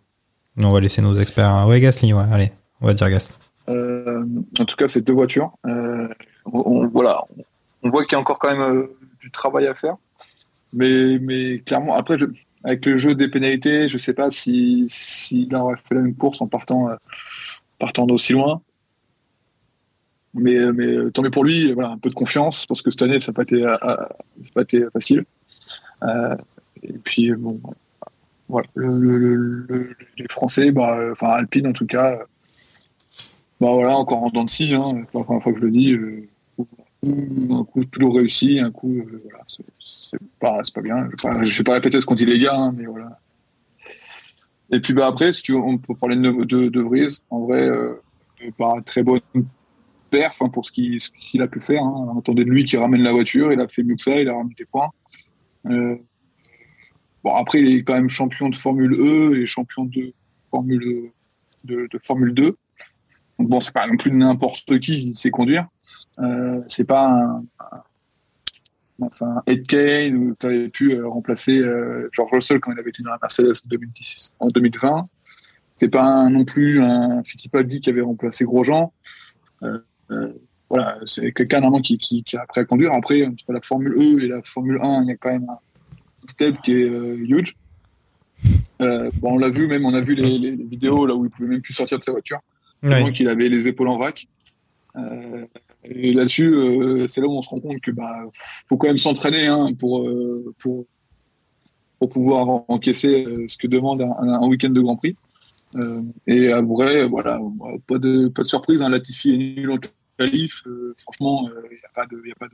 [0.62, 1.66] on va laisser nos experts.
[1.66, 2.50] Ouais, Gasly, ouais, allez,
[2.80, 3.34] on va dire Gasly.
[3.68, 4.24] Euh,
[4.59, 5.52] en tout cas, c'est deux voitures.
[5.66, 6.09] Euh,
[6.44, 7.22] on, voilà,
[7.82, 9.97] on voit qu'il y a encore quand même euh, du travail à faire.
[10.72, 12.16] Mais, clairement, après,
[12.64, 16.40] avec le jeu des pénalités, je sais pas si s'il aurait fait la même course
[16.43, 18.60] en partant, euh, d'aussi loin.
[20.34, 20.59] Mais,
[21.12, 23.34] tant mieux pour lui, voilà, un peu de confiance, parce que cette année, ça n'a
[23.34, 23.43] pas
[24.62, 25.24] été, facile.
[26.82, 27.59] Et puis, bon,
[28.48, 32.18] voilà, le- le- le- le- les Français, bah, enfin Alpine en tout cas,
[33.60, 35.92] bah voilà, encore en dents de scie, hein, la première fois que je le dis.
[35.92, 36.28] euh,
[37.50, 41.08] un coup toujours réussi, un coup, euh, voilà, c'est- pas, pas bien.
[41.42, 43.20] Je je vais pas répéter ce qu'ont dit les gars, hein, mais voilà.
[44.72, 47.20] Et puis bah après, si tu veux, on peut parler de, de, de Vries.
[47.30, 47.94] En vrai, euh,
[48.58, 49.20] pas très bonne
[50.10, 51.82] perf hein, pour ce qu'il qu'il a pu faire.
[51.84, 52.08] Hein.
[52.14, 54.28] On attendait de lui qui ramène la voiture, il a fait mieux que ça, il
[54.28, 54.90] a ramené des points.
[55.66, 55.96] Euh,
[57.22, 60.12] bon après, il est quand même champion de Formule E et champion de
[60.50, 61.10] Formule
[61.64, 62.56] de Formule 2.
[63.38, 65.66] Bon, c'est pas non plus n'importe qui sait conduire.
[66.18, 67.44] Euh, c'est pas un,
[69.20, 73.02] un, Ed Kane qui avait pu euh, remplacer euh, George Russell quand il avait été
[73.02, 75.08] dans la Mercedes en 2010, en 2020.
[75.74, 78.92] C'est pas non plus un Fittipaldi qui avait remplacé Grosjean.
[79.62, 79.78] Euh,
[80.70, 82.94] voilà, c'est quelqu'un normalement qui, qui, qui a appris à conduire.
[82.94, 86.26] Après, entre la Formule E et la Formule 1, il y a quand même un
[86.26, 87.54] step qui est huge.
[88.80, 91.48] Bon, on l'a vu, même on a vu les- les vidéos là où il pouvait
[91.48, 92.40] même plus sortir de sa voiture.
[93.12, 94.26] Qu'il avait les épaules en vrac.
[94.96, 95.46] Euh,
[95.84, 98.24] et là-dessus, euh, c'est là où on se rend compte que bah
[98.68, 100.86] faut quand même s'entraîner hein, pour, euh, pour
[101.98, 105.16] pour pouvoir encaisser ce que demande un, week-end de Grand Prix.
[106.26, 107.40] Et à vrai, voilà,
[107.86, 108.82] pas de pas de surprise.
[108.82, 109.78] Hein, Latifi est nul en
[110.18, 110.62] qualif.
[110.98, 112.48] Franchement, il n'y a pas de, a pas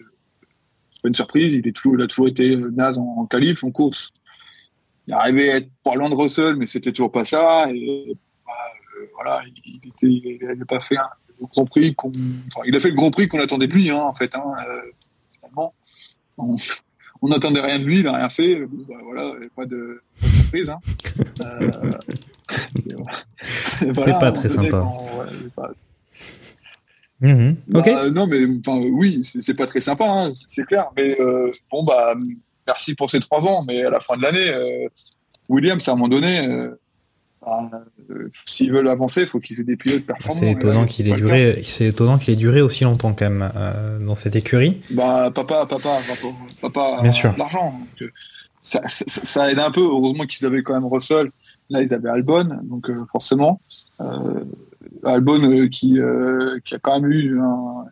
[1.08, 1.54] de, surprise.
[1.54, 4.12] Il est toujours, a toujours été naze en, en qualif, en course.
[5.08, 7.66] Il arrivait à être pas loin de Russell, mais c'était toujours pas ça.
[7.72, 8.52] Et bah,
[9.14, 10.06] voilà, il, il était,
[10.40, 11.08] il n'avait pas fait un,
[11.40, 12.10] le Grand Prix qu'on,
[12.48, 14.34] enfin, il a fait le Grand Prix qu'on attendait de lui, hein, en fait.
[14.34, 14.80] Hein, euh,
[15.34, 15.74] finalement,
[16.38, 16.56] on,
[17.28, 18.66] n'attendait rien de lui, il n'a rien fait.
[18.66, 20.70] Bon, bah, voilà, il pas de, pas de surprise.
[20.70, 20.78] Hein.
[21.40, 21.98] Euh, voilà.
[22.82, 24.68] Et C'est voilà, pas très sympa.
[24.70, 25.70] quand- ouais, c'est pas-
[27.20, 27.56] Mhm.
[27.74, 27.84] Ok.
[27.84, 30.86] bah, non, mais enfin, oui, c'est c'est pas très sympa, hein, c'est clair.
[30.96, 32.14] Mais euh, bon, bah,
[32.66, 33.64] merci pour ces trois ans.
[33.64, 34.88] Mais à la fin de l'année, euh,
[35.48, 36.76] Williams, à un moment donné, euh,
[37.44, 37.70] bah,
[38.10, 40.38] euh, s'ils veulent avancer, il faut qu'ils aient des pilotes performants.
[40.40, 41.60] C'est Et étonnant qu'il ait duré.
[41.64, 44.80] C'est étonnant qu'il ait duré aussi longtemps quand même euh, dans cette écurie.
[44.90, 46.28] Bah, papa, papa, papa,
[46.60, 47.34] papa Bien sûr.
[47.36, 47.74] l'argent.
[48.00, 48.08] Euh,
[48.62, 49.80] Ça, ça, ça aide un peu.
[49.82, 51.30] Heureusement qu'ils avaient quand même Russell.
[51.68, 53.60] Là, ils avaient Albon, donc euh, forcément.
[54.00, 54.44] Euh,
[55.04, 55.98] Albon euh, qui,
[56.64, 57.84] qui a quand même eu un-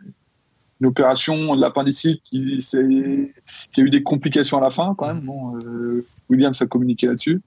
[0.81, 2.77] une opération de l'appendicite qui, qui
[3.81, 5.21] a eu des complications à la fin quand même.
[5.21, 5.59] Bon,
[6.31, 7.43] Williams a communiqué là-dessus.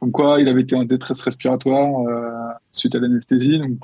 [0.00, 2.30] Comme quoi, il avait été en détresse respiratoire euh,
[2.72, 3.58] suite à l'anesthésie.
[3.58, 3.78] Donc,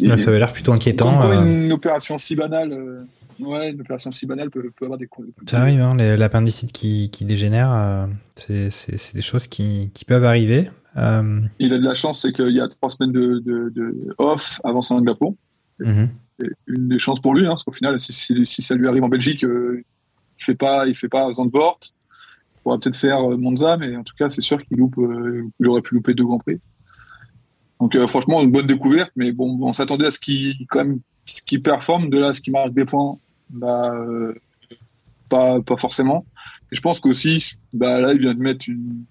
[0.00, 1.14] Ouais, ça avait l'air plutôt inquiétant.
[1.18, 3.04] Quoi, euh, une opération si banale, euh,
[3.40, 5.06] ouais, une opération si banale peut, peut avoir des.
[5.06, 10.24] con- Ça arrive, hein, l'appendicite qui, qui dégénère, euh, c'est des choses qui, qui peuvent
[10.24, 10.70] arriver.
[10.96, 14.14] Euh, Il a de la chance, c'est qu'il y a trois semaines de, de, de
[14.16, 15.34] off avant Singapour.
[15.80, 16.08] mhm.
[16.42, 18.88] Et Une des chances pour lui, hein, parce qu'au final, si, si, si ça lui
[18.88, 19.82] arrive en Belgique, euh,
[20.38, 21.78] il fait pas, il fait pas Zandvoort.
[22.62, 25.68] Pourra peut-être faire euh, Monza, mais en tout cas, c'est sûr qu'il loupe, euh, il
[25.68, 26.58] aurait pu louper deux grands prix.
[27.80, 31.00] Donc euh, franchement, une bonne découverte, mais bon, on s'attendait à ce qu'il quand même,
[31.24, 33.16] ce qui performe, de là, ce qui marque des points,
[33.48, 33.94] bah,
[35.28, 36.26] pas, pas forcément.
[36.70, 39.04] Et je pense qu'aussi, bah, là, il vient de mettre une,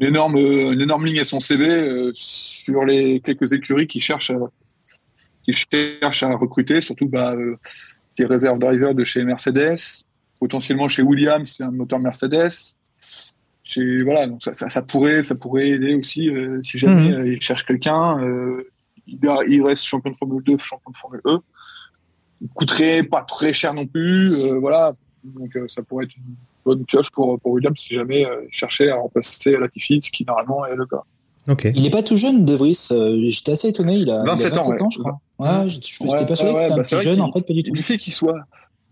[0.00, 4.50] énorme, une énorme ligne à son CV sur les quelques écuries qui cherchent à,
[5.48, 5.66] qui
[6.00, 7.56] cherchent à recruter, surtout bah, euh,
[8.16, 10.04] des réserves drivers de chez Mercedes,
[10.38, 12.50] potentiellement chez Williams, c'est un moteur Mercedes.
[13.64, 17.14] Chez, voilà, donc ça, ça, ça pourrait, ça pourrait aider aussi euh, si jamais Mhm.
[17.20, 18.18] euh, il cherche quelqu'un.
[18.22, 18.66] euh,
[19.06, 21.38] il, reste champion de Formule 2, champion de Formule E.
[22.40, 24.32] Il coûterait pas très cher non plus.
[24.34, 24.92] euh, voilà,
[25.24, 26.34] donc euh, ça pourrait être une
[26.64, 30.24] bonne pioche pour, pour Williams si jamais euh, il cherchait à remplacer Latifi, ce qui
[30.24, 31.02] normalement est le cas.
[31.74, 32.88] Il est pas tout jeune, De Vries.
[33.30, 33.96] J'étais assez étonné.
[33.96, 34.90] Il a 27 il a ans, 27 ans, ouais.
[34.92, 35.20] je crois.
[35.38, 37.32] Ouais, je- je- Ouais, j'étais persuadé ouais, que c'était bah, un c'est petit jeune, en
[37.32, 37.72] fait, pas du tout.
[37.72, 38.38] Du fait qu'il soit,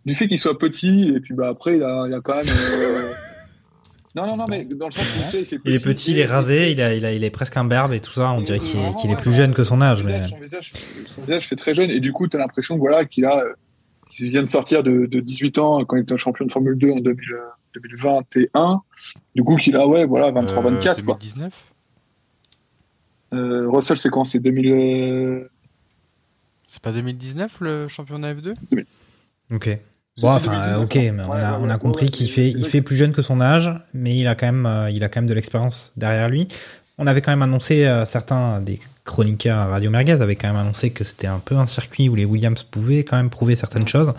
[0.07, 2.47] du fait qu'il soit petit, et puis bah après, il a, il a quand même.
[2.49, 3.13] euh,
[4.15, 6.13] Non, non, non, mais dans le sens où tu sais, il fait Il est petit,
[6.13, 8.31] il est rasé, il, a, il, a, il est presque un berbe et tout ça.
[8.33, 9.99] On dirait qu'il est, plus jeune que son âge.
[10.01, 10.15] Son Mais...
[10.21, 10.73] visage, son visage,
[11.11, 13.53] son visage fait très jeune, et du coup, tu as l'impression voilà, qu'il a, euh,
[14.09, 16.91] qu'il vient de sortir de, de 18 ans quand il était champion de Formule 2
[16.93, 17.39] en 2000, euh,
[17.75, 18.81] 2021.
[19.35, 21.15] Du coup, qu'il a, ouais, voilà, 23, Euh, 24, quoi.
[21.21, 21.65] 2019
[23.35, 24.25] Euh, Russell, c'est quand?
[24.25, 24.73] C'est 2000.
[24.73, 25.51] euh,
[26.65, 28.55] C'est pas 2019 le championnat F2
[29.53, 29.69] Ok.
[30.23, 33.13] Bon, enfin, ok, mais on a, on a compris qu'il fait, il fait plus jeune
[33.13, 35.93] que son âge, mais il a quand même, euh, il a quand même de l'expérience
[35.97, 36.49] derrière lui.
[36.97, 40.57] On avait quand même annoncé, euh, certains des chroniqueurs à Radio Merguez avaient quand même
[40.57, 43.87] annoncé que c'était un peu un circuit où les Williams pouvaient quand même prouver certaines
[43.87, 44.15] choses,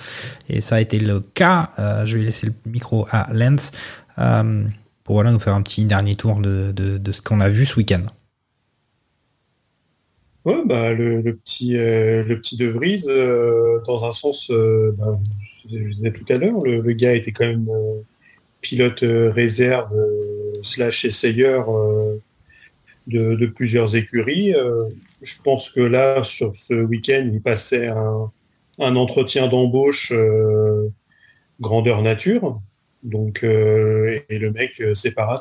[0.49, 1.71] et ça a été le cas.
[1.79, 3.71] Euh, je vais laisser le micro à Lens
[4.19, 4.63] euh,
[5.03, 7.65] pour voilà nous faire un petit dernier tour de, de, de ce qu'on a vu
[7.65, 8.03] ce week-end.
[10.45, 14.95] Ouais, bah, le, le petit, euh, le petit De Vries, euh, dans un sens, euh,
[14.97, 15.19] bah,
[15.69, 18.01] je disais tout à l'heure, le, gars était quand même euh,
[18.61, 21.67] pilote euh, réserve euh, slash essayeur
[23.07, 24.53] de, plusieurs écuries.
[25.21, 30.11] Je pense que là, sur ce week-end, il passait un, entretien d'embauche
[31.61, 32.59] grandeur nature.
[33.03, 35.35] Donc, et le mec s'est pas.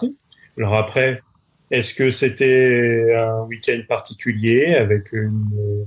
[0.57, 1.23] Alors après,
[1.71, 5.87] est-ce que c'était un week-end particulier avec une,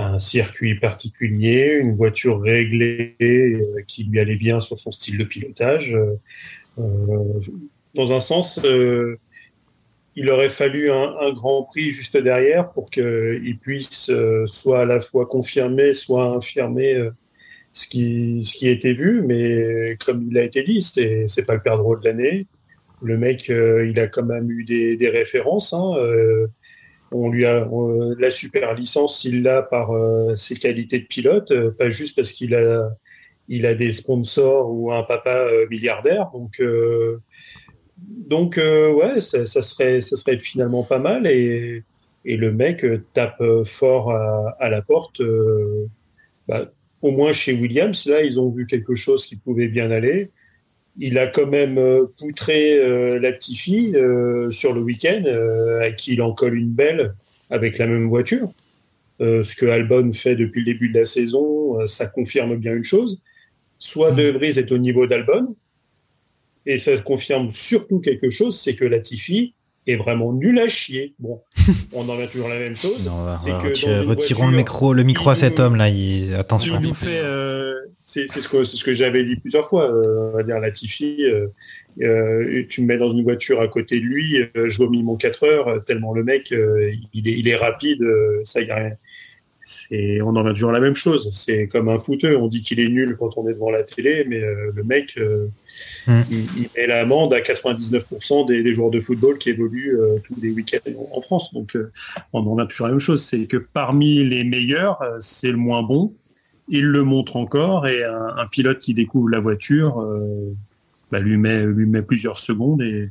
[0.00, 5.24] un circuit particulier, une voiture réglée euh, qui lui allait bien sur son style de
[5.24, 5.96] pilotage
[6.78, 7.40] Euh,
[7.94, 9.18] Dans un sens, euh,
[10.16, 14.10] il aurait fallu un, grand prix juste derrière pour qu'il puisse
[14.46, 17.10] soit à la fois confirmer, soit infirmer
[17.72, 19.22] ce qui, ce été vu.
[19.22, 22.46] Mais comme il a été dit, c'est pas le perdreau de l'année.
[23.02, 25.72] Le mec, il a quand même eu des, références.
[25.72, 25.94] hein,
[27.12, 27.68] on lui a
[28.18, 32.32] la super licence, il l'a par euh, ses qualités de pilote, euh, pas juste parce
[32.32, 32.90] qu'il a
[33.48, 36.30] il a des sponsors ou un papa euh, milliardaire.
[36.32, 37.18] Donc euh,
[37.98, 41.82] donc euh, ouais, ça, ça serait ça serait finalement pas mal et
[42.24, 45.20] et le mec euh, tape fort à, à la porte.
[46.48, 46.70] bah,
[47.02, 50.30] au moins chez Williams, là, ils ont vu quelque chose qui pouvait bien aller.
[51.02, 55.80] Il a quand même euh, poutré euh, la petite fille euh, sur le week-end, euh,
[55.80, 57.14] à qui il en colle une belle
[57.48, 58.52] avec la même voiture.
[59.22, 62.74] Euh, ce que Albon fait depuis le début de la saison, euh, ça confirme bien
[62.74, 63.20] une chose.
[63.78, 65.56] Soit De Vries est au niveau d'Albon,
[66.66, 69.54] et ça confirme surtout quelque chose, c'est que Latifi
[69.86, 71.14] est vraiment nul à chier.
[71.18, 71.40] Bon,
[71.92, 73.10] on en a toujours la même chose.
[73.36, 75.88] c'est que Retirons, le micro, le micro à cet homme là.
[75.88, 76.34] Il...
[76.34, 76.78] Attention.
[76.80, 77.74] il nous fait, euh,
[78.04, 79.90] c'est c'est ce que, c'est ce que j'avais dit plusieurs fois.
[79.90, 81.46] euh, on va dire Latifi, euh,
[82.02, 85.16] euh, tu me mets dans une voiture à côté de lui, euh, je vomis mon
[85.16, 88.04] 4 heures tellement le mec, il, est, il est rapide,
[88.44, 88.92] ça y a rien.
[89.62, 91.30] C'est, on en a toujours la même chose.
[91.34, 92.34] C'est comme un footeux.
[92.38, 95.18] On dit qu'il est nul quand on est devant la télé, mais le mec,
[96.06, 96.20] Mm.
[96.30, 100.34] il, il met l'amende à 99% des, des joueurs de football qui évoluent euh, tous
[100.40, 101.52] les week-ends en, en France.
[101.54, 101.90] Donc, euh,
[102.32, 103.22] on en a toujours la même chose.
[103.24, 106.14] C'est que parmi les meilleurs, euh, c'est le moins bon.
[106.68, 110.06] Il le montre encore et un, un pilote qui découvre la voiture
[111.10, 113.10] bah, lui, met, lui met plusieurs secondes et,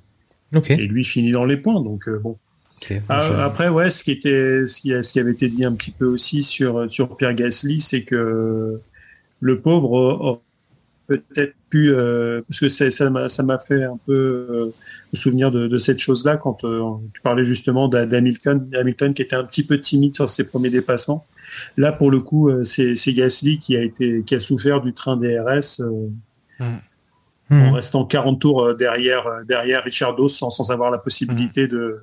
[0.77, 1.81] lui finit dans les points.
[1.81, 2.37] Donc, bon.
[3.09, 5.73] Ah, je- Après, ouais, ce qui était, ce qui, ce qui avait été dit un
[5.73, 8.79] petit peu aussi sur sur Pierre Gasly, c'est que
[9.41, 10.41] le pauvre
[11.07, 14.65] peut-être pu, euh, parce que ça m'a ça m'a fait un peu euh,
[15.13, 16.81] me souvenir de, de cette chose-là quand euh,
[17.13, 20.69] tu parlais justement d'Ha- d'Hamilton, Hamilton qui était un petit peu timide sur ses premiers
[20.69, 21.25] dépassements.
[21.77, 25.17] Là, pour le coup, euh, c'est Gasly qui a été qui a souffert du train
[25.17, 25.79] DRS.
[25.81, 26.07] euh,
[27.51, 31.99] en restant 40 tours derrière derrière Richardo sans, sans avoir la possibilité de,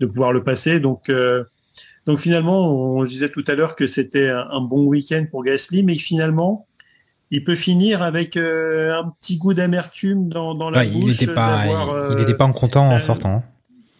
[0.00, 0.78] de pouvoir le passer.
[0.80, 1.10] Donc
[2.06, 5.44] donc finalement, on, je disais tout à l'heure que c'était un, un bon week-end pour
[5.44, 6.66] Gasly, mais finalement,
[7.30, 10.94] il peut finir avec euh, un petit goût d'amertume dans, dans la Ouais, bouche.
[11.02, 13.30] il n'était pas, d'avoir, il, il euh, était pas en content en euh, sortant.
[13.36, 13.44] hein.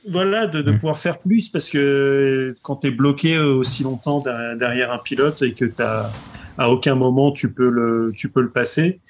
[0.09, 4.21] voilà, de, de pouvoir faire plus parce que quand tu es bloqué aussi longtemps
[4.59, 6.11] derrière, un pilote et que t'as
[6.59, 9.01] à aucun moment tu peux le, tu peux le passer,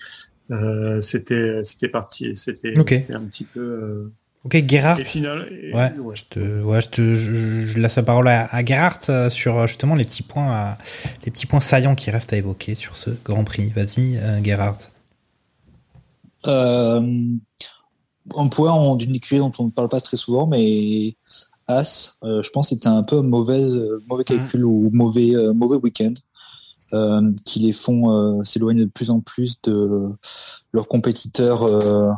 [0.51, 3.61] euh, c'était, c'était parti, c'était, un petit peu.
[3.61, 4.13] euh,
[4.45, 5.01] Ok, Gerhardt.
[5.01, 7.35] et final- et- Ouais, je te, ouais, je te, je,
[7.67, 10.79] je laisse la parole à, à Gerhardt euh, sur euh, justement les petits points, à-
[11.25, 13.71] les petits points saillants qui restent à évoquer sur ce Grand Prix.
[13.77, 14.79] Vas-y, euh, Gerhardt.
[16.47, 17.03] Euh,
[18.37, 21.15] un point d'une écurie dont on ne parle pas très souvent, mais
[21.69, 25.53] As, euh, je pense, c'était un peu un mauvais, euh, mauvais calcul ou mauvais, euh,
[25.53, 26.15] mauvais week-end.
[26.93, 30.11] Euh, qui les font euh, s'éloigner de plus en plus de
[30.73, 32.11] leurs compétiteurs euh,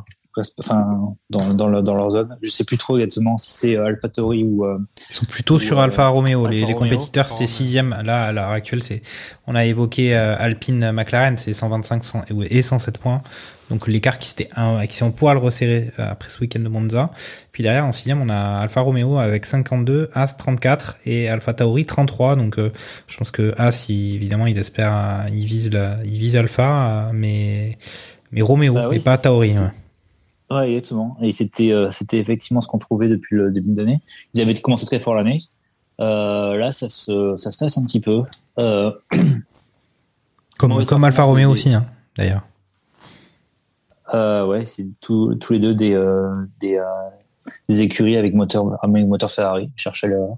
[0.59, 2.37] enfin dans dans, leur, dans leur zone.
[2.43, 4.79] Je sais plus trop exactement si c'est euh, AlphaTauri ou euh,
[5.11, 6.47] ils sont plutôt sur euh, Alfa Romeo.
[6.47, 7.97] Alfa les, compétiteurs Alfa c'est sixième.
[8.05, 9.03] Là à l'heure actuelle c'est
[9.47, 13.23] on a évoqué Alpine McLaren c'est 125 100 et 107 points.
[13.71, 17.11] Donc l'écart qui s'était un qui s'est en poil resserré après ce week-end de Monza.
[17.53, 21.87] Puis derrière en sixième on a Alfa Romeo avec 52, As 34 et Alpha Tauri
[21.87, 22.37] 33.
[22.37, 22.71] Donc euh,
[23.07, 27.79] je pense que As il- évidemment il espère il vise la, il vise Alpha mais
[28.33, 29.59] mais Romeo Bah oui, et pas Tauri.
[29.59, 29.69] ouais.
[30.53, 31.17] Ouais, exactement.
[31.23, 34.01] Et c'était euh, c'était effectivement ce qu'on trouvait depuis le début d'année.
[34.35, 35.41] Ils avaient commencé très fort l'année.
[36.01, 38.23] Euh, là, ça se ça se tasse un petit peu.
[38.59, 38.93] Euh,
[40.59, 41.87] Comme Maurice comme Alfa Romeo aussi hein,
[42.19, 42.43] d'ailleurs.
[44.47, 45.95] ouais, c'est tous les deux des
[46.61, 46.81] des,
[47.69, 49.71] des écuries avec moteur avec moteur Ferrari.
[49.77, 50.37] Je cherchais l'erreur.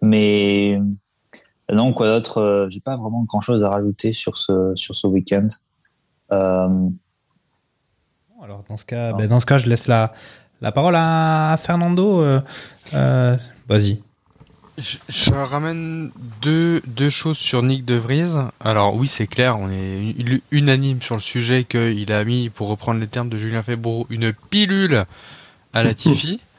[0.00, 0.80] Mais
[1.70, 5.48] non, quoi d'autre J'ai pas vraiment grand chose à rajouter sur ce sur ce week-end.
[8.42, 10.12] Alors dans ce cas, ben, dans ce cas, je laisse la
[10.62, 12.22] la parole à Fernando.
[12.22, 12.40] euh,
[12.94, 13.36] euh,
[13.68, 14.00] Vas-y.
[14.78, 16.10] Je, je ramène
[16.42, 18.34] deux, deux choses sur Nick De Vries.
[18.60, 20.14] Alors oui, c'est clair, on est
[20.50, 24.32] unanime sur le sujet qu'il a mis, pour reprendre les termes de Julien Febro, une
[24.50, 25.04] pilule
[25.72, 26.40] à la Tiffy.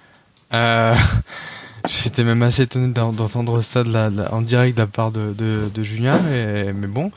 [0.54, 0.96] Euh,
[1.90, 4.88] J'étais même assez étonné d'en- d'entendre ça de la- de la- en direct de la
[4.88, 7.12] part de, de, de Julien, mais, mais bon.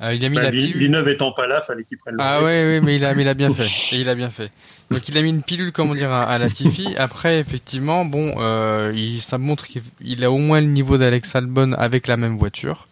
[0.00, 0.78] Euh, il a mis Bah, la pilule.
[0.78, 3.22] Villeneuve étant pas là, fallait qu'il prenne le Ah ouais, ouais, mais il a, mais
[3.22, 3.96] il a bien fait.
[3.96, 4.50] Et il a bien fait.
[4.90, 6.94] Donc il a mis une pilule, comment dire, à, à Latifi.
[6.96, 11.34] Après, effectivement, bon, euh, il, ça montre qu'il il a au moins le niveau d'Alex
[11.34, 12.88] Albon avec la même voiture.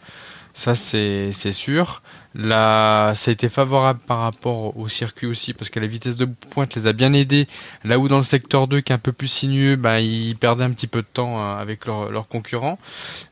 [0.52, 2.02] Ça, c'est sûr.
[2.38, 6.26] Là, ça a été favorable par rapport au circuit aussi, parce que la vitesse de
[6.26, 7.46] pointe les a bien aidés.
[7.82, 10.64] Là où dans le secteur 2, qui est un peu plus sinueux, bah, ils perdaient
[10.64, 12.78] un petit peu de temps euh, avec leurs concurrents.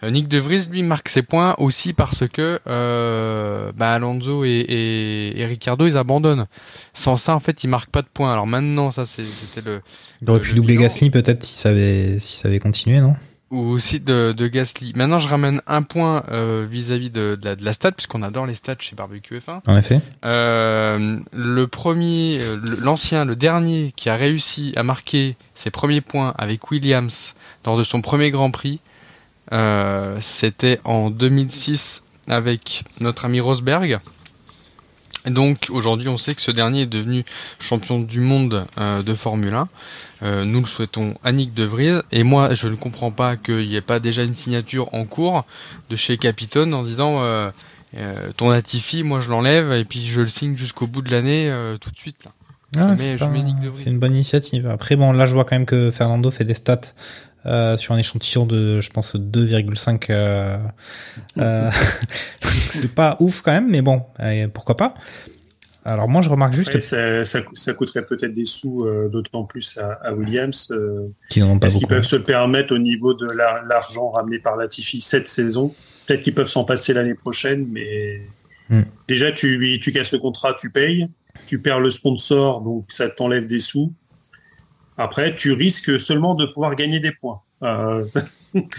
[0.03, 4.49] Euh, Nick De Vries, lui, marque ses points aussi parce que euh, bah, Alonso et,
[4.49, 6.47] et, et Ricardo, ils abandonnent.
[6.95, 8.33] Sans ça, en fait, ils marquent pas de points.
[8.33, 9.83] Alors maintenant, ça, c'était le...
[10.23, 10.77] Il aurait pu le doubler.
[10.77, 13.15] Gasly peut-être si ça avait si ça avait continué, non?
[13.55, 14.93] Ou aussi de, de Gasly.
[14.97, 18.47] Maintenant, je ramène un point euh, vis-à-vis de, de la, de la stat, puisqu'on adore
[18.47, 19.61] les stats chez Barbecue F1.
[19.69, 20.01] En effet.
[20.25, 26.35] Euh, le premier, euh, l'ancien, le dernier qui a réussi à marquer ses premiers points
[26.37, 28.81] avec Williams lors de son premier Grand Prix,
[29.53, 34.01] euh, c'était en 2006 avec notre ami Rosberg.
[35.27, 37.25] Et donc aujourd'hui, on sait que ce dernier est devenu
[37.61, 39.69] champion du monde de Formule 1.
[40.23, 42.01] Euh, nous le souhaitons à Nick De Vries.
[42.13, 45.45] Et moi, je ne comprends pas qu'il n'y ait pas déjà une signature en cours
[45.91, 47.51] de chez Capitone en disant euh,
[47.97, 51.53] euh, ton Latifi, moi je l'enlève et puis je le signe jusqu'au bout de l'année
[51.81, 52.25] tout de suite.
[52.25, 52.31] Là.
[52.77, 53.31] Ah, c'est pas-
[53.91, 54.69] une bonne initiative.
[54.69, 56.81] Après, bon, là, je vois quand même que Fernando fait des stats
[57.47, 60.07] euh, sur un échantillon de, je pense, 2,5.
[60.11, 60.57] Euh,
[61.39, 61.71] euh,
[62.41, 64.03] c'est pas ouf quand même, mais bon,
[64.55, 64.95] pourquoi pas.
[65.87, 69.45] Alors moi, je remarque juste Ouais, ça, ça, ça coûterait peut-être des sous, euh, d'autant
[69.45, 70.69] plus à, à Williams.
[70.73, 71.87] euh, qu'ils n'en ont pas beaucoup.
[71.87, 75.75] peuvent se le permettre au niveau de la- l'argent ramené par Latifi cette saison
[76.07, 78.23] Peut-être qu'ils peuvent s'en passer l'année prochaine, mais
[78.71, 78.83] Hmm.
[79.09, 81.07] déjà, tu, tu casses le contrat, tu payes.
[81.47, 83.93] Tu perds le sponsor, donc ça t'enlève des sous.
[84.97, 87.41] Après, tu risques seulement de pouvoir gagner des points.
[87.63, 88.05] Euh,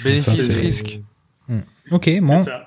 [0.03, 1.01] Bénéfice c'est- risque.
[1.47, 1.59] Hmm.
[1.91, 2.41] Ok, bon.
[2.43, 2.64] ça.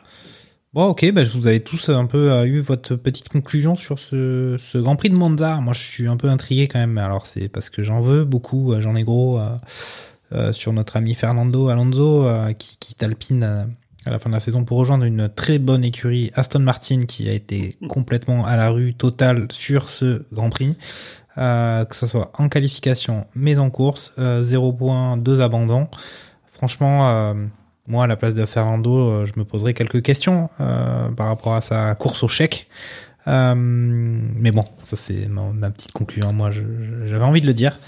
[0.74, 4.77] Bon, ok, bah, vous avez tous un peu euh, eu votre petite conclusion sur ce,
[4.77, 5.57] Grand Prix de Monza.
[5.57, 6.99] Moi, je suis un peu intrigué quand même.
[6.99, 11.15] Alors, c'est parce que j'en veux beaucoup, euh, j'en ai gros euh, sur notre ami
[11.15, 12.27] Fernando Alonso
[12.59, 13.66] qui quitte Alpine
[14.05, 17.31] à la fin de la saison pour rejoindre une très bonne écurie Aston Martin qui
[17.31, 20.77] a été complètement à la rue totale sur ce Grand Prix.
[21.36, 25.89] Que ce soit en qualification mais en course, euh, 0 points, 2 abandons.
[26.53, 27.35] Franchement,
[27.89, 31.55] moi, à la place de Fernando, euh, je me poserais quelques questions euh, par rapport
[31.55, 32.69] à sa course au chèque.
[33.27, 36.32] Euh, mais bon, ça c'est ma, ma petite conclusion.
[36.32, 37.78] Moi, j'avais envie de le dire.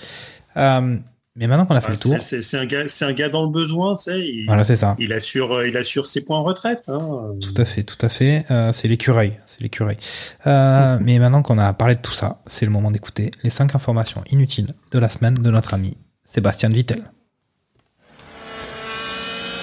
[0.56, 0.96] Euh,
[1.36, 3.44] mais maintenant qu'on a fait Ah, le tour, c'est- un, gars- c'est un gars dans
[3.44, 4.20] le besoin, tu sais.
[4.20, 4.96] Il, Voilà, c'est ça.
[4.98, 6.84] Il assure, il assure ses points en retraite.
[6.88, 7.30] hein.
[7.40, 9.96] tout à fait, tout à fait, c'est l'écureuil, c'est l'écureuil.
[10.44, 14.22] Mais maintenant qu'on a parlé de tout ça, c'est le moment d'écouter les cinq informations
[14.30, 17.10] inutiles de la semaine de notre ami Sébastien Vittel.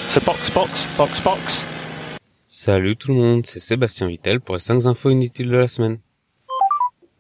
[0.10, 1.68] C'est box, box, box.
[2.48, 6.00] Salut tout le monde, c'est Sébastien Vittel pour les 5 infos inutiles de la semaine.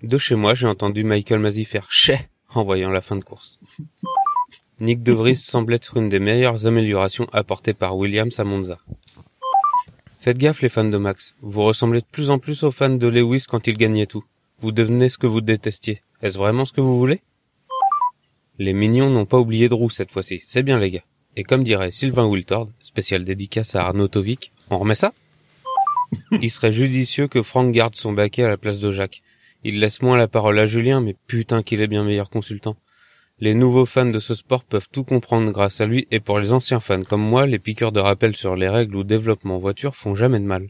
[0.04, 3.60] De chez moi, j'ai entendu Michael Masi faire chais en voyant la fin de course.
[4.80, 8.78] Nick De Vries semble être une des meilleures améliorations apportées par Williams à Monza.
[10.22, 13.08] Faites gaffe les fans de Max, vous ressemblez de plus en plus aux fans de
[13.08, 14.24] Lewis quand il gagnait tout.
[14.62, 16.02] Vous devenez ce que vous détestiez.
[16.22, 17.22] Est-ce vraiment ce que vous voulez?
[18.60, 21.04] Les mignons n'ont pas oublié de roue cette fois-ci, c'est bien les gars.
[21.40, 25.14] Et comme dirait Sylvain Wiltord, spécial dédicace à Arnaud Tovic, on remet ça?
[26.42, 29.22] Il serait judicieux que Franck garde son baquet à la place de Jacques.
[29.64, 32.76] Il laisse moins la parole à Julien, mais putain qu'il est bien meilleur consultant.
[33.40, 36.52] Les nouveaux fans de ce sport peuvent tout comprendre grâce à lui, et pour les
[36.52, 40.16] anciens fans comme moi, les piqûres de rappel sur les règles ou développement voiture font
[40.16, 40.70] jamais de mal.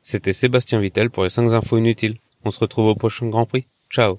[0.00, 2.16] C'était Sébastien Vittel pour les 5 infos inutiles.
[2.46, 3.66] On se retrouve au prochain Grand Prix.
[3.90, 4.18] Ciao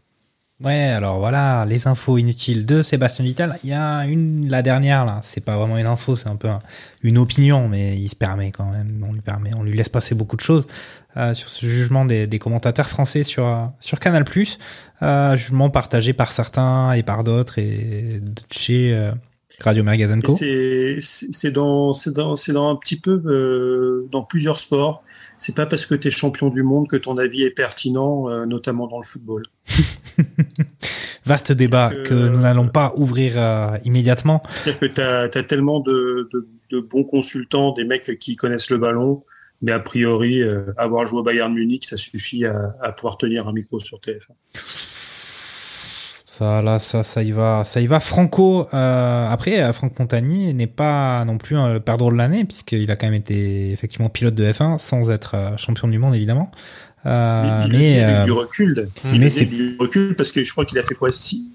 [0.62, 3.56] Ouais, alors voilà, les infos inutiles de Sébastien Vittel.
[3.64, 6.48] Il y a une, la dernière là, c'est pas vraiment une info, c'est un peu
[7.02, 10.14] une opinion, mais il se permet quand même, on lui permet, on lui laisse passer
[10.14, 10.68] beaucoup de choses
[11.18, 14.26] euh, sur ce jugement des, commentateurs français sur sur Canal+.
[15.02, 18.22] Euh, jugement partagé par certains et par d'autres et
[18.52, 19.12] chez euh,
[19.60, 20.38] Radio Magazine Co.
[20.38, 25.04] C'est dans c'est dans c'est dans un petit peu dans plusieurs sports.
[25.38, 28.88] C'est pas parce que tu es champion du monde que ton avis est pertinent, notamment
[28.88, 29.44] dans le football.
[31.26, 34.44] Vaste débat que, que nous n'allons pas ouvrir euh, immédiatement.
[34.64, 38.78] C'est-à-dire que tu as, tellement de, de, de, bons consultants, des mecs qui connaissent le
[38.78, 39.24] ballon,
[39.62, 43.48] mais a priori, euh, avoir joué au Bayern Munich, ça suffit à, à, pouvoir tenir
[43.48, 44.93] un micro sur TF1.
[46.34, 48.00] Ça, là, ça, ça y va, ça y va.
[48.00, 52.96] Franco, euh, après, Franck Montagny n'est pas non plus le perdreau de l'année, puisqu'il a
[52.96, 56.50] quand même été effectivement pilote de F1 sans être champion du monde, évidemment.
[57.06, 58.90] Euh, il, mais, avec du recul.
[59.14, 61.52] Il mais c'est du recul parce que je crois qu'il a fait quoi si,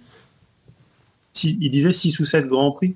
[1.32, 2.94] si, Il disait 6 ou 7 grands prix.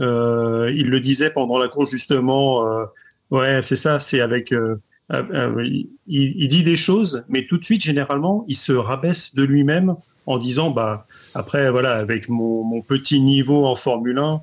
[0.00, 2.66] Euh, il le disait pendant la course justement.
[2.66, 2.84] Euh,
[3.30, 4.00] ouais, c'est ça.
[4.00, 4.50] C'est avec.
[4.50, 4.74] Euh,
[5.12, 9.44] euh, il, il, dit des choses, mais tout de suite, généralement, il se rabaisse de
[9.44, 9.94] lui-même
[10.26, 14.40] en disant bah après voilà avec mon, mon, petit niveau en Formule 1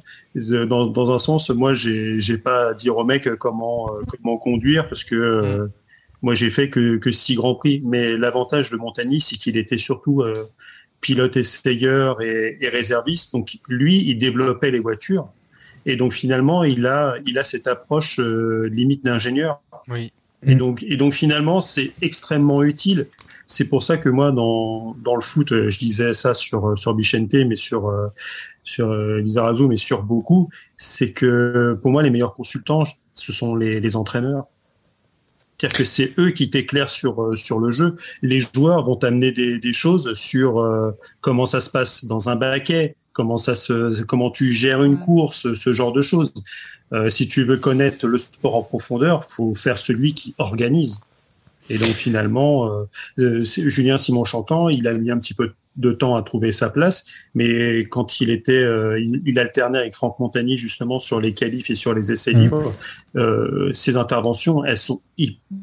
[0.66, 4.90] dans, dans un sens moi j'ai j'ai pas à dire au mec comment comment conduire
[4.90, 5.70] parce que mm.
[6.22, 9.78] Moi, j'ai fait que, que six grands prix, mais l'avantage de Montagny, c'est qu'il était
[9.78, 10.50] surtout euh,
[11.00, 13.32] pilote essayeur et, et, réserviste.
[13.32, 15.30] Donc, lui, il développait les voitures.
[15.86, 19.62] Et donc, finalement, il a, il a cette approche euh, limite d'ingénieur.
[19.88, 20.12] Oui.
[20.46, 23.08] Et donc, et donc, finalement, c'est extrêmement utile.
[23.50, 27.34] C'est pour ça que moi, dans, dans le foot, je disais ça sur, sur Bichente,
[27.34, 28.08] mais sur, euh,
[28.64, 33.82] sur Lizarazu, mais sur beaucoup, c'est que pour moi, les meilleurs consultants, ce sont les,
[33.82, 34.46] les entraîneurs.
[35.60, 37.96] C'est-à-dire que c'est eux qui t'éclairent sur, euh, sur le jeu.
[38.22, 42.38] Les joueurs vont t'amener des, des, choses sur euh, comment ça se passe dans un
[42.38, 46.32] baquet, comment, ça se, comment tu gères une course, ce genre de choses.
[46.94, 51.02] Euh, si tu veux connaître le sport en profondeur, faut faire celui qui organise.
[51.70, 52.70] Et donc finalement,
[53.18, 56.70] euh, Julien Simon Chantant, il a mis un petit peu de temps à trouver sa
[56.70, 61.34] place, mais quand il était, euh, il, il, alternait avec Franck Montagny justement sur les
[61.34, 62.40] qualifs et sur les essais mmh.
[62.40, 62.74] libres,
[63.16, 65.02] euh, ses interventions, elles sont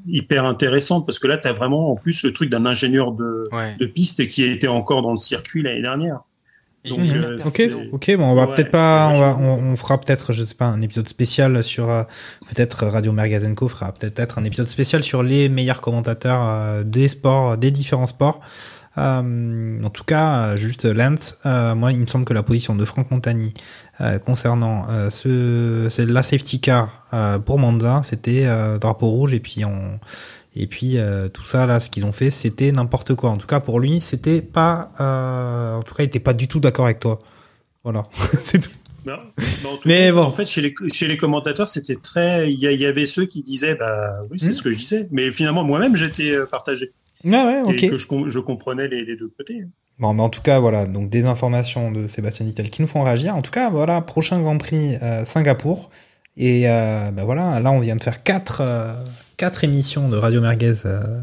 [0.06, 3.48] hyper intéressantes parce que là, tu as vraiment en plus le truc d'un ingénieur de,
[3.52, 3.76] ouais.
[3.78, 6.20] de piste qui était encore dans le circuit l'année dernière.
[6.88, 7.10] Donc, mmh.
[7.10, 10.32] euh, ok, ok, bon, on va ouais, peut-être pas, on, va, on, on, fera peut-être,
[10.32, 12.02] je sais pas, un épisode spécial sur, euh,
[12.48, 17.56] peut-être Radio Mergazenco fera peut-être un épisode spécial sur les meilleurs commentateurs euh, des sports,
[17.56, 18.40] des différents sports.
[18.98, 22.84] Euh, en tout cas, juste Lance, euh, moi, il me semble que la position de
[22.84, 23.52] Franck Montagny
[24.00, 26.90] euh, concernant ce, c'est la safety car
[27.44, 28.46] pour Monza, c'était
[28.78, 29.98] drapeau rouge et puis on
[30.56, 30.96] et puis
[31.32, 33.30] tout ça là, ce qu'ils ont fait, c'était n'importe quoi.
[33.30, 34.90] En tout cas, pour lui, c'était pas.
[34.98, 37.20] en tout cas, il était pas du tout d'accord avec toi.
[37.84, 38.04] Voilà,
[38.38, 38.70] c'est tout.
[39.04, 39.18] Non,
[39.84, 40.22] mais cas, bon.
[40.22, 42.50] En fait, chez les, chez les commentateurs, c'était très.
[42.50, 44.54] Il y, y, avait ceux qui disaient, bah oui, c'est mmh.
[44.54, 45.08] ce que je disais.
[45.12, 46.92] Mais finalement, moi-même, j'étais partagé.
[47.32, 47.82] Ah ouais, ok.
[47.82, 49.64] Et que je, je comprenais les, les, deux côtés.
[49.98, 53.02] Bon, mais en tout cas, voilà, donc des informations de Sébastien Dittel qui nous font
[53.02, 53.34] réagir.
[53.34, 55.90] En tout cas, voilà, prochain Grand Prix euh, Singapour.
[56.36, 58.92] Et euh, ben voilà, là, on vient de faire quatre, euh,
[59.36, 61.20] quatre émissions de Radio Merguez euh,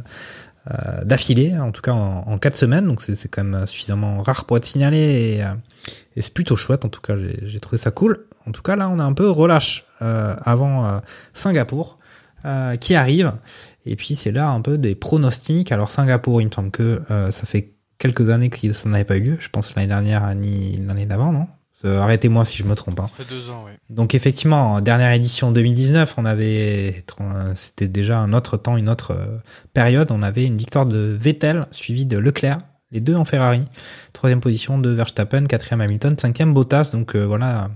[1.04, 2.86] d'affilée, en tout cas en, quatre semaines.
[2.86, 4.98] Donc c'est quand même suffisamment rare pour être signalé.
[4.98, 5.40] Et,
[6.16, 8.26] et c'est plutôt chouette, en tout cas, j'ai trouvé ça cool.
[8.46, 11.02] En tout cas, là, on a un peu relâche avant
[11.34, 12.00] Singapour
[12.80, 13.34] qui arrive.
[13.86, 15.72] Et puis c'est là un peu des pronostics.
[15.72, 19.18] Alors Singapour, il me semble que euh, ça fait quelques années que ça n'avait pas
[19.18, 19.38] eu lieu.
[19.40, 21.48] Je pense l'année dernière ni l'année d'avant, non?
[21.84, 23.00] Arrêtez-moi si je me trompe.
[23.00, 23.08] Hein.
[23.08, 23.72] Ça fait deux ans, oui.
[23.90, 27.04] Donc effectivement, en dernière édition 2019, on avait,
[27.56, 29.38] c'était déjà un autre temps, une autre euh,
[29.74, 30.12] période.
[30.12, 32.58] On avait une victoire de Vettel suivie de Leclerc,
[32.92, 33.64] les deux en Ferrari.
[34.14, 36.92] Troisième position de Verstappen, quatrième Hamilton, cinquième Bottas.
[36.94, 37.70] Donc euh, voilà,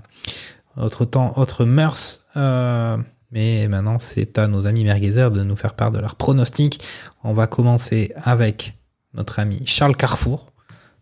[0.77, 2.25] autre temps, autre mœurs.
[2.35, 2.97] Euh,
[3.31, 6.81] mais maintenant, c'est à nos amis merguezers de nous faire part de leurs pronostics.
[7.23, 8.77] On va commencer avec
[9.13, 10.47] notre ami Charles Carrefour.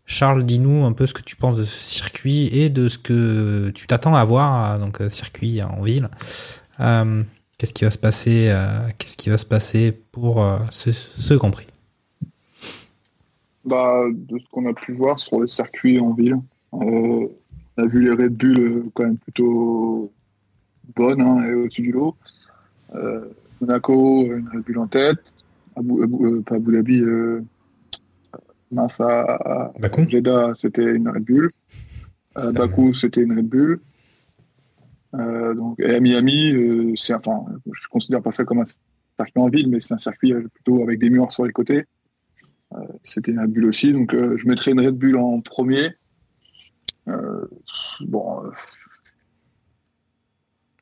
[0.05, 3.71] Charles, dis-nous un peu ce que tu penses de ce circuit et de ce que
[3.71, 6.09] tu t'attends à voir, donc circuit en ville.
[6.79, 7.23] Euh,
[7.57, 11.33] qu'est-ce qui va se passer euh, Qu'est-ce qui va se passer pour euh, ce, ce,
[13.63, 16.37] bah, De ce qu'on a pu voir sur les circuits en ville,
[16.71, 17.29] on
[17.77, 20.11] a vu les Red Bull quand même plutôt
[20.95, 22.15] bonne hein, et au-dessus du lot.
[22.93, 23.25] Euh,
[23.61, 25.19] Monaco, une Red Bull en tête.
[25.75, 27.01] Abu, euh, Abu Dhabi,
[28.71, 30.07] euh, Mince à Bakou.
[30.07, 31.51] Jeddah, c'était une Red Bull.
[32.53, 33.79] Bakou, c'était une Red Bull.
[35.13, 39.31] Euh, donc, et à Miami, euh, c'est enfin, je considère pas ça comme un circuit
[39.41, 41.85] en ville, mais c'est un circuit euh, plutôt avec des murs sur les côtés.
[42.73, 45.93] Euh, c'était une Red Bull aussi, donc euh, je mettrais une Red Bull en premier.
[47.07, 47.45] Euh,
[48.01, 48.43] bon.
[48.43, 48.49] euh,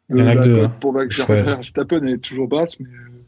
[0.09, 0.75] Il y en a que deux, hein.
[0.79, 1.55] Pour choix est là.
[1.55, 3.23] Verstappen est toujours basse, mais euh,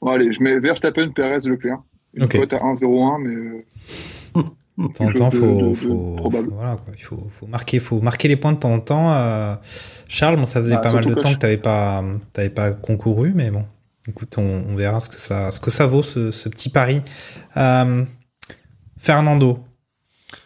[0.00, 1.82] bon, allez, je mets Verstappen, Perez, Leclerc.
[2.14, 2.36] Une Ok.
[2.38, 4.42] cote à 1,01, mais euh,
[4.78, 6.46] De temps en temps, faut, de- de faut, probable.
[6.48, 6.92] faut- voilà, quoi.
[6.96, 9.12] Il faut, faut marquer, faut marquer les points de temps en temps.
[9.14, 9.54] Euh,
[10.08, 12.02] Charles, bon, ça faisait Bah, pas mal de temps je- que t'avais pas,
[12.32, 13.66] t'avais pas concouru, mais bon.
[14.08, 17.02] Écoute, on, on verra ce que ça, ce que ça vaut ce, ce petit pari.
[17.56, 18.04] Euh,
[18.98, 19.62] Fernando,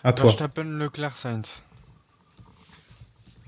[0.04, 0.26] à toi.
[0.26, 1.62] Verstappen, Leclerc, Sainz.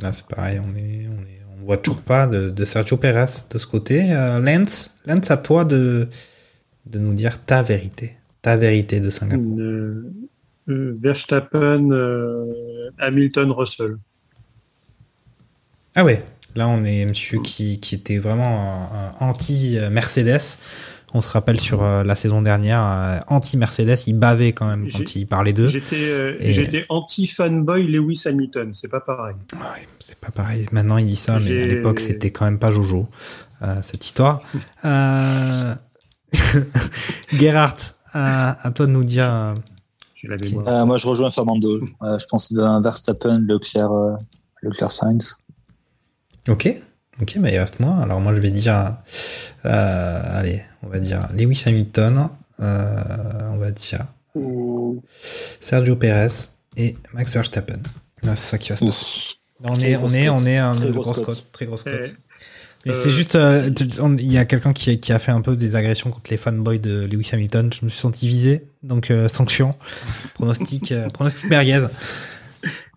[0.01, 3.27] Là, c'est pareil, on est, on est, on voit toujours pas de, de Sergio Perez
[3.51, 4.13] de ce côté.
[4.13, 6.09] Euh, Lance, Lance, à toi de,
[6.91, 9.57] de nous dire ta vérité, ta vérité de Singapour.
[9.59, 10.11] Euh,
[10.69, 13.97] euh, Verstappen, euh, Hamilton, Russell.
[15.95, 16.23] Ah ouais,
[16.55, 18.91] là on est monsieur qui, qui était vraiment
[19.21, 20.59] anti-Mercedes.
[21.15, 25.17] On se rappelle sur euh, la saison dernière, euh, anti-Mercedes, il bavait quand même quand
[25.17, 25.69] il parlait d'eux.
[25.69, 29.35] J'étais euh, Et- anti-fanboy Lewis Hamilton, c'est pas pareil.
[30.01, 30.67] C'est pas pareil.
[30.71, 33.09] Maintenant il dit ça, mais à l'époque c'était quand même pas Jojo,
[33.81, 34.43] cette histoire.
[37.33, 39.33] Gerhardt, à, à toi de nous dire.
[39.33, 39.55] euh,
[40.67, 41.81] Euh, moi, je rejoins Fernando.
[42.03, 44.17] Euh, je pense un Verstappen, Leclerc, euh,
[44.63, 45.37] Leclerc Sainz.
[46.49, 46.69] Ok,
[47.21, 47.99] ok, bah il reste moi.
[48.03, 48.97] Alors moi je vais dire,
[49.67, 52.29] euh, allez, on va dire Lewis Hamilton,
[52.61, 53.05] euh,
[53.53, 54.05] on va dire
[55.61, 57.81] Sergio Perez et Max Verstappen.
[58.23, 59.07] C'est ça qui va se passer.
[59.63, 61.27] On est, on est, on est un Très de grosse grosse cote.
[61.27, 62.15] cote, très grosse cote.
[62.87, 63.69] Eh, Mais euh, c'est juste, euh,
[64.19, 66.79] il y a quelqu'un qui, qui a fait un peu des agressions contre les fanboys
[66.79, 67.71] de Lewis Hamilton.
[67.73, 69.75] Je me suis senti visé, donc euh, sanction,
[70.35, 71.87] pronostic, euh, pronostic merguez.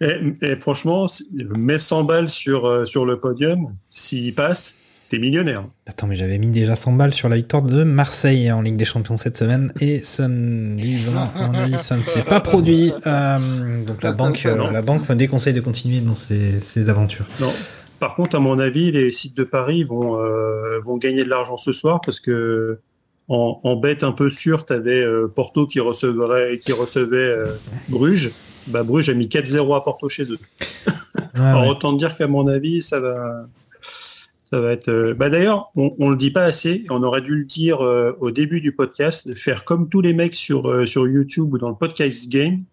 [0.02, 1.26] Et, et franchement, c'est-
[1.58, 4.76] mets 100 balles sur, sur le podium, s'il passe,
[5.10, 5.66] t'es millionnaire.
[5.88, 8.86] Attends, mais j'avais mis déjà 100 balles sur la victoire de Marseille en Ligue des
[8.86, 10.82] Champions cette semaine et ça ne,
[11.78, 12.92] ça ne s'est pas produit.
[13.06, 14.72] Euh, donc la banque, Non.
[14.72, 17.28] la banque me déconseille de continuer dans ces, ces aventures.
[17.40, 17.52] Non.
[18.02, 21.56] Par contre, à mon avis, les sites de Paris vont, euh, vont gagner de l'argent
[21.56, 22.80] ce soir parce que
[23.30, 25.06] en, en bête un peu sûre, tu avais
[25.36, 27.46] Porto qui recevrait, qui recevait euh,
[27.88, 28.32] Bruges.
[28.68, 30.40] Bah, Bruges a mis 4-0 à Porto chez eux.
[31.36, 31.70] Alors ouais.
[31.70, 33.48] autant dire qu'à mon avis, ça va,
[34.50, 34.90] ça va être.
[34.90, 36.84] euh, Bah d'ailleurs, on, on le dit pas assez.
[36.90, 40.36] On aurait dû le dire euh, au début du podcast, faire comme tous les mecs
[40.36, 42.64] sur euh, sur YouTube ou dans le podcast game,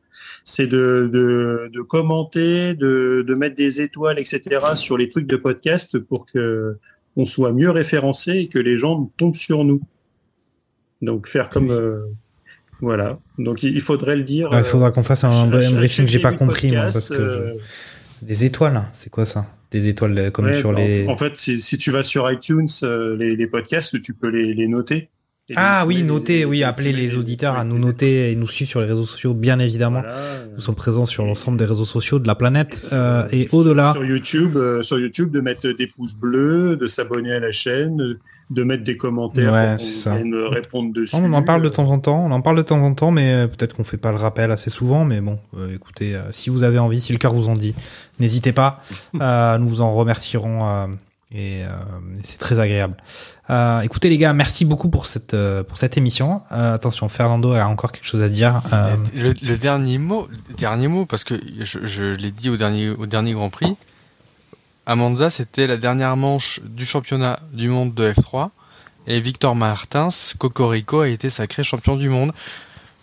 [0.45, 4.61] c'est de, de de commenter, de de mettre des étoiles, etc.
[4.75, 6.77] sur les trucs de podcast pour que
[7.17, 9.81] on soit mieux référencé et que les gens tombent sur nous.
[11.03, 12.07] Donc faire comme euh,
[12.81, 13.19] voilà.
[13.39, 14.49] Donc il faudrait le dire.
[14.53, 17.09] Ah, il faudra qu'on fasse un, euh, un briefing que j'ai pas compris, moi, parce
[17.09, 17.55] que euh,
[18.23, 19.47] des étoiles, c'est quoi ça?
[19.71, 21.07] Des étoiles euh, comme Ouais, sur bah, les.
[21.09, 24.69] En fait, si, si tu vas sur iTunes, les, les podcasts, tu peux les, les
[24.69, 25.11] noter.
[25.51, 26.03] Et Ah donc, oui, les-
[26.45, 29.59] oui, mets les auditeurs à nous noter et nous suivre sur les réseaux sociaux, bien
[29.59, 30.03] évidemment.
[30.55, 33.93] Nous sommes présents sur l'ensemble des réseaux sociaux de la planète euh, et au-delà.
[33.93, 38.19] Sur YouTube, euh, sur YouTube, de mettre des pouces bleus, de s'abonner à la chaîne,
[38.51, 40.15] de mettre des commentaires Ouais, pour ça.
[40.51, 41.15] répondre dessus.
[41.17, 43.33] On en parle de temps en temps, on en parle de temps en temps, mais
[43.33, 45.05] euh, peut-être qu'on fait pas le rappel assez souvent.
[45.05, 47.75] Mais bon, euh, écoutez, euh, si vous avez envie, si le cœur vous en dit,
[48.21, 48.81] n'hésitez pas.
[49.21, 50.87] Euh, nous vous en remercierons euh,
[51.33, 51.69] et euh,
[52.25, 52.97] c'est très agréable.
[53.51, 56.43] Euh, écoutez les gars, merci beaucoup pour cette euh, pour cette émission.
[56.53, 58.63] Euh, attention, Fernando a encore quelque chose à dire.
[58.73, 62.57] Euh, Le, le dernier mot, le dernier mot, parce que je, je l'ai dit au
[62.57, 63.77] dernier, au dernier Grand Prix,
[64.87, 68.49] à Monza, c'était la dernière manche du championnat du monde de F3,
[69.07, 72.33] et Victor Martins, Cocorico, a été sacré champion du monde.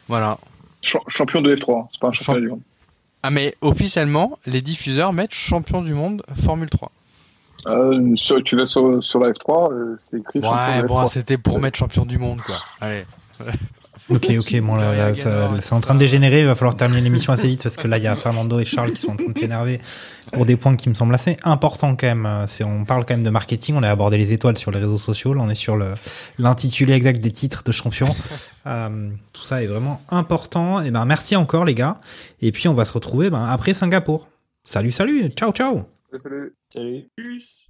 [0.07, 0.37] Voilà.
[0.83, 2.61] Ch- champion de F3, c'est pas un championnat du monde.
[3.23, 6.91] Ah mais officiellement, les diffuseurs mettent champion du monde Formule 3.
[7.67, 10.51] Euh, sur- tu vas sur, sur la F3, euh, c'est écrit champion
[10.81, 11.07] Ouais, bon, F3.
[11.07, 12.55] c'était pour mettre champion du monde, quoi.
[12.81, 13.05] Allez.
[14.07, 16.41] Ok, ok, bon, là, là, ça- c'est en train de dégénérer.
[16.41, 18.65] Il va falloir terminer l'émission assez vite parce que là, il y a Fernando et
[18.65, 19.81] Charles qui sont en train de s'énerver
[20.31, 22.45] pour des points qui me semblent assez importants quand même.
[22.47, 23.73] C'est, on parle quand même de marketing.
[23.75, 25.33] On a abordé les étoiles sur les réseaux sociaux.
[25.33, 25.95] Là, on est sur le,
[26.37, 28.13] l'intitulé exact des titres de champion.
[28.67, 30.81] Euh, tout ça est vraiment important.
[30.81, 31.99] Et ben, merci encore, les gars.
[32.41, 34.27] Et puis, on va se retrouver, ben, après Singapour.
[34.63, 35.29] Salut, salut.
[35.29, 35.83] Ciao, ciao.
[36.19, 36.53] Salut.
[36.71, 37.11] Salut.
[37.17, 37.65] Tchuss.